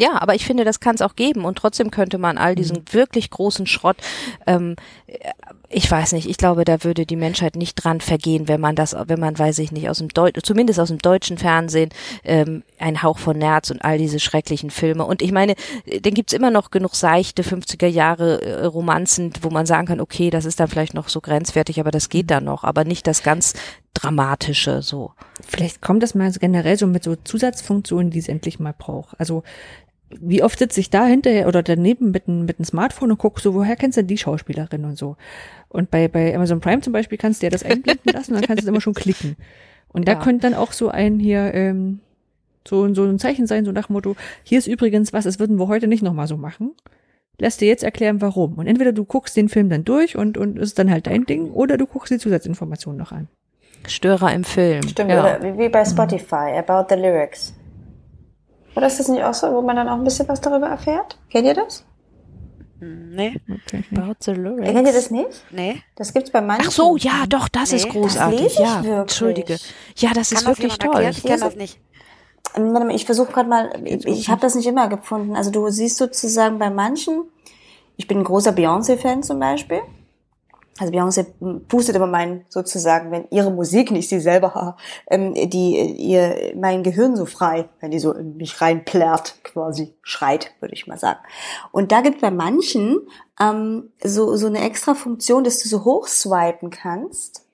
[0.00, 2.78] Ja, aber ich finde, das kann es auch geben und trotzdem könnte man all diesen
[2.78, 2.92] mhm.
[2.92, 3.98] wirklich großen Schrott,
[4.46, 4.76] ähm,
[5.68, 8.96] ich weiß nicht, ich glaube, da würde die Menschheit nicht dran vergehen, wenn man das,
[9.06, 11.90] wenn man, weiß ich nicht, aus dem Deut zumindest aus dem deutschen Fernsehen,
[12.24, 15.04] ähm, ein Hauch von Nerz und all diese schrecklichen Filme.
[15.04, 15.54] Und ich meine,
[16.00, 20.30] dann gibt's immer noch genug seichte 50er Jahre äh, Romanzen, wo man sagen kann, okay,
[20.30, 23.22] das ist dann vielleicht noch so grenzwertig, aber das geht dann noch, aber nicht das
[23.22, 23.52] ganz
[23.94, 25.12] Dramatische so.
[25.46, 29.18] Vielleicht kommt das mal generell so mit so Zusatzfunktionen, die es endlich mal braucht.
[29.18, 29.42] Also
[30.18, 33.40] wie oft sitze ich da hinterher oder daneben mit einem mit einem Smartphone und gucke
[33.40, 35.16] so, woher kennst du denn die Schauspielerin und so.
[35.68, 38.62] Und bei, bei Amazon Prime zum Beispiel kannst du ja das einblenden lassen, dann kannst
[38.62, 39.36] du es immer schon klicken.
[39.92, 40.20] Und da ja.
[40.20, 42.00] könnte dann auch so ein hier, ähm,
[42.66, 45.68] so, so ein Zeichen sein, so nach Motto, hier ist übrigens was, das würden wir
[45.68, 46.72] heute nicht nochmal so machen.
[47.38, 48.54] Lass dir jetzt erklären, warum.
[48.54, 51.50] Und entweder du guckst den Film dann durch und, und ist dann halt dein Ding,
[51.50, 53.28] oder du guckst die Zusatzinformationen noch an.
[53.86, 54.82] Störer im Film.
[54.88, 55.20] Stimmt, ja.
[55.20, 57.54] oder wie bei Spotify, about the lyrics.
[58.76, 61.18] Oder ist das nicht auch so, wo man dann auch ein bisschen was darüber erfährt?
[61.28, 61.84] Kennt ihr das?
[62.80, 63.38] Nee.
[63.48, 63.84] Okay.
[63.94, 64.72] About the lyrics.
[64.72, 65.44] Kennt ihr das nicht?
[65.50, 65.82] Nee.
[65.96, 66.68] Das gibt's bei manchen.
[66.68, 68.42] Ach so, ja, doch, das nee, ist großartig.
[68.42, 68.92] Das ja, wirklich.
[68.94, 69.56] entschuldige.
[69.96, 71.02] Ja, das Kann ist wirklich toll.
[71.02, 71.10] Erklären?
[71.10, 71.80] Ich kenne das nicht.
[72.94, 75.36] Ich versuche gerade mal, ich, ich habe das nicht immer gefunden.
[75.36, 77.24] Also du siehst sozusagen bei manchen,
[77.96, 79.80] ich bin ein großer Beyoncé-Fan zum Beispiel,
[80.80, 81.26] also Beyoncé
[81.68, 84.76] pustet immer mein, sozusagen, wenn ihre Musik, nicht sie selber,
[85.08, 90.52] ähm, die, ihr, mein Gehirn so frei, wenn die so in mich reinplärrt, quasi schreit,
[90.60, 91.20] würde ich mal sagen.
[91.70, 93.00] Und da gibt bei manchen
[93.38, 97.44] ähm, so, so eine extra Funktion, dass du so hochswipen kannst,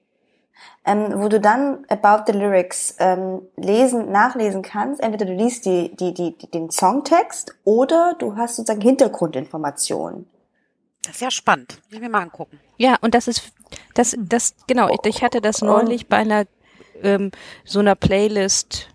[0.85, 5.03] ähm, wo du dann About the Lyrics ähm, lesen, nachlesen kannst.
[5.03, 10.29] Entweder du liest die, die, die, den Songtext oder du hast sozusagen Hintergrundinformationen.
[11.03, 11.81] Das ist ja spannend.
[11.87, 12.61] Muss ich mir mal angucken.
[12.77, 13.53] Ja, und das ist,
[13.95, 16.47] das, das, genau, ich, ich hatte das neulich bei einer,
[17.03, 17.31] ähm,
[17.65, 18.89] so einer Playlist,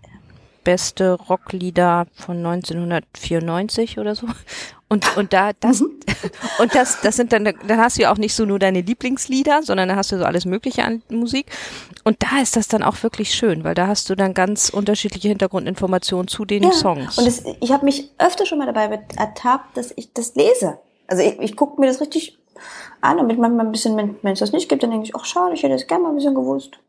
[0.63, 4.27] beste Rocklieder von 1994 oder so.
[4.87, 6.01] Und, und da, das, mhm.
[6.59, 9.63] und das, das sind dann, dann hast du ja auch nicht so nur deine Lieblingslieder,
[9.63, 11.45] sondern da hast du so alles Mögliche an Musik.
[12.03, 15.29] Und da ist das dann auch wirklich schön, weil da hast du dann ganz unterschiedliche
[15.29, 17.17] Hintergrundinformationen zu den ja, Songs.
[17.17, 20.77] Und das, ich habe mich öfter schon mal dabei ertappt, dass ich das lese.
[21.07, 22.37] Also ich, ich gucke mir das richtig
[23.01, 25.53] an und manchmal ein bisschen, wenn, es das nicht gibt, dann denke ich, ach schade,
[25.53, 26.79] ich hätte es gerne mal ein bisschen gewusst.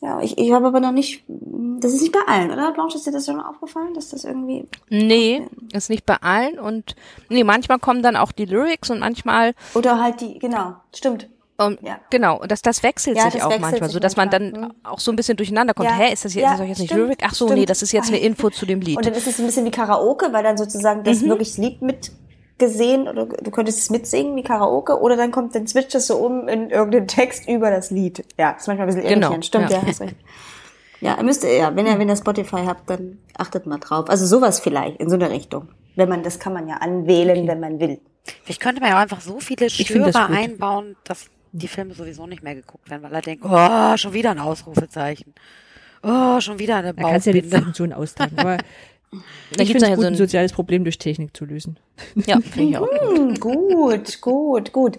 [0.00, 2.70] Ja, ich, ich habe aber noch nicht, das ist nicht bei allen, oder?
[2.70, 4.68] Blanche, ist dir das schon aufgefallen, dass das irgendwie...
[4.90, 6.94] Nee, ist nicht bei allen und,
[7.28, 9.54] nee, manchmal kommen dann auch die Lyrics und manchmal...
[9.74, 11.28] Oder halt die, genau, stimmt.
[11.60, 11.98] Um, ja.
[12.10, 14.74] Genau, das, das wechselt ja, sich das auch wechselt manchmal, so dass man dann mhm.
[14.84, 15.88] auch so ein bisschen durcheinander kommt.
[15.88, 15.96] Ja.
[15.96, 17.18] Hä, ist das jetzt, ja, ist das jetzt nicht Lyric?
[17.24, 17.58] Ach so, stimmt.
[17.58, 18.96] nee, das ist jetzt eine Info zu dem Lied.
[18.96, 21.30] Und dann ist es ein bisschen wie Karaoke, weil dann sozusagen das mhm.
[21.30, 22.12] wirklich Lied mit
[22.58, 26.16] gesehen oder du könntest es mitsingen wie Karaoke oder dann kommt, dann switcht es so
[26.16, 28.24] um in irgendeinen Text über das Lied.
[28.36, 29.32] Ja, ist manchmal ein bisschen genau.
[29.32, 29.46] irritierend.
[29.46, 29.78] Stimmt, ja.
[29.78, 30.16] ja, hast recht.
[31.00, 34.10] Ja, ihr müsst, ja, wenn ihr, wenn ihr Spotify habt, dann achtet mal drauf.
[34.10, 35.68] Also sowas vielleicht, in so eine Richtung.
[35.94, 37.46] Wenn man, das kann man ja anwählen, okay.
[37.46, 38.00] wenn man will.
[38.42, 42.26] Vielleicht könnte man ja auch einfach so viele Störer das einbauen, dass die Filme sowieso
[42.26, 45.34] nicht mehr geguckt werden, weil er denkt, oh, schon wieder ein Ausrufezeichen.
[46.02, 47.02] Oh, schon wieder eine Baubinde.
[47.02, 47.92] Da kannst ja die Funktion.
[47.92, 48.58] Aber
[49.56, 51.78] da gibt es ja so ein soziales Problem durch Technik zu lösen.
[52.26, 52.88] Ja, finde ich auch.
[53.16, 54.98] Hm, gut, gut, gut.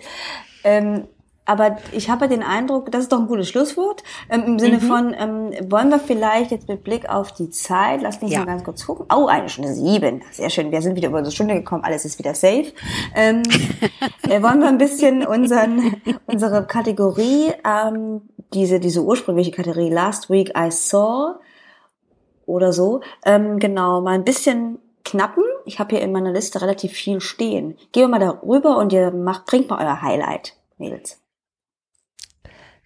[0.63, 1.05] Ähm,
[1.49, 4.81] aber ich habe den Eindruck, das ist doch ein gutes Schlusswort, ähm, im Sinne mhm.
[4.81, 8.39] von, ähm, wollen wir vielleicht jetzt mit Blick auf die Zeit, lass mich ja.
[8.39, 9.07] mal ganz kurz gucken.
[9.11, 12.19] Oh, eine Stunde sieben, sehr schön, wir sind wieder über eine Stunde gekommen, alles ist
[12.19, 12.71] wieder safe.
[13.15, 13.41] Ähm,
[14.29, 15.95] äh, wollen wir ein bisschen unseren,
[16.27, 18.21] unsere Kategorie, ähm,
[18.53, 21.39] diese, diese ursprüngliche Kategorie Last Week I Saw,
[22.49, 23.01] oder so.
[23.25, 25.43] Ähm, genau, mal ein bisschen knappen.
[25.65, 27.77] Ich habe hier in meiner Liste relativ viel stehen.
[27.91, 31.21] Gehen wir mal darüber und ihr macht, bringt mal euer Highlight, Mädels.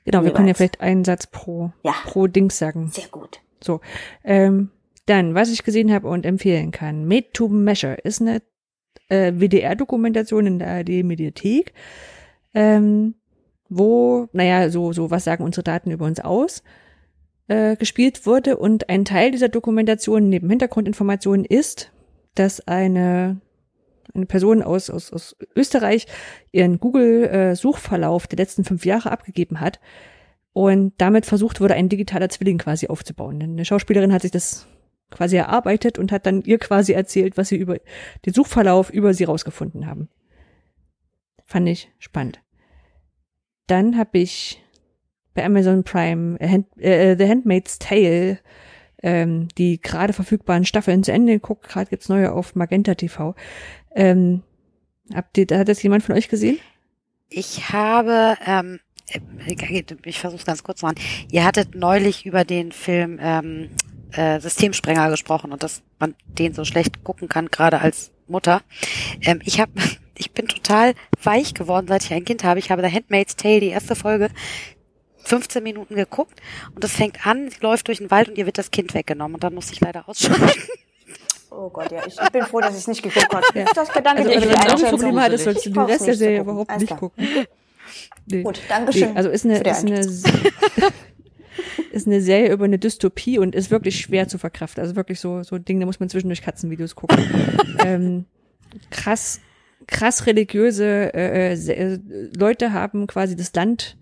[0.05, 1.93] Genau, wir können ja vielleicht einen Satz pro, ja.
[2.05, 2.89] pro Dings sagen.
[2.89, 3.39] Sehr gut.
[3.63, 3.79] So,
[4.25, 4.69] ähm,
[5.05, 7.07] dann, was ich gesehen habe und empfehlen kann.
[7.07, 8.41] Made to Measure ist eine
[9.07, 11.73] äh, WDR-Dokumentation in der ARD-Mediathek,
[12.53, 13.15] ähm,
[13.69, 16.63] wo, naja, so, so, was sagen unsere Daten über uns aus?
[17.47, 18.57] Äh, gespielt wurde.
[18.57, 21.91] Und ein Teil dieser Dokumentation neben Hintergrundinformationen ist,
[22.35, 23.41] dass eine,
[24.13, 26.07] eine Person aus, aus, aus Österreich
[26.51, 29.79] ihren Google-Suchverlauf der letzten fünf Jahre abgegeben hat.
[30.53, 33.41] Und damit versucht wurde, ein digitaler Zwilling quasi aufzubauen.
[33.41, 34.67] Eine Schauspielerin hat sich das
[35.09, 37.77] quasi erarbeitet und hat dann ihr quasi erzählt, was sie über
[38.25, 40.09] den Suchverlauf über sie rausgefunden haben.
[41.45, 42.41] Fand ich spannend.
[43.67, 44.62] Dann habe ich
[45.33, 48.39] bei Amazon Prime äh, Hand, äh, The Handmaid's Tale
[49.03, 51.67] ähm, die gerade verfügbaren Staffeln zu Ende geguckt.
[51.67, 53.35] Gerade gibt's neue auf Magenta TV.
[53.93, 54.41] Ähm,
[55.13, 56.57] habt ihr, hat das jemand von euch gesehen?
[57.29, 58.79] Ich habe, ähm,
[60.05, 60.99] ich versuche ganz kurz zu machen.
[61.29, 63.69] Ihr hattet neulich über den Film ähm,
[64.13, 68.61] äh, Systemsprenger gesprochen und dass man den so schlecht gucken kann, gerade als Mutter.
[69.21, 69.71] Ähm, ich habe,
[70.17, 72.59] ich bin total weich geworden, seit ich ein Kind habe.
[72.59, 74.29] Ich habe The Handmaid's Tale, die erste Folge,
[75.23, 76.41] 15 Minuten geguckt
[76.75, 79.35] und es fängt an, sie läuft durch den Wald und ihr wird das Kind weggenommen
[79.35, 80.49] und dann muss ich leider ausschalten.
[81.55, 83.45] Oh Gott, ja, ich, ich bin froh, dass ich es nicht geguckt habe.
[83.53, 83.65] Ja.
[83.75, 84.89] Das bedanke Also, ich wenn du ein.
[84.89, 87.27] Problem hattest, sollst du den Rest der Serie überhaupt Alles nicht gucken.
[88.25, 88.43] Nee.
[88.43, 89.11] Gut, Dankeschön.
[89.11, 89.99] Nee, also ist eine, ist eine,
[91.91, 94.81] ist eine Serie über eine Dystopie und ist wirklich schwer zu verkraften.
[94.81, 97.19] Also wirklich so, so ein Ding, da muss man zwischendurch Katzenvideos gucken.
[97.85, 98.25] ähm,
[98.89, 99.39] krass,
[99.87, 101.99] krass religiöse äh, äh, äh,
[102.35, 103.97] Leute haben quasi das Land,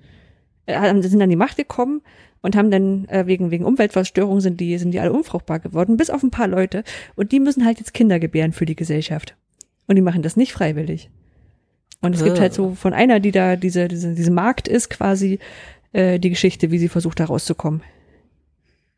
[0.68, 2.02] haben- sind an die Macht gekommen
[2.42, 6.10] und haben dann äh, wegen wegen Umweltverstörung sind die sind die alle unfruchtbar geworden, bis
[6.10, 6.84] auf ein paar Leute
[7.16, 9.36] und die müssen halt jetzt Kinder gebären für die Gesellschaft
[9.88, 11.10] und die machen das nicht freiwillig.
[12.04, 15.38] Und es gibt halt so von einer, die da diese diese diese Markt ist quasi
[15.94, 17.84] äh, die Geschichte, wie sie versucht da rauszukommen.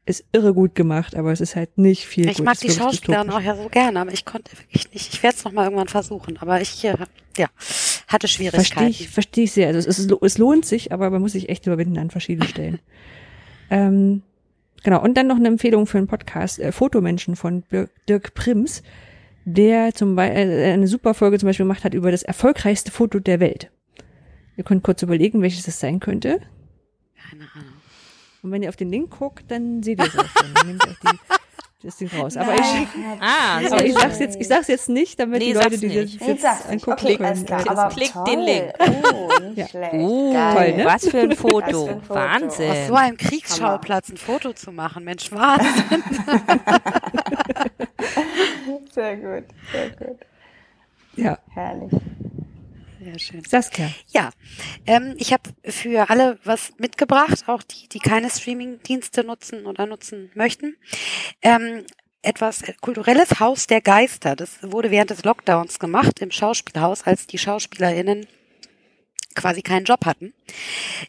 [0.05, 2.45] Ist irre gut gemacht, aber es ist halt nicht viel Ich gut.
[2.45, 3.49] mag die Schauspielerin dystopisch.
[3.49, 5.13] auch ja so gerne, aber ich konnte wirklich nicht.
[5.13, 6.95] Ich werde es noch mal irgendwann versuchen, aber ich äh,
[7.37, 7.47] ja
[8.07, 8.65] hatte Schwierigkeiten.
[8.65, 9.67] Verstehe ich, verstehe ich sehr.
[9.67, 12.79] Also es, ist, es lohnt sich, aber man muss sich echt überwinden an verschiedenen Stellen.
[13.69, 14.21] ähm,
[14.83, 17.63] genau, und dann noch eine Empfehlung für einen Podcast, äh, Fotomenschen von
[18.07, 18.83] Dirk, Prims,
[19.45, 23.19] der zum Beispiel äh, eine super Folge zum Beispiel gemacht hat über das erfolgreichste Foto
[23.19, 23.71] der Welt.
[24.55, 26.39] Ihr könnt kurz überlegen, welches das sein könnte.
[27.29, 27.73] Keine Ahnung.
[28.43, 30.79] Und wenn ihr auf den Link guckt, dann seht ihr es auch schon.
[31.83, 32.37] Das Ding raus.
[32.37, 32.61] Aber ich,
[33.19, 35.87] Ah, sehr aber ich sag's jetzt, ich sag's jetzt nicht, damit Nee, die Leute, die
[35.87, 36.21] nicht.
[36.21, 36.87] das sag's nicht.
[36.87, 37.27] angucken Okay, können.
[37.27, 37.65] alles klar.
[37.65, 38.23] äh, Aber Klick toll.
[38.25, 38.73] den Link.
[39.13, 39.67] Oh, nicht Ja.
[39.67, 39.93] schlecht.
[39.95, 40.53] Uh, Geil.
[40.71, 40.85] Toll, ne?
[40.85, 41.85] was für ein Was Foto.
[41.85, 42.19] für ein Foto.
[42.19, 42.71] Wahnsinn.
[42.71, 45.59] Aus so einem Kriegsschauplatz ein Foto zu machen, Mensch, was?
[48.93, 50.17] Sehr gut, sehr gut.
[51.15, 51.91] Ja, Herrlich.
[53.03, 53.43] Sehr schön.
[53.43, 53.89] Saskia.
[54.07, 54.29] Ja,
[54.85, 60.31] ähm, ich habe für alle was mitgebracht, auch die, die keine Streaming-Dienste nutzen oder nutzen
[60.35, 60.77] möchten.
[61.41, 61.85] Ähm,
[62.21, 64.35] etwas kulturelles Haus der Geister.
[64.35, 68.25] Das wurde während des Lockdowns gemacht im Schauspielhaus, als die SchauspielerInnen
[69.35, 70.33] quasi keinen Job hatten.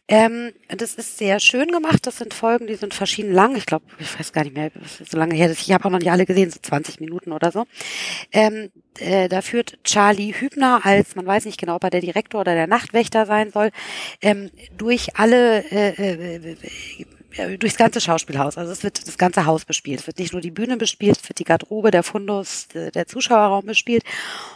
[0.09, 2.07] Ähm, das ist sehr schön gemacht.
[2.07, 3.57] Das sind Folgen, die sind verschieden lang.
[3.57, 5.51] Ich glaube, ich weiß gar nicht mehr, was so lange her.
[5.51, 5.61] ist.
[5.61, 7.67] Ich habe auch noch nicht alle gesehen, so 20 Minuten oder so.
[8.33, 12.43] Ähm, äh, da führt Charlie Hübner als, man weiß nicht genau, ob er der Direktor
[12.43, 13.71] oder der Nachtwächter sein soll,
[14.21, 16.57] ähm, durch alle äh, äh,
[17.37, 18.57] äh, durchs ganze Schauspielhaus.
[18.59, 20.01] Also es wird das ganze Haus bespielt.
[20.01, 23.07] Es wird nicht nur die Bühne bespielt, es wird die Garderobe, der Fundus, äh, der
[23.07, 24.05] Zuschauerraum bespielt.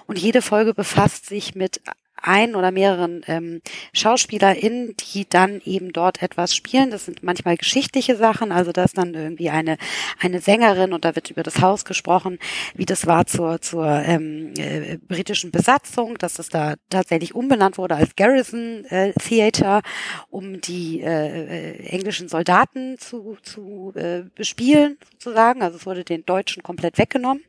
[0.07, 1.81] Und jede Folge befasst sich mit
[2.23, 3.61] ein oder mehreren ähm,
[3.93, 6.91] SchauspielerInnen, die dann eben dort etwas spielen.
[6.91, 9.79] Das sind manchmal geschichtliche Sachen, also da ist dann irgendwie eine
[10.21, 12.39] eine Sängerin und da wird über das Haus gesprochen,
[12.75, 17.97] wie das war zur zur ähm, äh, britischen Besatzung, dass es da tatsächlich umbenannt wurde
[17.97, 19.83] als Garrison äh, Theater,
[20.31, 25.63] um die äh, äh, englischen Soldaten zu zu äh, bespielen sozusagen.
[25.63, 27.43] Also es wurde den Deutschen komplett weggenommen.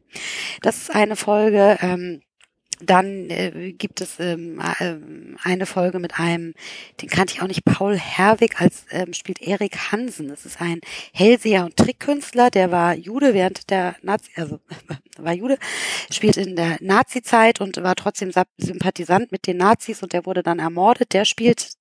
[0.62, 1.78] Das ist eine Folge.
[1.82, 2.22] Ähm,
[2.82, 4.96] dann äh, gibt es ähm, äh,
[5.44, 6.54] eine Folge mit einem,
[7.02, 10.30] den kannte ich auch nicht, Paul Herwig, als ähm, spielt Erik Hansen.
[10.30, 10.80] Das ist ein
[11.14, 14.60] Hellseher und Trickkünstler, der war Jude während der Nazi, also
[15.18, 15.58] war Jude,
[16.12, 20.60] spielt in der Nazi-Zeit und war trotzdem Sympathisant mit den Nazis und der wurde dann
[20.60, 21.14] ermordet.
[21.14, 21.79] Der spielt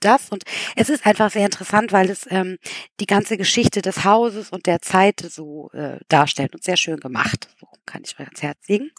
[0.00, 0.44] das und
[0.76, 2.58] es ist einfach sehr interessant, weil es ähm,
[3.00, 7.48] die ganze Geschichte des Hauses und der Zeit so äh, darstellt und sehr schön gemacht.
[7.60, 8.90] So kann ich euch ans Herz legen.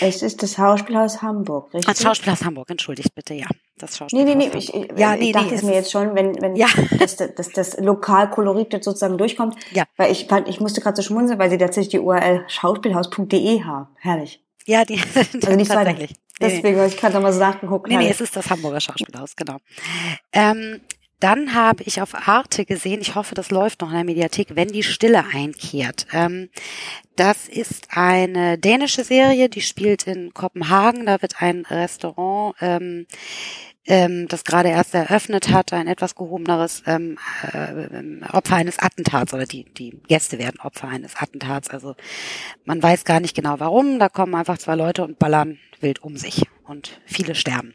[0.00, 1.92] Es ist das Schauspielhaus Hamburg, richtig?
[1.92, 3.46] Das Schauspielhaus Hamburg, entschuldigt bitte, ja.
[3.76, 4.92] Das Nee, Schauspielhaus nee, nee, ich, Hamburg.
[4.92, 6.66] ich, ja, ich nee, dachte nee, es mir jetzt schon, wenn, wenn Ja.
[6.98, 9.56] dass, dass, dass das Lokalkolorit jetzt sozusagen durchkommt.
[9.72, 9.84] Ja.
[9.96, 13.88] Weil ich fand, ich musste gerade so schmunzeln, weil sie tatsächlich die URL schauspielhaus.de haben.
[13.96, 14.42] Herrlich.
[14.66, 16.12] Ja, die Also nicht tatsächlich.
[16.40, 16.48] Nee.
[16.48, 17.88] Deswegen habe ich gerade nochmal so nachgeguckt.
[17.88, 18.16] Nee, nee, herrlich.
[18.16, 19.56] es ist das Hamburger Schauspielhaus, genau.
[20.32, 20.80] Ähm,
[21.20, 24.68] dann habe ich auf Arte gesehen, ich hoffe, das läuft noch in der Mediathek, wenn
[24.68, 26.06] die Stille einkehrt.
[26.12, 26.48] Ähm,
[27.16, 31.06] das ist eine dänische Serie, die spielt in Kopenhagen.
[31.06, 33.06] Da wird ein Restaurant, ähm,
[33.88, 37.18] ähm, das gerade erst eröffnet hat, ein etwas gehobeneres ähm,
[37.52, 41.70] äh, Opfer eines Attentats oder die, die Gäste werden Opfer eines Attentats.
[41.70, 41.96] Also
[42.66, 43.98] man weiß gar nicht genau warum.
[43.98, 47.74] Da kommen einfach zwei Leute und ballern wild um sich und viele sterben.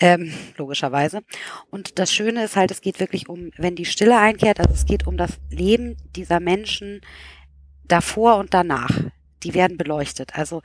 [0.00, 1.22] Ähm, logischerweise.
[1.70, 4.86] Und das Schöne ist halt, es geht wirklich um, wenn die Stille einkehrt, also es
[4.86, 7.02] geht um das Leben dieser Menschen
[7.84, 8.90] davor und danach.
[9.42, 10.34] Die werden beleuchtet.
[10.34, 10.62] Also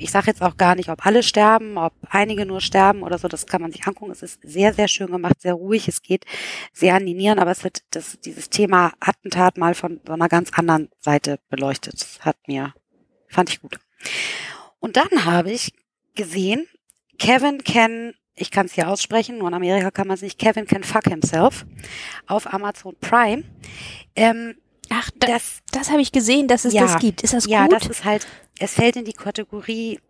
[0.00, 3.28] ich sage jetzt auch gar nicht, ob alle sterben, ob einige nur sterben oder so,
[3.28, 4.10] das kann man sich angucken.
[4.10, 6.24] Es ist sehr, sehr schön gemacht, sehr ruhig, es geht
[6.72, 10.28] sehr an die Nieren, aber es wird das, dieses Thema Attentat mal von so einer
[10.28, 12.00] ganz anderen Seite beleuchtet.
[12.00, 12.74] Das hat mir,
[13.28, 13.78] fand ich gut.
[14.78, 15.74] Und dann habe ich
[16.14, 16.66] gesehen,
[17.18, 20.66] Kevin can, ich kann es hier aussprechen, nur in Amerika kann man es nicht, Kevin
[20.66, 21.66] can fuck himself
[22.26, 23.44] auf Amazon Prime.
[24.16, 24.56] Ähm,
[24.90, 26.82] Ach, da, Das- das, das habe ich gesehen, dass es Ja.
[26.82, 27.22] das gibt.
[27.22, 27.72] Ist das ja, gut?
[27.72, 28.26] das ist halt,
[28.58, 30.00] es fällt in die Kategorie,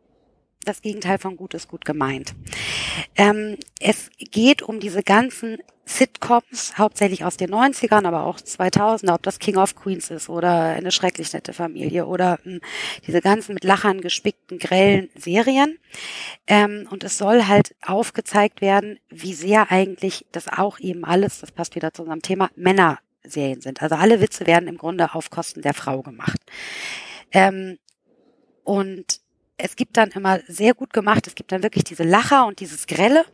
[0.65, 2.35] das Gegenteil von gut ist gut gemeint.
[3.16, 9.23] Ähm, es geht um diese ganzen Sitcoms, hauptsächlich aus den 90ern, aber auch 2000er, ob
[9.23, 12.61] das King of Queens ist oder eine schrecklich nette Familie oder mh,
[13.07, 15.78] diese ganzen mit Lachern gespickten, grellen Serien.
[16.47, 21.51] Ähm, und es soll halt aufgezeigt werden, wie sehr eigentlich das auch eben alles, das
[21.51, 22.51] passt wieder zu unserem Thema,
[23.22, 23.82] Männerserien sind.
[23.82, 26.40] Also alle Witze werden im Grunde auf Kosten der Frau gemacht.
[27.32, 27.78] Ähm,
[28.64, 29.20] und
[29.62, 32.86] es gibt dann immer sehr gut gemacht, es gibt dann wirklich diese Lacher und dieses
[32.86, 33.26] Grelle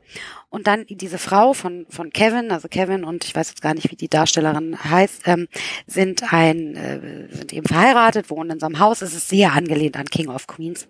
[0.50, 3.92] und dann diese Frau von, von Kevin, also Kevin und ich weiß jetzt gar nicht,
[3.92, 5.46] wie die Darstellerin heißt, ähm,
[5.86, 9.02] sind ein, äh, sind eben verheiratet, wohnen in so einem Haus.
[9.02, 10.88] Es ist sehr angelehnt an King of Queens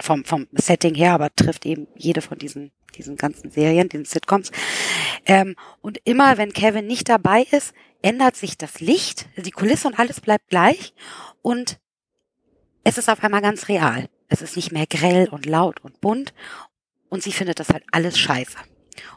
[0.00, 4.50] vom, vom Setting her, aber trifft eben jede von diesen, diesen ganzen Serien, diesen Sitcoms.
[5.26, 7.74] Ähm, und immer, wenn Kevin nicht dabei ist,
[8.04, 10.92] ändert sich das Licht, die Kulisse und alles bleibt gleich
[11.40, 11.80] und
[12.84, 14.10] es ist auf einmal ganz real.
[14.28, 16.34] Es ist nicht mehr grell und laut und bunt
[17.08, 18.58] und sie findet das halt alles scheiße.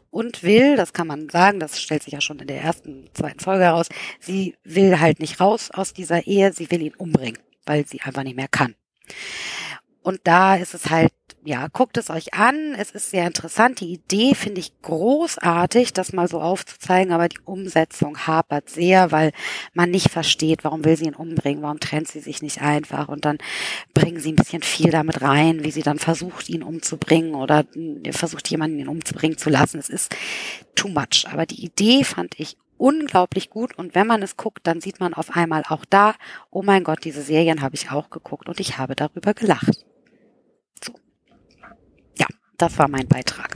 [0.09, 3.41] Und will, das kann man sagen, das stellt sich ja schon in der ersten, zweiten
[3.41, 3.89] Folge heraus,
[4.22, 8.23] sie will halt nicht raus aus dieser Ehe, sie will ihn umbringen, weil sie einfach
[8.23, 8.76] nicht mehr kann.
[10.01, 11.11] Und da ist es halt,
[11.47, 12.75] ja, guckt es euch an.
[12.77, 13.79] Es ist sehr interessant.
[13.79, 19.31] Die Idee finde ich großartig, das mal so aufzuzeigen, aber die Umsetzung hapert sehr, weil
[19.73, 23.23] man nicht versteht, warum will sie ihn umbringen, warum trennt sie sich nicht einfach und
[23.23, 23.37] dann
[23.93, 28.11] bringen sie ein bisschen viel damit rein, wie sie dann versucht, ihn umzubringen oder mh,
[28.11, 29.79] versucht, jemanden ihn umzubringen zu lassen.
[29.79, 30.13] Es ist
[30.75, 31.27] too much.
[31.31, 35.13] Aber die Idee fand ich unglaublich gut und wenn man es guckt, dann sieht man
[35.13, 36.13] auf einmal auch da,
[36.51, 39.85] oh mein Gott, diese Serien habe ich auch geguckt und ich habe darüber gelacht.
[42.59, 43.53] Ja, das war mein Beitrag.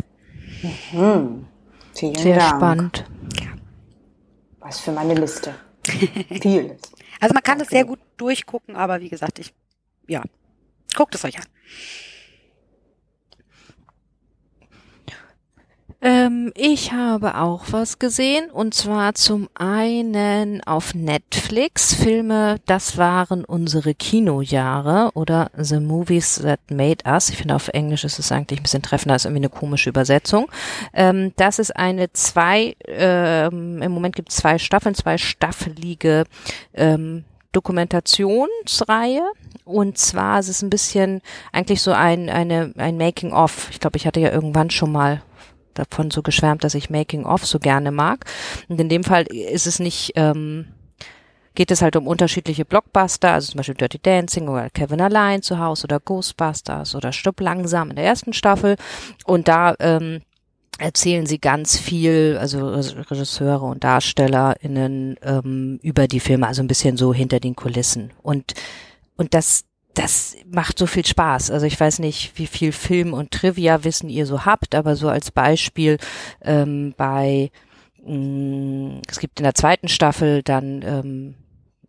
[0.92, 1.46] Hm.
[1.94, 2.56] Vielen Sehr Dank.
[2.58, 3.06] spannend.
[4.60, 5.56] Was für meine Liste.
[6.42, 6.80] Vieles.
[7.24, 7.76] Also man kann es Okay.
[7.76, 9.54] sehr gut durchgucken, aber wie gesagt, ich,
[10.08, 10.24] ja,
[10.96, 11.46] guckt es euch an.
[16.04, 23.46] Ähm, ich habe auch was gesehen und zwar zum einen auf Netflix Filme, das waren
[23.46, 27.30] unsere Kinojahre oder The Movies That Made Us.
[27.30, 30.50] Ich finde auf Englisch ist es eigentlich ein bisschen treffender, ist irgendwie eine komische Übersetzung.
[30.94, 36.24] Ähm, das ist eine zwei, ähm, im Moment gibt es zwei Staffeln, zwei staffelige
[36.74, 39.22] ähm, Dokumentationsreihe.
[39.66, 41.22] Und zwar ist es ein bisschen
[41.52, 43.70] eigentlich so ein, eine, ein Making-of.
[43.70, 45.22] Ich glaube, ich hatte ja irgendwann schon mal
[45.74, 48.26] davon so geschwärmt, dass ich Making-of so gerne mag.
[48.68, 50.68] Und in dem Fall ist es nicht, ähm,
[51.56, 55.60] geht es halt um unterschiedliche Blockbuster, also zum Beispiel Dirty Dancing oder Kevin Allein zu
[55.60, 58.76] Hause oder Ghostbusters oder Stopp langsam in der ersten Staffel.
[59.26, 60.22] Und da ähm,
[60.78, 66.98] erzählen sie ganz viel, also Regisseure und DarstellerInnen ähm, über die Filme, also ein bisschen
[66.98, 68.12] so hinter den Kulissen.
[68.24, 68.54] Und,
[69.16, 71.52] und das, das macht so viel Spaß.
[71.52, 75.32] Also ich weiß nicht, wie viel Film- und Trivia-Wissen ihr so habt, aber so als
[75.32, 75.98] Beispiel
[76.42, 77.52] ähm, bei,
[78.06, 81.36] mh, es gibt in der zweiten Staffel dann ähm,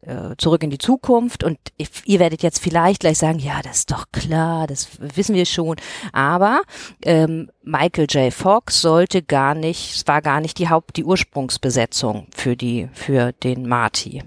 [0.03, 1.59] äh, zurück in die Zukunft und
[2.05, 5.77] ihr werdet jetzt vielleicht gleich sagen, ja, das ist doch klar, das wissen wir schon,
[6.13, 6.63] aber
[7.05, 8.33] ähm, Michael J.
[8.33, 13.33] Fox sollte gar nicht, es war gar nicht die Haupt, die Ursprungsbesetzung für die, für
[13.33, 14.23] den Marty.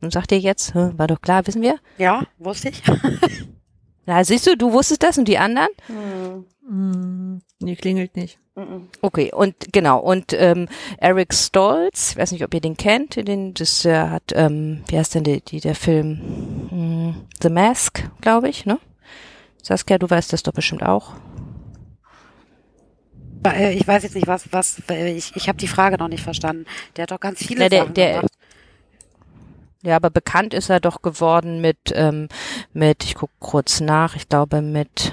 [0.00, 1.76] Und sagt ihr jetzt, hä, war doch klar, wissen wir?
[1.98, 2.82] Ja, wusste ich.
[4.06, 5.68] Na, siehst du, du wusstest das und die anderen?
[5.86, 6.44] Hm.
[6.66, 8.38] Hm, nee, klingelt nicht.
[9.00, 10.68] Okay, und genau, und ähm,
[10.98, 14.98] Eric Stolz, ich weiß nicht, ob ihr den kennt, den, das äh, hat, ähm, wie
[14.98, 16.66] heißt denn die, die der Film?
[16.68, 18.78] Hm, The Mask, glaube ich, ne?
[19.62, 21.12] Saskia, du weißt das doch bestimmt auch.
[23.46, 26.66] Äh, Ich weiß jetzt nicht, was, was, ich, ich habe die Frage noch nicht verstanden.
[26.96, 28.32] Der hat doch ganz viele Ja, der- Sachen der- gemacht.
[29.82, 32.28] Ja, aber bekannt ist er doch geworden mit, ähm,
[32.72, 35.12] mit, ich guck kurz nach, ich glaube mit,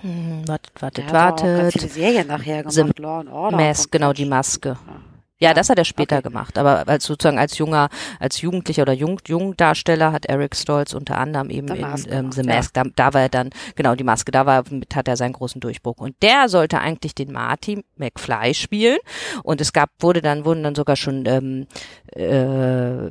[0.00, 2.98] hm, wartet, wartet, ganz wartet, viele Serien nachher The gemacht.
[2.98, 3.56] Law and Order.
[3.56, 4.70] Mask, genau, die Maske.
[4.70, 5.02] Ja.
[5.42, 6.28] Ja, Ja, das hat er später okay.
[6.28, 7.88] gemacht, aber als sozusagen als junger,
[8.20, 12.30] als Jugendlicher oder Jung, Jungdarsteller hat Eric Stolz unter anderem eben The in Mask ähm,
[12.30, 15.16] The Mask, da, da war er dann, genau, die Maske, da war, mit, hat er
[15.16, 15.96] seinen großen Durchbruch.
[15.98, 18.98] Und der sollte eigentlich den Marty McFly spielen.
[19.42, 21.66] Und es gab, wurde dann, wurden dann sogar schon ähm,
[22.14, 23.10] äh,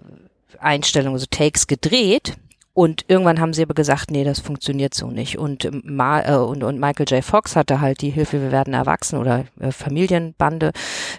[0.62, 2.38] Einstellungen, also Takes gedreht.
[2.74, 5.38] Und irgendwann haben sie aber gesagt, nee, das funktioniert so nicht.
[5.38, 7.24] Und, ähm, Ma äh, und, und Michael J.
[7.24, 10.72] Fox hatte halt die Hilfe, wir werden erwachsen oder äh, Familienbande,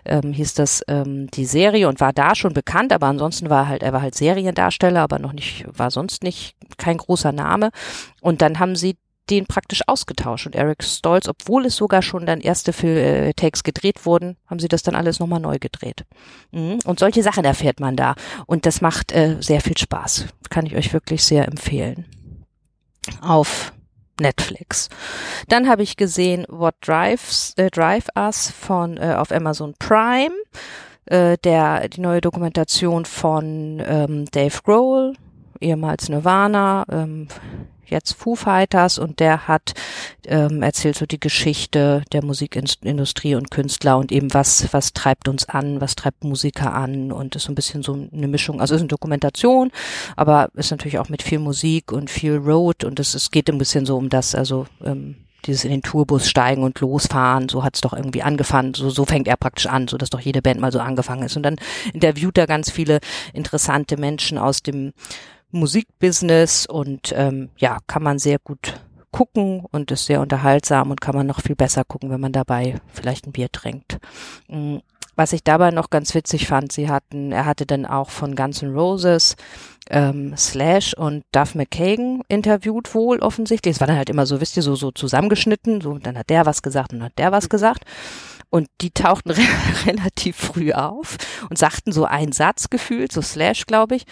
[0.07, 3.83] ähm, hieß das ähm, die Serie und war da schon bekannt, aber ansonsten war halt,
[3.83, 7.71] er war halt Seriendarsteller, aber noch nicht, war sonst nicht kein großer Name.
[8.23, 8.97] Und dann haben sie
[9.31, 10.47] den praktisch ausgetauscht.
[10.47, 14.59] Und Eric Stolz, obwohl es sogar schon dann erste Fil äh, Takes gedreht wurden, haben
[14.59, 16.05] sie das dann alles nochmal neu gedreht.
[16.51, 16.81] Mhm.
[16.85, 18.15] Und solche Sachen erfährt man da.
[18.47, 20.27] Und das macht äh, sehr viel Spaß.
[20.51, 22.07] Kann ich euch wirklich sehr empfehlen.
[23.21, 23.73] Auf
[24.21, 24.89] Netflix.
[25.49, 30.35] Dann habe ich gesehen What Drives äh, Drive Us von äh, auf Amazon Prime,
[31.07, 35.15] äh, der die neue Dokumentation von ähm, Dave Grohl,
[35.61, 37.29] ehemals Nirvana, ähm,
[37.87, 39.75] jetzt Foo Fighters und der hat
[40.27, 45.49] ähm, erzählt so die Geschichte der Musikindustrie und Künstler und eben was was treibt uns
[45.49, 48.61] an, was treibt Musiker an und ist so ein bisschen so eine Mischung.
[48.61, 49.71] Also ist eine Dokumentation,
[50.17, 53.59] aber ist natürlich auch mit viel Musik und viel Road und es, es geht ein
[53.59, 57.81] bisschen so um das, also ähm, dieses in den Tourbus steigen und losfahren, so hat's
[57.81, 60.73] doch irgendwie angefangen, so, so fängt er praktisch an, so dass doch jede Band mal
[60.73, 61.37] so angefangen ist.
[61.37, 61.57] Und dann
[61.93, 63.01] interviewt er ganz viele
[63.33, 64.93] interessante Menschen aus dem
[65.53, 68.81] Musikbusiness und ähm, ja, kann man sehr gut
[69.13, 72.81] gucken und ist sehr unterhaltsam und kann man noch viel besser gucken, wenn man dabei
[72.93, 73.99] vielleicht ein Bier trinkt.
[74.49, 74.79] Mm,
[75.15, 78.63] was ich dabei noch ganz witzig fand, sie hatten, er hatte dann auch von Guns
[78.63, 79.37] N' Roses
[79.91, 83.75] ähm, Slash und Duff McKagan interviewt wohl offensichtlich.
[83.75, 86.47] Es war dann halt immer so, wisst ihr, so, so zusammengeschnitten, so, dann hat der
[86.47, 87.85] was gesagt und hat der was gesagt.
[88.49, 89.43] Und die tauchten re
[89.87, 91.19] relativ früh auf
[91.51, 94.05] und sagten so einen Satz gefühlt, so Slash, glaube ich.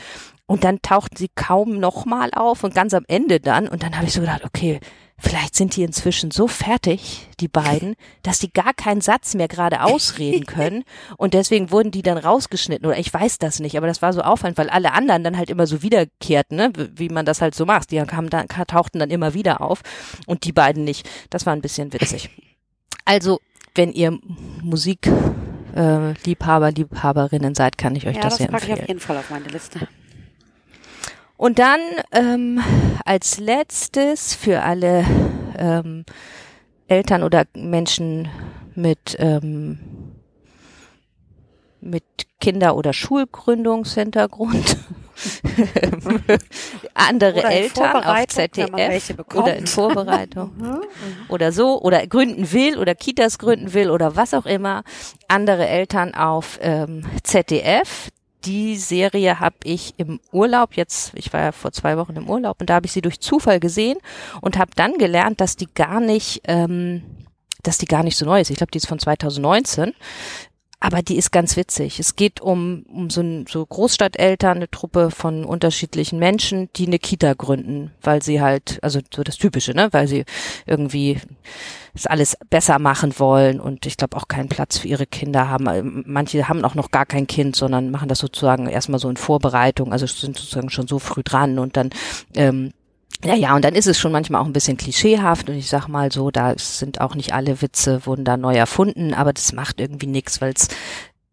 [0.50, 3.68] Und dann tauchten sie kaum nochmal auf und ganz am Ende dann.
[3.68, 4.80] Und dann habe ich so gedacht, okay,
[5.16, 7.94] vielleicht sind die inzwischen so fertig, die beiden,
[8.24, 10.82] dass die gar keinen Satz mehr gerade ausreden können.
[11.16, 12.84] Und deswegen wurden die dann rausgeschnitten.
[12.84, 15.50] Oder ich weiß das nicht, aber das war so auffallend, weil alle anderen dann halt
[15.50, 16.72] immer so wiederkehrten, ne?
[16.96, 17.92] wie man das halt so macht.
[17.92, 19.82] Die kamen dann, tauchten dann immer wieder auf
[20.26, 21.08] und die beiden nicht.
[21.30, 22.28] Das war ein bisschen witzig.
[23.04, 23.38] Also,
[23.76, 24.18] wenn ihr
[24.64, 25.08] Musik
[25.76, 28.78] äh, Liebhaber, Liebhaberinnen seid, kann ich euch ja, das, das sehr packe empfehlen.
[28.78, 29.86] ich auf jeden Fall auf meine Liste.
[31.40, 31.80] Und dann
[32.12, 32.60] ähm,
[33.06, 35.06] als letztes für alle
[35.56, 36.04] ähm,
[36.86, 38.28] Eltern oder Menschen
[38.74, 39.78] mit ähm,
[41.80, 42.04] mit
[42.40, 44.76] Kinder- oder Schulgründungshintergrund.
[46.94, 50.52] Andere Oder Eltern auf ZDF oder in Vorbereitung
[51.28, 54.82] oder so oder gründen will oder Kitas gründen will oder was auch immer.
[55.26, 58.10] Andere Eltern auf ähm, ZDF.
[58.44, 62.60] Die Serie habe ich im Urlaub jetzt, ich war ja vor zwei Wochen im Urlaub
[62.60, 63.98] und da habe ich sie durch Zufall gesehen
[64.40, 67.02] und habe dann gelernt, dass die gar nicht, ähm,
[67.62, 68.50] dass die gar nicht so neu ist.
[68.50, 69.92] Ich glaube, die ist von 2019.
[70.82, 72.00] Aber die ist ganz witzig.
[72.00, 76.98] Es geht um, um so, ein, so Großstadteltern, eine Truppe von unterschiedlichen Menschen, die eine
[76.98, 80.24] Kita gründen, weil sie halt, also so das Typische, ne, weil sie
[80.66, 81.20] irgendwie
[81.92, 85.66] das alles besser machen wollen und ich glaube auch keinen Platz für ihre Kinder haben.
[85.66, 89.16] Ähm, Manche haben auch noch gar kein Kind, sondern machen das sozusagen erstmal so in
[89.18, 91.90] Vorbereitung, also sind sozusagen schon so früh dran und dann
[92.34, 92.72] ähm,
[93.24, 95.88] ja, ja, und dann ist es schon manchmal auch ein bisschen klischeehaft und ich sag
[95.88, 99.80] mal so, da sind auch nicht alle Witze, wurden da neu erfunden, aber das macht
[99.80, 100.68] irgendwie nichts, weil es,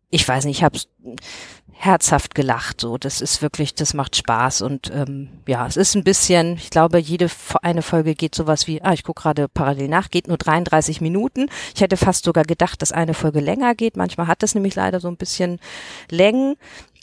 [0.10, 0.80] ich weiß nicht, ich habe
[1.80, 6.04] herzhaft gelacht, so, das ist wirklich, das macht Spaß und ähm, ja, es ist ein
[6.04, 7.30] bisschen, ich glaube, jede
[7.62, 11.50] eine Folge geht sowas wie, ah, ich gucke gerade parallel nach, geht nur 33 Minuten.
[11.76, 13.96] Ich hätte fast sogar gedacht, dass eine Folge länger geht.
[13.96, 15.60] Manchmal hat es nämlich leider so ein bisschen
[16.10, 16.56] Längen.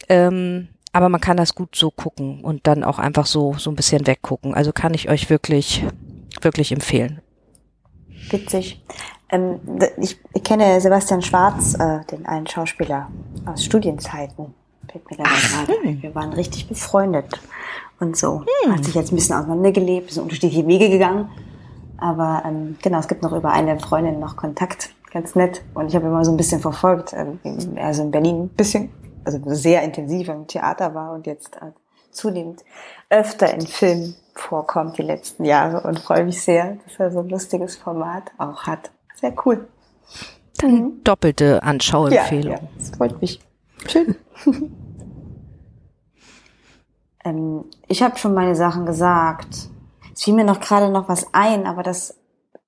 [0.09, 3.75] Ähm, aber man kann das gut so gucken und dann auch einfach so, so ein
[3.75, 4.55] bisschen weggucken.
[4.55, 5.85] Also kann ich euch wirklich,
[6.41, 7.21] wirklich empfehlen.
[8.31, 8.81] Witzig.
[9.29, 9.59] Ähm,
[9.99, 13.09] ich, ich kenne Sebastian Schwarz, äh, den einen Schauspieler
[13.45, 14.55] aus Studienzeiten.
[15.09, 16.01] Gerade ein.
[16.01, 17.41] Wir waren richtig befreundet
[17.99, 18.45] und so.
[18.71, 21.29] Hat sich jetzt ein bisschen auseinandergelebt, sind unterschiedliche Wege gegangen.
[21.97, 24.91] Aber ähm, genau, es gibt noch über eine Freundin noch Kontakt.
[25.11, 25.65] Ganz nett.
[25.75, 28.49] Und ich habe immer so ein bisschen verfolgt, ähm, wie er so in Berlin ein
[28.51, 28.91] bisschen,
[29.25, 31.73] also sehr intensiv im Theater war und jetzt äh,
[32.11, 32.65] zunehmend
[33.11, 37.29] öfter in Filmen vorkommt die letzten Jahre und freue mich sehr, dass er so ein
[37.29, 38.91] lustiges Format auch hat.
[39.15, 39.69] Sehr cool.
[40.59, 42.53] Dann doppelte Anschauempfehlung.
[42.53, 43.41] Ja, ja, das freut mich.
[43.87, 44.17] Schön.
[47.25, 49.69] ähm, ich habe schon meine Sachen gesagt.
[50.13, 52.17] Es fiel mir noch gerade noch was ein, aber das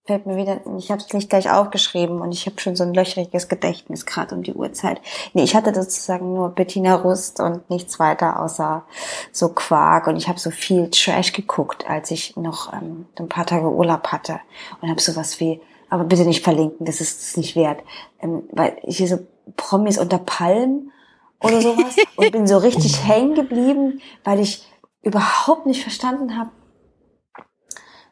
[0.07, 2.95] fällt mir wieder, ich habe es nicht gleich aufgeschrieben und ich habe schon so ein
[2.95, 5.01] löchriges Gedächtnis gerade um die Uhrzeit.
[5.35, 8.85] Nee, ich hatte sozusagen nur Bettina Rust und nichts weiter außer
[9.33, 13.47] so Quark und ich habe so viel Trash geguckt, als ich noch ähm, ein paar
[13.47, 14.41] Tage Urlaub hatte
[14.81, 15.61] und habe sowas wie,
[15.91, 17.83] aber bitte nicht verlinken, das ist es nicht wert,
[18.21, 19.19] ähm, weil ich hier so
[19.57, 20.93] Promis unter Palmen
[21.41, 24.69] oder sowas und bin so richtig hängen geblieben, weil ich
[25.03, 26.51] überhaupt nicht verstanden habe,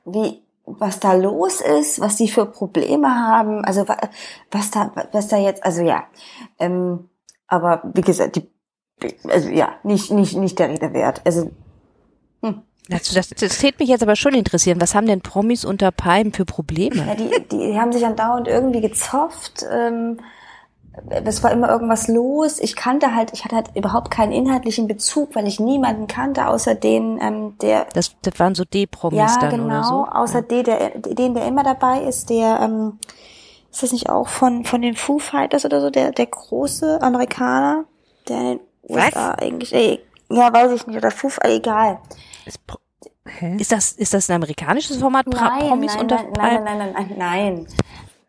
[0.05, 3.99] wie was da los ist, was die für Probleme haben, also wa-
[4.51, 6.05] was da was da jetzt, also ja,
[6.59, 7.09] ähm,
[7.49, 8.49] aber wie gesagt, die,
[9.29, 11.21] also ja, nicht nicht nicht der Rede wert.
[11.25, 11.51] Also
[12.43, 14.81] hm, Das, das, das täte mich jetzt aber schon interessieren.
[14.81, 16.97] Was haben denn Promis unter Palmen für Probleme?
[16.97, 19.65] Ja, die, die, die haben sich andauernd irgendwie gezofft.
[19.71, 20.19] Ähm,
[21.09, 22.59] es war immer irgendwas los.
[22.61, 26.75] Ich kannte halt, ich hatte halt überhaupt keinen inhaltlichen Bezug, weil ich niemanden kannte, außer
[26.75, 27.87] den, ähm, der.
[27.95, 30.07] Das, das waren so D-Promis ja, dann genau, oder so.
[30.11, 30.43] außer ja.
[30.43, 32.99] den, der, den, der immer dabei ist, der, ähm,
[33.71, 37.85] ist das nicht auch von, von den Foo Fighters oder so, der, der große Amerikaner,
[38.29, 39.07] der in den Was?
[39.07, 40.01] USA eigentlich, ey,
[40.31, 41.99] ja, weiß ich nicht, oder Foo, egal.
[42.47, 42.61] Ist?
[43.59, 45.27] Ist das, ist das ein amerikanisches Format?
[45.27, 47.67] Nein, Promis nein, unter nein, nein, nein, nein, nein, nein.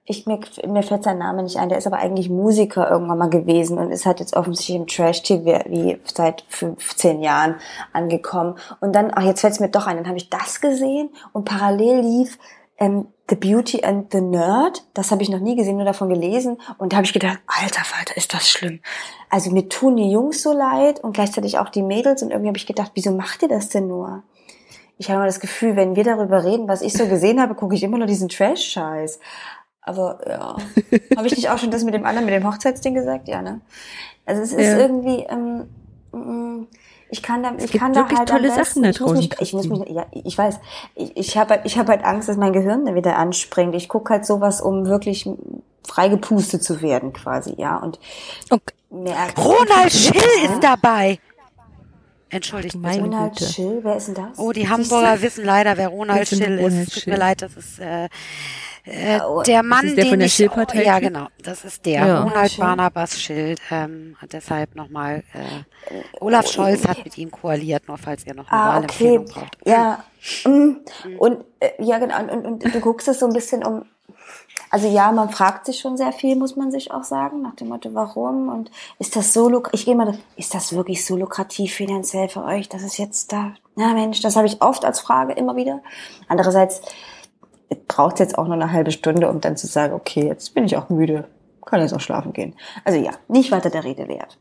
[0.07, 1.69] Ich, mir, mir fällt sein Name nicht ein.
[1.69, 5.63] Der ist aber eigentlich Musiker irgendwann mal gewesen und ist halt jetzt offensichtlich im Trash-TV
[5.67, 7.55] wie seit 15 Jahren
[7.91, 8.55] angekommen.
[8.81, 11.45] Und dann, ach, jetzt fällt es mir doch ein, dann habe ich das gesehen und
[11.45, 12.37] parallel lief
[12.77, 14.83] ähm, The Beauty and the Nerd.
[14.93, 16.57] Das habe ich noch nie gesehen, nur davon gelesen.
[16.77, 18.81] Und da habe ich gedacht, alter Falter, ist das schlimm.
[19.31, 22.21] Also mir tun die Jungs so leid und gleichzeitig auch die Mädels.
[22.21, 24.21] Und irgendwie habe ich gedacht, wieso macht ihr das denn nur?
[24.97, 27.75] Ich habe immer das Gefühl, wenn wir darüber reden, was ich so gesehen habe, gucke
[27.75, 29.19] ich immer nur diesen Trash-Scheiß.
[29.85, 30.57] Aber ja,
[31.17, 33.27] habe ich nicht auch schon das mit dem anderen, mit dem Hochzeitsding gesagt?
[33.27, 33.61] Ja, ne?
[34.25, 34.77] Also es ist Ja.
[34.79, 35.67] irgendwie, ähm,
[36.11, 36.67] mm,
[37.09, 39.53] ich kann da, ich kann da halt tolle besten, Sachen da ich muss mich, ich
[39.53, 40.59] muss mich, ja, ich weiß,
[40.95, 43.75] ich, ich habe halt, ich habe halt Angst, dass mein Gehirn da wieder anspringt.
[43.75, 45.29] Ich gucke halt sowas, um wirklich
[45.87, 47.77] frei gepustet zu werden, quasi, ja.
[47.77, 47.99] Und
[48.49, 48.73] Okay.
[49.37, 50.51] Ronald Schill Ja.
[50.51, 51.19] ist dabei.
[52.29, 53.03] Entschuldigt Meine.
[53.03, 53.39] Ronald.
[53.39, 54.39] Schill, wer ist denn das?
[54.39, 56.93] Oh, die Hamburger wissen leider, wer Ronald Wer ist Schill Ronald ist.
[56.93, 57.13] Tut Schill?
[57.13, 58.09] mir leid, das ist äh,
[58.85, 61.07] äh, Oh, der Mann, ist der den von der ich, Schill-Partei Ja, Typ?
[61.07, 62.05] genau, das ist der.
[62.05, 62.23] Ja.
[62.23, 62.57] Ronald.
[62.57, 63.59] Barnabas Schild.
[63.71, 68.49] Ähm, hat deshalb nochmal, äh, Olaf Scholz hat mit ihm koaliert, nur falls ihr noch
[68.49, 68.75] eine Ah, okay.
[68.75, 69.57] Wahlempfehlung braucht.
[69.65, 70.03] Ja.
[70.45, 70.77] Mm.
[71.17, 72.19] Und äh, ja, genau.
[72.19, 73.85] Und, und, und du guckst es so ein bisschen um.
[74.71, 77.69] Also ja, man fragt sich schon sehr viel, muss man sich auch sagen, nach dem
[77.69, 82.27] Motto, warum und ist das so ich gehe mal, ist das wirklich so lukrativ finanziell
[82.27, 85.55] für euch, dass es jetzt da, na Mensch, das habe ich oft als Frage immer
[85.55, 85.81] wieder.
[86.27, 86.81] Andererseits
[87.87, 90.65] braucht es jetzt auch nur eine halbe Stunde, um dann zu sagen, okay, jetzt bin
[90.65, 91.27] ich auch müde,
[91.65, 92.55] kann jetzt auch schlafen gehen.
[92.83, 94.37] Also ja, nicht weiter der Rede wert.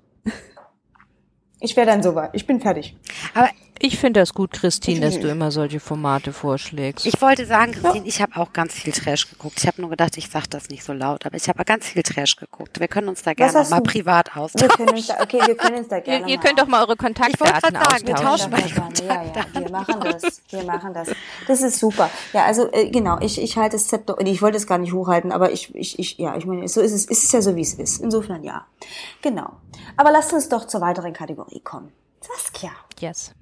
[1.60, 2.96] Ich wäre dann so weit, ich bin fertig.
[3.34, 3.48] Aber
[3.80, 7.04] Ich finde das gut, Christine, dass du immer solche Formate vorschlägst.
[7.06, 9.58] ich wollte sagen, Christine, ich habe auch ganz viel Trash geguckt.
[9.58, 12.02] Ich habe nur gedacht, ich sage das nicht so laut, aber ich habe ganz viel
[12.02, 12.78] Trash geguckt.
[12.78, 14.68] Wir können uns da gerne mal du- privat Wir austauschen.
[14.68, 16.80] können uns da, okay, wir können uns da ihr, gerne ihr mal könnt doch mal
[16.82, 18.50] eure Ich wollte Kontaktdaten gerade sagen, wir austauschen.
[18.52, 19.54] tauschen mal Kontaktdaten.
[19.54, 20.42] Ja, ja, wir machen das.
[20.50, 21.08] Wir machen das.
[21.48, 22.10] Das ist super.
[22.32, 25.32] Ja, also äh, genau, ich, ich halte das Zepter, ich wollte es gar nicht hochhalten,
[25.32, 27.62] aber ich, ich, ich, ja, ich meine, so ist es, ist es ja so, wie
[27.62, 28.00] es ist.
[28.00, 28.66] Insofern ja.
[29.22, 29.50] Genau.
[29.96, 31.92] Aber lasst uns doch zur weiteren Kategorie kommen.
[32.20, 32.70] Saskia.
[33.00, 33.32] Yes.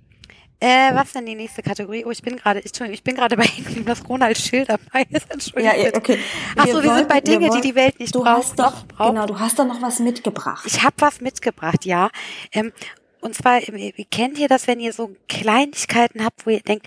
[0.62, 2.04] Äh, was denn die nächste Kategorie?
[2.04, 5.28] Oh, ich bin gerade, Entschuldigung, ich bin gerade bei Ihnen, dass Ronald Schill dabei ist.
[5.28, 5.76] Entschuldigung.
[5.84, 6.18] Ja, okay.
[6.56, 9.10] Ach so, wir sind bei Dinge, die die Welt nicht du braucht, Hast doch, braucht.
[9.10, 10.64] Genau, du hast doch noch was mitgebracht.
[10.66, 12.10] Ich habe was mitgebracht, ja.
[12.52, 12.72] Ähm,
[13.20, 16.86] und zwar, ähm, ihr- kennt ihr das, wenn ihr so Kleinigkeiten habt, wo ihr denkt,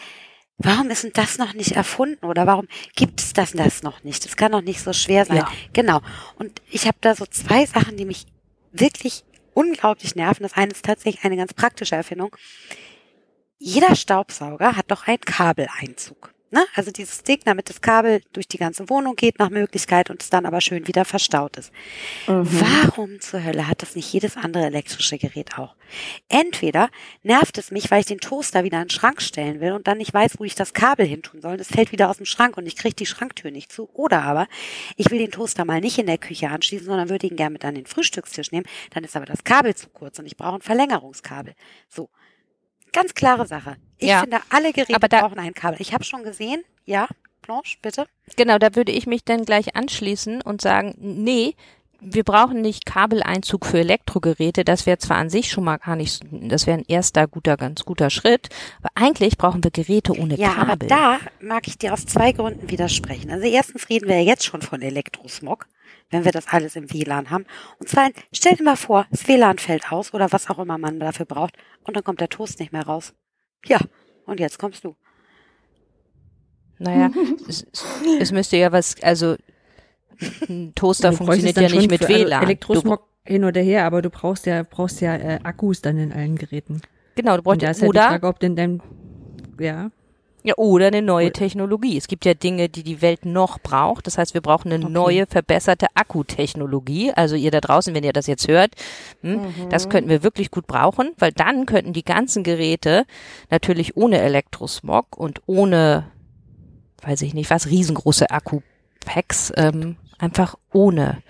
[0.58, 4.24] warum ist denn das noch nicht erfunden oder warum gibt es das, das noch nicht?
[4.24, 5.36] Das kann doch nicht so schwer sein.
[5.38, 5.52] Ja.
[5.74, 6.00] Genau.
[6.40, 8.26] Und ich habe da so zwei Sachen, die mich
[8.72, 10.44] wirklich unglaublich nerven.
[10.44, 12.34] Das eine ist tatsächlich eine ganz praktische Erfindung.
[13.58, 16.36] Jeder Staubsauger hat doch einen Kabeleinzug.
[16.52, 16.66] Ne?
[16.76, 20.30] Also dieses Ding, damit das Kabel durch die ganze Wohnung geht nach Möglichkeit und es
[20.30, 21.72] dann aber schön wieder verstaut ist.
[22.28, 25.76] Warum zur Hölle hat das nicht jedes andere elektrische Gerät auch?
[26.30, 26.90] Entweder
[27.24, 29.98] nervt es mich, weil ich den Toaster wieder in den Schrank stellen will und dann
[29.98, 31.54] nicht weiß, wo ich das Kabel hin tun soll.
[31.54, 33.90] und Es fällt wieder aus dem Schrank und ich kriege die Schranktür nicht zu.
[33.94, 34.48] Oder aber
[34.96, 37.66] ich will den Toaster mal nicht in der Küche anschließen, sondern würde ihn gerne mit
[37.66, 38.68] an den Frühstückstisch nehmen.
[38.92, 41.56] Dann ist aber das Kabel zu kurz und ich brauche ein Verlängerungskabel.
[41.90, 42.10] So.
[42.96, 43.76] Ganz klare Sache.
[43.98, 44.22] Ich Ja.
[44.22, 45.80] finde, alle Geräte Aber da- brauchen ein Kabel.
[45.82, 47.08] Ich habe schon gesehen, ja,
[47.42, 48.08] Blanche, bitte.
[48.38, 51.56] Genau, da würde ich mich dann gleich anschließen und sagen, nee,
[52.02, 54.64] wir brauchen nicht Kabeleinzug für Elektrogeräte.
[54.64, 57.84] Das wäre zwar an sich schon mal gar nicht, das wäre ein erster guter, ganz
[57.86, 58.50] guter Schritt,
[58.80, 60.88] aber eigentlich brauchen wir Geräte ohne Ja, aber Kabel.
[60.90, 63.32] da mag ich dir aus zwei Gründen widersprechen.
[63.32, 65.68] Also erstens reden wir ja jetzt schon von Elektrosmog,
[66.12, 67.46] wenn wir das alles im WLAN haben.
[67.80, 71.00] Und zweitens, stell dir mal vor, das WLAN fällt aus oder was auch immer man
[71.00, 73.14] dafür braucht und dann kommt der Toast nicht mehr raus.
[73.66, 73.80] Ja,
[74.26, 74.96] und jetzt kommst du.
[76.78, 77.10] Naja,
[77.48, 77.66] es,
[78.20, 79.36] es müsste ja was, also
[80.50, 82.40] ein Toaster Du funktioniert ja nicht mit also WLAN.
[82.42, 86.14] Du, Elektrosmog hin oder her, aber du brauchst ja, brauchst ja äh, Akkus dann in
[86.14, 86.82] allen Geräten.
[87.16, 88.82] genau, du Und da bräuchtest ist halt die oder Frage, ob denn dein,
[89.60, 89.90] ja,
[90.46, 91.98] Ja, oder eine neue Technologie.
[91.98, 94.06] Es gibt ja Dinge, die die Welt noch braucht.
[94.06, 94.94] Das heißt, wir brauchen eine Okay.
[94.94, 97.12] neue, verbesserte Akkutechnologie.
[97.14, 98.76] Also ihr da draußen, wenn ihr das jetzt hört,
[99.22, 103.06] hm, das könnten wir wirklich gut brauchen, weil dann könnten die ganzen Geräte
[103.50, 106.12] natürlich ohne Elektrosmog und ohne,
[107.02, 108.60] weiß ich nicht was, riesengroße Akku
[109.04, 111.22] Packs ähm, einfach ohne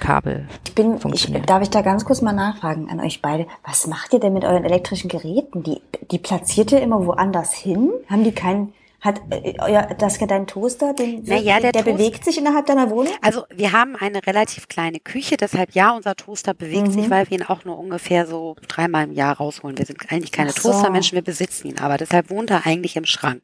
[0.00, 3.46] Kabel Ich bin, ich, darf ich da ganz kurz mal nachfragen an euch beide?
[3.64, 5.62] Was macht ihr denn mit euren elektrischen Geräten?
[5.62, 5.80] Die,
[6.10, 7.92] die platziert ihr immer woanders hin?
[8.08, 8.72] Haben die keinen,
[9.02, 12.88] hat, äh, euer, das, dein Toaster, den, Naja, der der Toast- bewegt sich innerhalb deiner
[12.88, 13.12] Wohnung?
[13.20, 16.92] Also wir haben eine relativ kleine Küche, deshalb ja, unser Toaster bewegt Mhm.
[16.92, 19.76] sich, weil wir ihn auch nur ungefähr so dreimal im Jahr rausholen.
[19.76, 20.70] Wir sind eigentlich keine so.
[20.70, 23.42] Toastermenschen, wir besitzen ihn, aber deshalb wohnt er eigentlich im Schrank.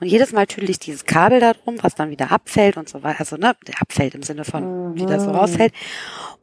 [0.00, 3.02] Und jedes Mal tüdel ich dieses Kabel da drum, was dann wieder abfällt und so
[3.02, 3.20] weiter.
[3.20, 5.24] Also ne, der abfällt im Sinne von wieder Mhm.
[5.24, 5.72] so rausfällt.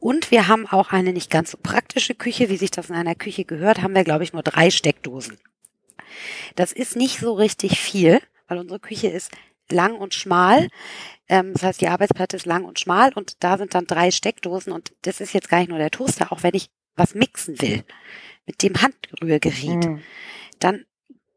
[0.00, 3.14] Und wir haben auch eine nicht ganz so praktische Küche, wie sich das in einer
[3.14, 5.38] Küche gehört, haben wir glaube ich nur drei Steckdosen.
[6.56, 8.20] Das ist nicht so richtig viel,
[8.50, 9.30] weil unsere Küche ist
[9.70, 10.68] lang und schmal.
[11.28, 14.72] Ähm, das heißt, die Arbeitsplatte ist lang und schmal und da sind dann drei Steckdosen
[14.72, 17.84] und das ist jetzt gar nicht nur der Toaster, auch wenn ich was mixen will
[18.46, 20.02] mit dem Handrührgerät, Hm.
[20.58, 20.84] dann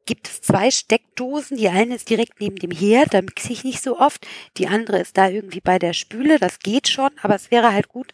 [0.05, 1.57] gibt es zwei Steckdosen.
[1.57, 4.27] Die eine ist direkt neben dem Herd, da mixe ich nicht so oft.
[4.57, 7.87] Die andere ist da irgendwie bei der Spüle, das geht schon, aber es wäre halt
[7.87, 8.11] gut,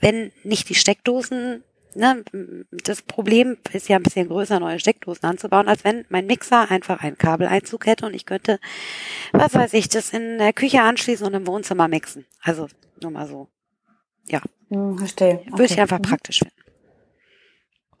[0.00, 1.62] wenn nicht die Steckdosen,
[1.98, 2.24] ne,
[2.84, 7.00] das Problem ist ja ein bisschen größer, neue Steckdosen anzubauen, als wenn mein Mixer einfach
[7.02, 8.58] einen Kabeleinzug hätte und ich könnte,
[9.32, 12.24] was weiß ich, das in der Küche anschließen und im Wohnzimmer mixen.
[12.40, 12.68] Also
[13.02, 13.48] nur mal so.
[14.70, 15.42] Hm, verstehe.
[15.50, 16.02] Würde ich einfach Mhm.
[16.02, 16.57] praktisch finden.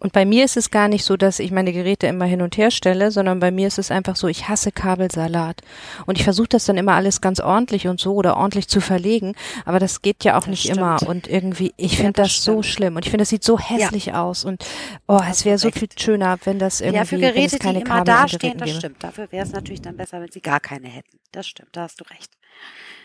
[0.00, 2.56] Und bei mir ist es gar nicht so, dass ich meine Geräte immer hin und
[2.56, 5.60] her stelle, sondern bei mir ist es einfach so, ich hasse Kabelsalat.
[6.06, 9.34] Und ich versuche das dann immer alles ganz ordentlich und so oder ordentlich zu verlegen,
[9.64, 10.78] aber das geht ja auch Das nicht stimmt.
[10.78, 11.02] immer.
[11.04, 13.58] Und irgendwie, ich Ja, finde das das, so schlimm und ich finde, das sieht so
[13.58, 14.44] hässlich aus.
[14.44, 14.64] Und
[15.08, 17.58] oh, es wäre so viel schöner, wenn das irgendwie Ja, für wenn es Geräte, die
[17.58, 18.78] keine immer Kabel dastehen, das gäbe.
[18.78, 19.02] stimmt.
[19.02, 21.18] Dafür wäre es natürlich dann besser, wenn sie gar keine hätten.
[21.32, 22.30] Das stimmt, da hast du recht.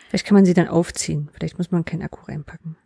[0.08, 1.28] Vielleicht kann man sie dann aufziehen.
[1.32, 2.76] Vielleicht muss man keinen Akku reinpacken.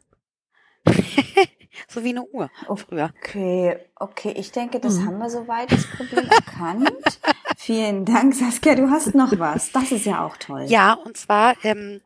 [1.87, 3.11] So wie eine Uhr früher.
[3.19, 4.83] Okay, okay, ich denke, Mhm.
[4.83, 6.91] das haben wir soweit, das Problem erkannt.
[7.57, 9.73] Vielen Dank, Saskia, du hast noch was.
[9.73, 10.65] Das ist ja auch toll.
[10.69, 12.01] Ja, und zwar, ähm,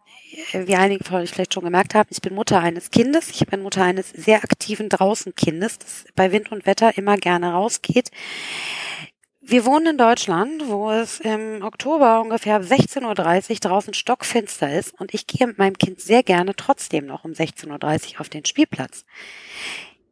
[0.53, 3.31] wie einige von euch vielleicht schon gemerkt haben, ich bin Mutter eines Kindes.
[3.31, 8.11] Ich bin Mutter eines sehr aktiven Draußenkindes, das bei Wind und Wetter immer gerne rausgeht.
[9.45, 15.13] Wir wohnen in Deutschland, wo es im Oktober ungefähr 16.30 Uhr draußen stockfinster ist und
[15.15, 19.05] ich gehe mit meinem Kind sehr gerne trotzdem noch um 16.30 Uhr auf den Spielplatz.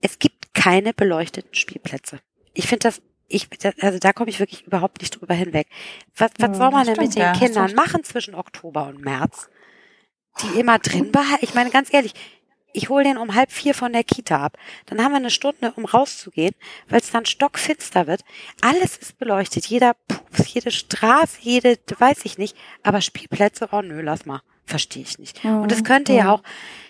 [0.00, 2.18] Es gibt keine beleuchteten Spielplätze.
[2.54, 3.46] Ich finde das, ich,
[3.80, 5.68] also da komme ich wirklich überhaupt nicht drüber hinweg.
[6.16, 9.00] Was, was Hm, soll man denn mit stimmt, den ja, Kindern machen zwischen Oktober und
[9.00, 9.48] März?
[10.42, 11.44] Die immer drin behalten?
[11.44, 12.14] Ich meine, ganz ehrlich,
[12.72, 14.56] ich hole den um halb vier von der Kita ab.
[14.86, 16.54] Dann haben wir eine Stunde, um rauszugehen,
[16.88, 18.22] weil es dann stockfinster wird.
[18.60, 19.66] Alles ist beleuchtet.
[19.66, 22.56] Jeder Pups, jede Straße, jede, weiß ich nicht.
[22.82, 24.40] Aber Spielplätze, oh nö, lass mal.
[24.70, 25.44] Verstehe ich nicht.
[25.62, 26.42] Und es könnte ja auch,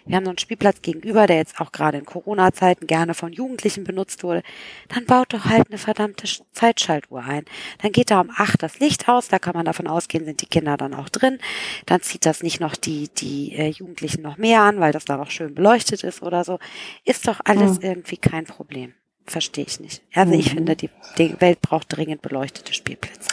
[0.05, 3.85] wir haben so einen Spielplatz gegenüber, der jetzt auch gerade in Corona-Zeiten gerne von Jugendlichen
[3.85, 4.43] benutzt wurde.
[4.89, 7.45] Dann baut doch halt eine verdammte Sch- Zeitschaltuhr ein.
[7.81, 10.47] Dann geht da um acht das Licht aus, da kann man davon ausgehen, sind die
[10.47, 11.39] Kinder dann auch drin.
[11.87, 15.17] Dann zieht das nicht noch die, die äh, Jugendlichen noch mehr an, weil das da
[15.17, 16.59] noch schön beleuchtet ist oder so.
[17.05, 18.93] Ist doch alles irgendwie kein Problem.
[19.27, 20.03] Verstehe ich nicht.
[20.15, 23.31] Also ich finde, die, die Welt braucht dringend beleuchtete Spielplätze.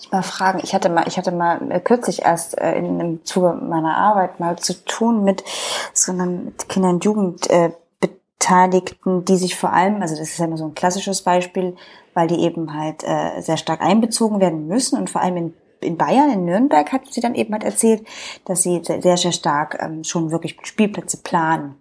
[0.00, 3.24] Ich mal fragen, ich hatte mal, ich hatte mal äh, kürzlich erst äh, in, im
[3.24, 5.44] Zuge meiner Arbeit mal zu tun mit
[5.92, 10.38] so einem mit Kinder- und Jugend äh, Beteiligten, die sich vor allem, also das ist
[10.38, 11.76] ja immer so ein klassisches Beispiel,
[12.14, 15.96] weil die eben halt äh, sehr stark einbezogen werden müssen und vor allem in in
[15.96, 18.06] Bayern, in Nürnberg, hat sie dann eben halt erzählt,
[18.44, 21.76] dass sie sehr, sehr stark ähm, schon wirklich Spielplätze planen.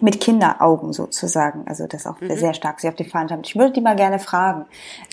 [0.00, 1.66] Mit Kinderaugen sozusagen.
[1.68, 2.34] Also das auch Mhm.
[2.36, 3.42] sehr stark sie auf die Fahne haben.
[3.44, 4.64] Ich würde die mal gerne fragen,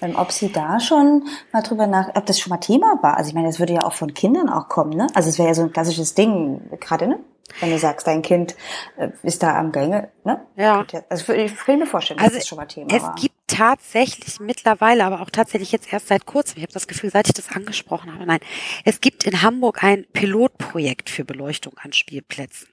[0.01, 3.17] ähm, ob sie da schon mal drüber nach, ob das schon mal Thema war.
[3.17, 5.07] Also ich meine, das würde ja auch von Kindern auch kommen, ne?
[5.13, 7.19] Also es wäre ja so ein klassisches Ding, gerade, ne?
[7.59, 8.55] Wenn du sagst, dein Kind
[8.95, 10.39] äh, ist da am Gänge, ne?
[10.55, 10.85] Ja.
[11.09, 13.15] Also ich kann mir vorstellen, Also dass das schon mal Thema es war.
[13.15, 17.27] gibt tatsächlich mittlerweile, aber auch tatsächlich jetzt erst seit kurzem, ich habe das Gefühl, seit
[17.27, 18.39] ich das angesprochen habe, nein,
[18.85, 22.69] es gibt in Hamburg ein Pilotprojekt für Beleuchtung an Spielplätzen.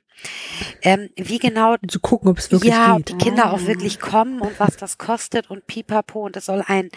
[0.82, 3.08] Ähm, wie genau zu gucken, ob es wirklich ja, ob geht.
[3.10, 6.24] die Kinder auch wirklich kommen und was das kostet und pipapo.
[6.24, 6.90] Und es soll ein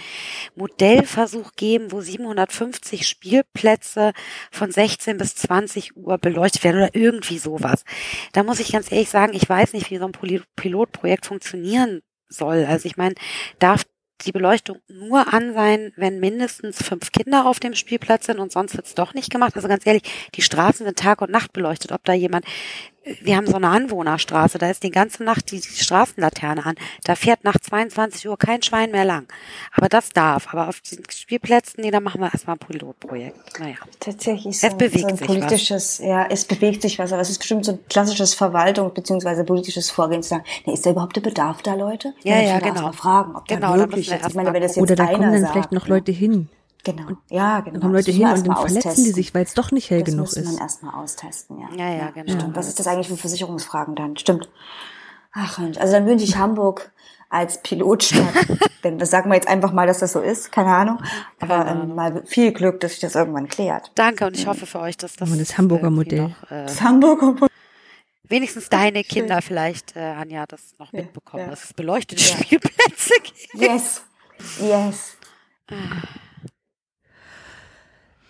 [0.56, 4.14] Modellversuch geben, wo 750 Spielplätze
[4.52, 7.84] von 16 bis 20 Uhr beleuchtet werden oder irgendwie sowas.
[8.34, 12.66] Da muss ich ganz ehrlich sagen, ich weiß nicht, wie so ein Pilotprojekt funktionieren soll.
[12.66, 13.16] Also ich meine,
[13.60, 13.84] darf
[14.26, 18.76] die Beleuchtung nur an sein, wenn mindestens fünf Kinder auf dem Spielplatz sind und sonst
[18.76, 19.56] wird's doch nicht gemacht.
[19.56, 20.04] Also ganz ehrlich,
[20.36, 21.92] die Straßen sind Tag und Nacht beleuchtet.
[21.92, 22.46] Ob da jemand,
[23.22, 26.76] wir haben so eine Anwohnerstraße, da ist die ganze Nacht die, die Straßenlaterne an.
[27.04, 29.28] Da fährt nach 22 Uhr kein Schwein mehr lang.
[29.76, 30.48] Aber das darf.
[30.52, 33.60] Aber auf den Spielplätzen, nee, da machen wir erstmal ein Pilotprojekt.
[33.60, 33.76] Naja.
[34.00, 37.22] Tatsächlich so, Es ein- bewegt so ein sich politisches, ja, es bewegt sich was, aber
[37.22, 39.44] es ist bestimmt so ein klassisches Verwaltung bzw.
[39.44, 42.14] politisches Vorgehen zu sagen, nee, ist da überhaupt der Bedarf da, Leute?
[42.24, 42.82] Ja, ja, erst genau.
[42.82, 44.90] Mal fragen, ob Genau, da da wirklich jetzt, ich erst meine, mal wenn das Oder
[44.90, 45.88] jetzt da einer kommen dann sagt, vielleicht noch?
[45.88, 46.50] Leute hin.
[46.84, 47.08] Genau.
[47.30, 47.74] ja, genau.
[47.74, 49.14] Dann kommen Leute Das hin und dann verletzen die austesten.
[49.14, 50.60] sich, weil es doch nicht hell Das genug müsste man ist.
[50.62, 51.68] erstmal austesten, ja.
[51.76, 52.32] Ja, ja, genau.
[52.40, 52.56] Stimmt.
[52.56, 54.16] Was ist das eigentlich für Versicherungsfragen dann?
[54.18, 54.50] Stimmt.
[55.34, 56.92] Ach Mensch, also dann wünsche ich Hamburg
[57.30, 58.34] als Pilotstadt,
[58.84, 61.00] denn das sagen wir jetzt einfach mal, dass das so ist, keine Ahnung,
[61.40, 63.92] aber ähm, mal viel Glück, dass sich das irgendwann klärt.
[63.96, 66.30] Danke und ich hoffe für euch, dass das, das Hamburger Modell.
[66.30, 67.36] Noch, äh, Das Hamburger
[68.24, 71.50] wenigstens deine Kinder vielleicht, äh, Anja, das noch mitbekommen, ja.
[71.50, 73.54] dass es beleuchtete Spielplätze gibt.
[73.54, 74.04] Yes,
[74.60, 75.18] yes.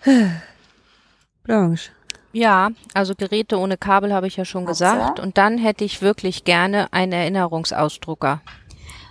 [1.43, 1.91] Blanche.
[2.31, 4.69] Ja, also Geräte ohne Kabel habe ich ja schon du?
[4.69, 5.19] gesagt.
[5.19, 8.41] Und dann hätte ich wirklich gerne einen Erinnerungsausdrucker.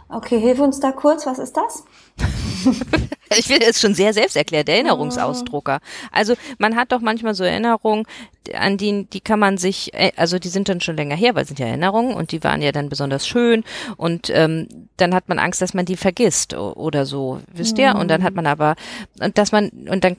[0.09, 1.85] Okay, hilf uns da kurz, was ist das?
[3.37, 5.81] Ich finde es schon sehr selbst erklärt, Erinnerungsausdrucker.
[6.11, 8.07] Also man hat doch manchmal so Erinnerungen,
[8.55, 11.43] an die, die kann man sich, äh, also die sind dann schon länger her, weil
[11.43, 13.65] es sind ja Erinnerungen und die waren ja dann besonders schön
[13.99, 14.67] und ähm,
[14.97, 17.97] dann hat man Angst, dass man die vergisst oder so, wisst ihr?
[17.97, 18.77] Und dann hat man aber,
[19.21, 20.17] und dass man, und dann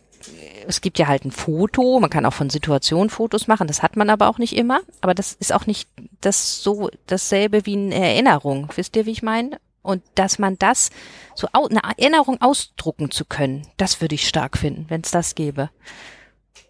[0.67, 3.95] es gibt ja halt ein Foto, man kann auch von Situationen Fotos machen, das hat
[3.95, 5.89] man aber auch nicht immer, aber das ist auch nicht
[6.21, 9.59] das so dasselbe wie eine Erinnerung, wisst ihr, wie ich meine?
[9.81, 10.89] Und dass man das
[11.35, 15.69] so eine Erinnerung ausdrucken zu können, das würde ich stark finden, wenn es das gäbe.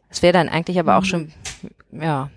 [0.10, 1.34] Das wäre dann eigentlich aber auch schon,
[1.92, 2.30] ja,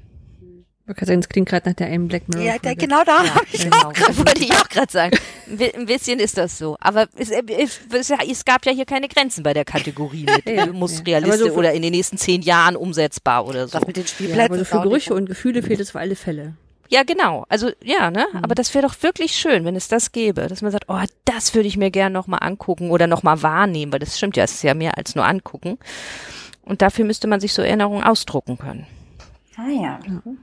[0.86, 2.44] Man kann sagen, das klingt gerade nach der einen Black Mirror.
[2.44, 3.92] Ja, da, genau da habe ich genau.
[3.92, 5.16] Das wollte ich auch gerade sagen.
[5.48, 6.76] Ein bi- Ein bisschen ist das so.
[6.80, 10.44] Aber es, es, es, es gab ja hier keine Grenzen bei der Kategorie mit.
[10.56, 11.04] Ja, muss ja.
[11.06, 13.78] realistisch so- oder in den nächsten zehn Jahren umsetzbar oder so.
[13.78, 14.44] das mit den Ja, Spielplätzen.
[14.44, 16.54] aber so ist für auch Gerüche und Gefühle fehlt es für alle Fälle.
[16.88, 17.46] Ja, genau.
[17.48, 18.26] Also ja, ne?
[18.42, 21.54] Aber das wäre doch wirklich schön, wenn es das gäbe, dass man sagt, oh, das
[21.54, 24.44] würde ich mir gerne noch mal angucken oder noch mal wahrnehmen, weil das stimmt ja,
[24.44, 25.78] es ist ja mehr als nur angucken.
[26.64, 28.86] Und dafür müsste man sich so Erinnerungen ausdrucken können.
[29.56, 29.98] Ah ja.
[30.06, 30.38] Mhm.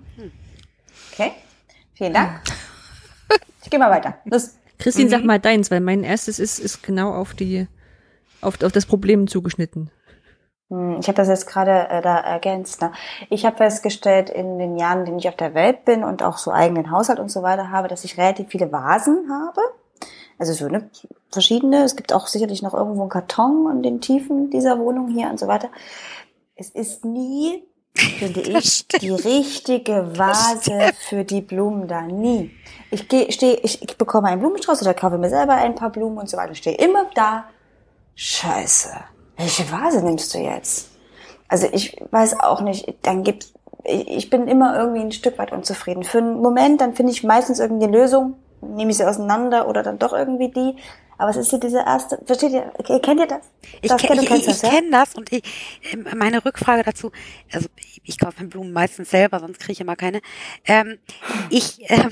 [1.13, 1.31] Okay,
[1.93, 2.41] vielen Dank.
[3.61, 4.15] Ich gehe mal weiter.
[4.25, 5.11] Das, Christine, Mhm.
[5.11, 7.67] sag mal deins, weil mein erstes ist, ist genau auf die,
[8.41, 9.91] auf, auf das Problem zugeschnitten.
[10.69, 12.81] Hm, Ich habe das jetzt gerade äh, da ergänzt.
[12.81, 12.93] Ne?
[13.29, 16.37] Ich habe festgestellt, in den Jahren, in denen ich auf der Welt bin und auch
[16.39, 19.61] so eigenen Haushalt und so weiter habe, dass ich relativ viele Vasen habe.
[20.39, 20.89] Also so ne,
[21.29, 21.83] verschiedene.
[21.83, 25.39] Es gibt auch sicherlich noch irgendwo einen Karton in den Tiefen dieser Wohnung hier und
[25.39, 25.69] so weiter.
[26.55, 27.63] Es ist nie,
[27.95, 32.01] finde ich, die richtige Vase für die Blumen da.
[32.01, 32.51] Nie.
[32.91, 36.17] Ich gehe, stehe, ich, ich bekomme einen Blumenstrauß oder kaufe mir selber ein paar Blumen
[36.17, 36.55] und so weiter.
[36.55, 37.45] Stehe immer da.
[38.15, 38.89] Scheiße.
[39.37, 40.89] Welche Vase nimmst du jetzt?
[41.47, 43.53] Also ich weiß auch nicht, dann gibt's,
[43.83, 46.03] ich ich bin immer irgendwie ein Stück weit unzufrieden.
[46.03, 49.81] Für einen Moment, dann finde ich meistens irgendwie eine Lösung, nehme ich sie auseinander oder
[49.83, 50.75] dann doch irgendwie die.
[51.19, 52.71] Aber es ist so diese erste, versteht ihr,
[53.01, 53.41] kennt ihr das?
[53.81, 54.69] Ich, das kenn, ich, ich, ja?
[54.69, 55.43] kenne das und ich,
[55.91, 57.11] ähm, meine Rückfrage dazu,
[57.51, 60.21] also ich, ich kaufe meine Blumen meistens selber, sonst kriege ich immer keine.
[60.63, 60.97] Ähm,
[61.49, 62.09] ich, ähm,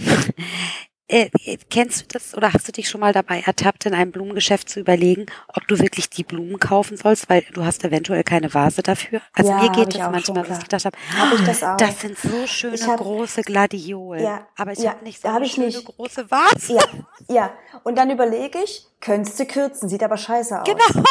[1.10, 1.30] äh,
[1.70, 4.80] kennst du das oder hast du dich schon mal dabei ertappt, in einem Blumengeschäft zu
[4.82, 9.22] überlegen, ob du wirklich die Blumen kaufen sollst, weil du hast eventuell keine Vase dafür?
[9.34, 11.78] Also Ja, mir geht das manchmal, dass ich gedacht habe, Hab ich das auch.
[11.78, 15.46] das sind so schöne hab- große Gladiolen, Ja, aber ich ja, habe nicht so hab
[15.48, 15.86] schöne nicht.
[15.86, 16.74] große Vase.
[16.74, 16.84] Ja,
[17.30, 17.54] ja.
[17.84, 20.68] Und dann überlege ich, könntest du kürzen, sieht aber scheiße aus.
[20.68, 21.04] Genau.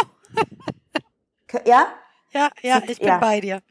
[1.65, 1.87] Ja?
[2.33, 3.19] Ja, ja, ich bin ja.
[3.19, 3.63] bei dir.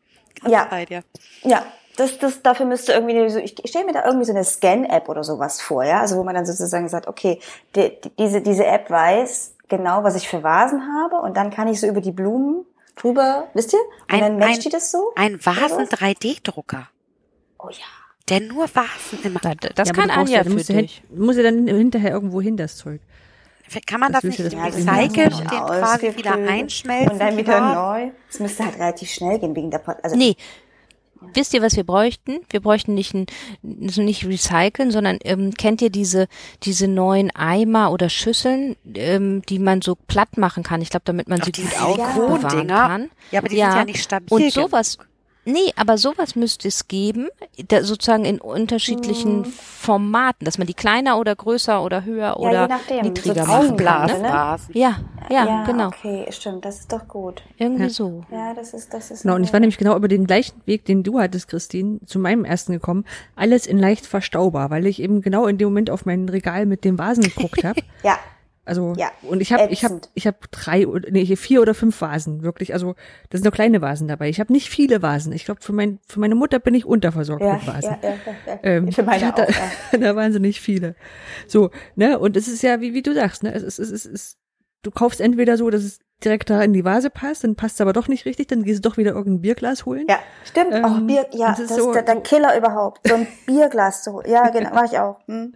[0.41, 0.65] Ganz Ja.
[0.65, 1.03] bei dir.
[1.43, 1.65] Ja,
[1.95, 5.07] das, das, dafür müsste irgendwie, so, ich, ich stelle mir da irgendwie so eine Scan-App
[5.09, 7.39] oder sowas vor, ja, also wo man dann sozusagen sagt, okay,
[7.75, 11.67] die, die, diese, diese App weiß genau, was ich für Vasen habe und dann kann
[11.67, 12.65] ich so über die Blumen
[12.95, 13.79] drüber, wisst ihr?
[13.79, 15.11] Und Ein- dann matcht ein- die das so?
[15.15, 15.71] Ein Oder was?
[15.71, 16.87] Vasen-3D-Drucker,
[17.59, 17.77] Oh ja.
[18.29, 19.39] der nur Vasen immer.
[19.43, 21.03] Na, d- Das Ja, kann du Anja ja, du für musst ja hin- dich.
[21.09, 23.01] musst ja dann hinterher irgendwo hin, das Zeug.
[23.87, 25.15] Kann man Das das, nicht das recyceln
[25.49, 27.11] den quasi wieder einschmelzen?
[27.13, 27.73] Und dann die wieder Vasen?
[28.05, 28.11] neu.
[28.29, 30.35] Es müsste halt relativ schnell gehen wegen der, Pot- also Nee.
[31.33, 32.39] Wisst ihr, was wir bräuchten?
[32.49, 33.25] Wir bräuchten nicht ein,
[33.87, 36.27] so nicht recyceln, sondern ähm, kennt ihr diese
[36.63, 40.81] diese neuen Eimer oder Schüsseln, ähm, die man so platt machen kann?
[40.81, 43.09] Ich glaube, damit man Doch, sie gut aufbewahren kann.
[43.31, 44.97] Ja, aber die sind ja nicht stabil Und sowas,
[45.45, 47.29] nee, aber sowas müsste es geben,
[47.69, 49.45] da sozusagen in unterschiedlichen Mhm.
[49.45, 53.01] Formaten, dass man die kleiner oder größer oder höher je oder nachdem.
[53.05, 54.07] niedriger So machen kann.
[54.07, 54.13] Ne?
[54.13, 54.77] Aufblasvasen.
[54.77, 54.97] Ja,
[55.29, 55.87] ja, genau.
[55.87, 57.43] okay, stimmt, das ist doch gut.
[57.57, 58.23] Irgendwie so.
[58.31, 59.21] Ja, das ist, das ist.
[59.23, 62.19] Genau, und ich war nämlich genau über den gleichen Weg, den du hattest, Christine, zu
[62.19, 63.05] meinem ersten gekommen.
[63.35, 66.83] Alles in leicht verstaubar, weil ich eben genau in dem Moment auf mein Regal mit
[66.83, 67.81] dem Vasen geguckt habe.
[68.03, 68.17] ja,
[68.65, 72.01] Also Ja, und ich habe ich habe ich habe drei oder nee, vier oder fünf
[72.01, 72.73] Vasen wirklich.
[72.73, 72.95] Also
[73.29, 74.27] da sind nur kleine Vasen dabei.
[74.29, 75.31] Ich habe nicht viele Vasen.
[75.33, 77.95] Ich glaube für mein für meine Mutter bin ich unterversorgt ja, mit Vasen.
[78.01, 78.59] ja, ja, ja, ja.
[78.63, 79.49] Ähm, Für meine hatte, auch,
[79.93, 79.97] ja.
[79.99, 80.95] da wahnsinnig viele.
[81.47, 82.17] So, ne?
[82.17, 83.53] Und es ist ja, wie, wie du sagst, ne?
[83.53, 84.37] Es ist, es ist, es ist,
[84.81, 87.81] du kaufst entweder so, dass es direkt da in die Vase passt, dann passt es
[87.81, 90.05] aber doch nicht richtig, dann gehst du doch wieder irgendein Bierglas holen.
[90.09, 90.73] Ja, stimmt.
[90.73, 93.07] Ähm, auch Bier, ja, das das ist ist, so- der, der Killer überhaupt.
[93.07, 94.25] So ein Bierglas zu holen.
[94.29, 95.19] Ja, genau, mache ich auch.
[95.27, 95.53] Hm.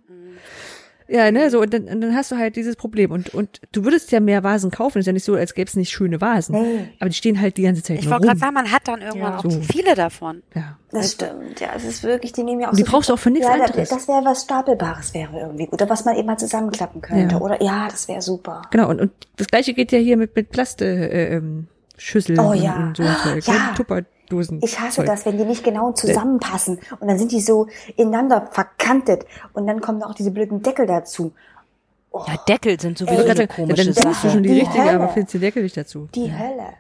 [1.12, 3.10] Ja, ne, so, und dann, und dann hast du halt dieses Problem.
[3.12, 5.00] Und, und du würdest ja mehr Vasen kaufen.
[5.00, 6.54] Ist ja nicht so, als gäbe es nicht schöne Vasen.
[6.62, 6.90] Nee.
[7.00, 9.02] Aber die stehen halt die ganze Zeit Ich nur wollte gerade sagen, man hat dann
[9.02, 9.38] irgendwann Ja.
[9.40, 9.50] auch So.
[9.50, 10.44] zu viele davon.
[10.54, 10.78] Ja.
[10.92, 13.14] Das stimmt, ja, es ist wirklich, die nehmen ja auch Und die so brauchst du
[13.14, 13.90] auch für nichts ja, anderes.
[13.90, 17.42] Das wäre was Stapelbares wäre irgendwie gut, oder was man eben mal zusammenklappen könnte, Ja.
[17.42, 17.62] oder?
[17.62, 18.62] Ja, das wäre super.
[18.72, 21.68] Genau, und, und das gleiche geht ja hier mit, mit Plastschüsseln äh, ähm,
[21.98, 22.76] Schüsseln Oh ja.
[22.88, 23.46] und so Zeug.
[23.48, 23.54] Ja.
[23.54, 24.06] ne?
[24.30, 24.60] Tupperdosen.
[24.64, 25.06] Ich hasse Zeug.
[25.08, 29.82] das, wenn die nicht genau zusammenpassen und dann sind die so ineinander verkantet und dann
[29.82, 31.34] kommen auch diese blöden Deckel dazu.
[32.14, 34.30] Ja, Deckel sind sowieso Ey, eine Dann komische denkst du Sache.
[34.32, 34.96] schon die Die richtige, Hölle.
[34.96, 36.08] aber findest den Deckel nicht dazu.
[36.16, 36.74] Die Hölle.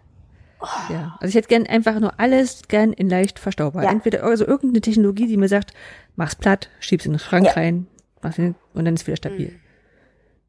[0.89, 3.83] Ja, also ich hätte gern einfach nur alles gern in leicht verstaubar.
[3.83, 3.91] Ja.
[3.91, 5.73] Entweder also irgendeine Technologie, die mir sagt,
[6.17, 7.51] mach's platt, schieb's in den Schrank Ja.
[7.53, 7.87] rein,
[8.21, 9.53] mach's in, und dann ist wieder stabil.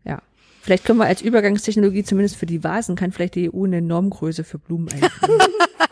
[0.05, 0.21] Ja.
[0.63, 4.43] Vielleicht können wir als Übergangstechnologie zumindest für die Vasen, kann vielleicht die EU eine Normgröße
[4.45, 5.11] für Blumen einführen.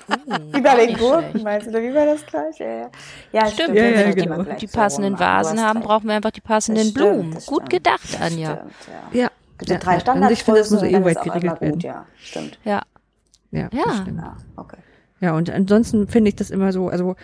[0.53, 1.45] Wie bei den Gurken, schlecht.
[1.45, 2.59] meinst du, oder wie war das gleich?
[2.59, 2.91] Ja, ja.
[3.33, 3.75] ja stimmt.
[3.77, 4.43] Ja, das ja, könnte genau.
[4.43, 5.15] Die so passenden.
[5.15, 7.31] Du Vasen haben, brauchen wir einfach die passenden stimmt, Blumen.
[7.33, 7.71] Gut stimmt.
[7.71, 8.57] gedacht, Anja.
[8.57, 8.73] Stimmt,
[9.13, 9.21] ja.
[9.23, 9.31] ja.
[9.59, 10.13] Gibt ja Ja, drei ja.
[10.13, 10.93] Also ich finde, das muss ist auch
[11.25, 11.73] geregelt immer werden.
[11.73, 12.59] gut, ja, stimmt.
[12.65, 12.83] Ja.
[13.51, 13.95] Ja, Ja.
[14.03, 14.19] stimmt.
[14.21, 14.77] Ja, okay.
[15.21, 17.17] Ja, und ansonsten finde ich das immer so, also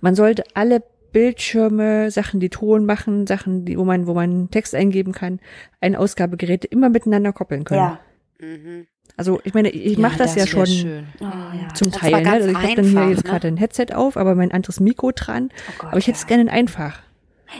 [0.00, 0.82] man sollte alle
[1.12, 5.40] Bildschirme, Sachen, die Ton machen, Sachen, die, wo man, wo man Text eingeben kann,
[5.80, 7.80] ein Ausgabegeräte immer miteinander koppeln können.
[7.80, 7.98] Ja.
[8.38, 8.86] Mhm.
[9.16, 11.06] Also ich meine, ich mache das, ja wär schon Schön.
[11.20, 11.72] Oh, ja.
[11.74, 12.22] zum Das Teil.
[12.22, 12.30] Ne?
[12.30, 13.30] Also ich habe dann hier jetzt ne?
[13.30, 15.48] gerade ein Headset auf, aber mein anderes Mikro dran.
[15.52, 16.28] Oh Gott, aber ich hätte es ja.
[16.28, 17.00] gerne in einfach.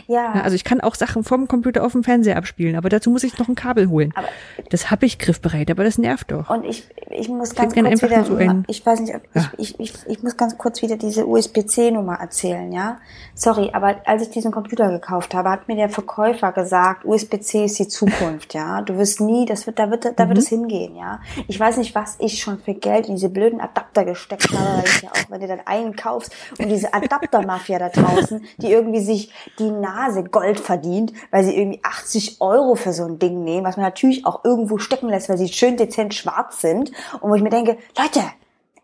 [0.06, 0.34] Ja.
[0.36, 3.22] Ja, also ich kann auch Sachen vom Computer auf dem Fernseher abspielen, aber dazu muss
[3.24, 4.12] ich noch ein Kabel holen.
[4.14, 4.28] Aber-
[4.70, 6.50] das habe ich griffbereit, aber das nervt doch.
[6.50, 8.38] Und ich, ich muss ganz kurz wieder, so
[8.68, 9.50] ich weiß nicht, ob, Ja.
[9.58, 12.98] ich, ich, ich, ich muss ganz kurz wieder diese USB-C-Nummer erzählen, ja?
[13.34, 17.78] Sorry, aber als ich diesen Computer gekauft habe, hat mir der Verkäufer gesagt, USB-C ist
[17.78, 18.82] die Zukunft, ja?
[18.82, 20.28] Du wirst nie, das wird, da wird, da Mhm.
[20.30, 21.20] wird es hingehen, ja?
[21.48, 24.84] Ich weiß nicht, was ich schon für Geld in diese blöden Adapter gesteckt habe, weil
[24.84, 29.00] ich ja auch, wenn du dann einen kaufst und diese Adapter-Mafia da draußen, die irgendwie
[29.00, 33.64] sich die Nase Gold verdient, weil sie irgendwie 80 Euro für so ein Ding nehmen,
[33.66, 36.92] was man natürlich auch irgendwo stecken lässt, weil sie schön dezent schwarz sind.
[37.20, 38.20] Und wo ich mir denke, Leute,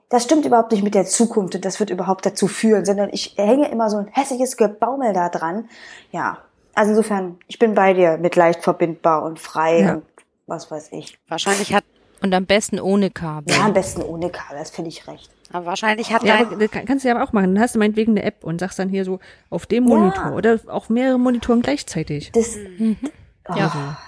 [0.08, 3.34] das stimmt überhaupt nicht mit der Zukunft und das wird überhaupt dazu führen, sondern ich
[3.36, 5.68] hänge immer so ein hässliches Gebaumel da dran.
[6.10, 6.38] Ja,
[6.74, 9.92] also insofern, ich bin bei dir mit leicht verbindbar und frei Ja.
[9.94, 10.02] und
[10.46, 11.18] was weiß ich.
[11.28, 11.84] Wahrscheinlich hat,
[12.22, 13.54] Und am besten ohne Kabel.
[13.54, 15.30] Ja, am besten ohne Kabel, das finde ich recht.
[15.52, 17.54] Aber wahrscheinlich hat Ja, dein, aber kann- kannst du ja aber auch machen.
[17.54, 19.20] Dann hast du meinetwegen eine App und sagst dann hier so
[19.50, 19.94] auf dem Ja.
[19.96, 22.30] Monitor oder auch mehrere Monitoren gleichzeitig.
[22.32, 23.54] Das, oh.
[23.56, 23.98] Ja.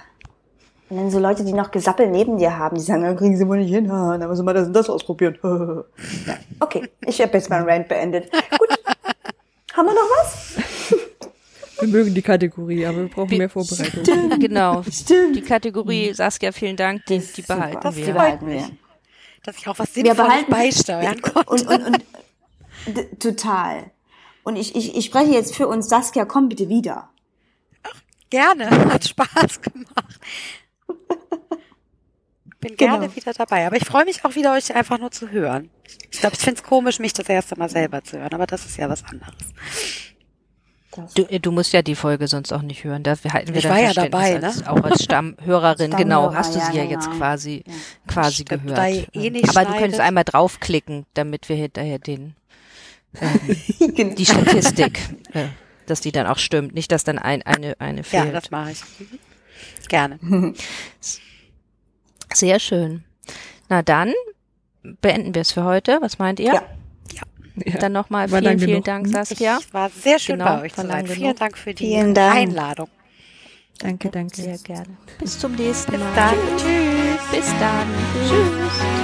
[0.89, 3.47] Und dann so Leute, die noch Gesappel neben dir haben, die sagen, dann kriegen sie
[3.47, 5.37] wohl nicht hin, dann müssen wir das und das ausprobieren.
[5.43, 8.31] ja, okay, ich habe jetzt meinen Rant beendet.
[8.31, 8.69] Gut.
[9.73, 10.55] Haben wir noch was?
[11.81, 14.39] Wir mögen die Kategorie, aber wir brauchen mehr Vorbereitung.
[14.39, 14.81] Genau.
[14.89, 15.35] Stimmt.
[15.35, 18.05] Die Kategorie, Saskia, vielen Dank, die, die behalten Das wir.
[18.05, 18.63] die behalten wir.
[19.45, 21.49] Dass ich auch was Wir Sinnvolles behalten beisteuern konnte.
[21.49, 22.03] Und, und,
[22.87, 23.91] und total.
[24.43, 27.09] Und ich, ich, ich spreche jetzt für uns, Saskia, komm bitte wieder.
[28.29, 30.19] Gerne, hat Spaß gemacht.
[32.59, 33.15] Bin gerne Genau.
[33.15, 35.69] wieder dabei, aber ich freue mich auch wieder, euch einfach nur zu hören.
[36.11, 38.65] Ich glaube, ich finde es komisch, mich das erste Mal selber zu hören, aber das
[38.65, 39.35] ist ja was anderes.
[41.15, 43.03] Du, äh, du musst ja die Folge sonst auch nicht hören.
[43.03, 44.47] Da halten wir Ich war ja dabei, ne?
[44.47, 45.91] als, auch als Stammhörerin.
[45.97, 46.95] genau, Stammhörer, hast du ja, sie ja genau.
[46.95, 47.63] jetzt quasi,
[48.07, 48.79] quasi Stimmt, gehört.
[49.13, 49.77] eh nicht Aber du schneidet.
[49.77, 52.35] könntest einmal draufklicken, damit wir hinterher den,
[53.79, 54.13] Genau.
[54.15, 54.99] die Statistik,
[55.33, 55.47] äh,
[55.85, 56.73] dass die dann auch stimmt.
[56.73, 58.33] Nicht, dass dann ein, eine, eine Ja, fehlt.
[58.35, 58.81] das mache ich.
[58.99, 59.19] Mhm.
[59.87, 60.19] Gerne.
[62.33, 63.03] Sehr schön.
[63.69, 64.13] Na dann
[65.01, 65.97] beenden wir es für heute.
[66.01, 66.53] Was meint ihr?
[66.53, 66.63] Ja.
[67.63, 67.79] Ja.
[67.79, 68.85] Dann nochmal vielen, vielen genug.
[68.85, 69.59] Dank, Saskia.
[69.59, 71.07] Es war sehr schön Genau, bei euch zu sein.
[71.07, 71.37] Vielen genug.
[71.37, 72.35] Dank für die Dank.
[72.35, 72.89] Einladung.
[73.79, 74.41] Danke, danke.
[74.41, 74.97] Sehr gerne.
[75.19, 76.15] Bis zum nächsten Bis Mal.
[76.15, 76.35] dann.
[76.57, 77.31] Tschüss.
[77.31, 77.87] Bis dann.
[78.27, 78.94] Tschüss.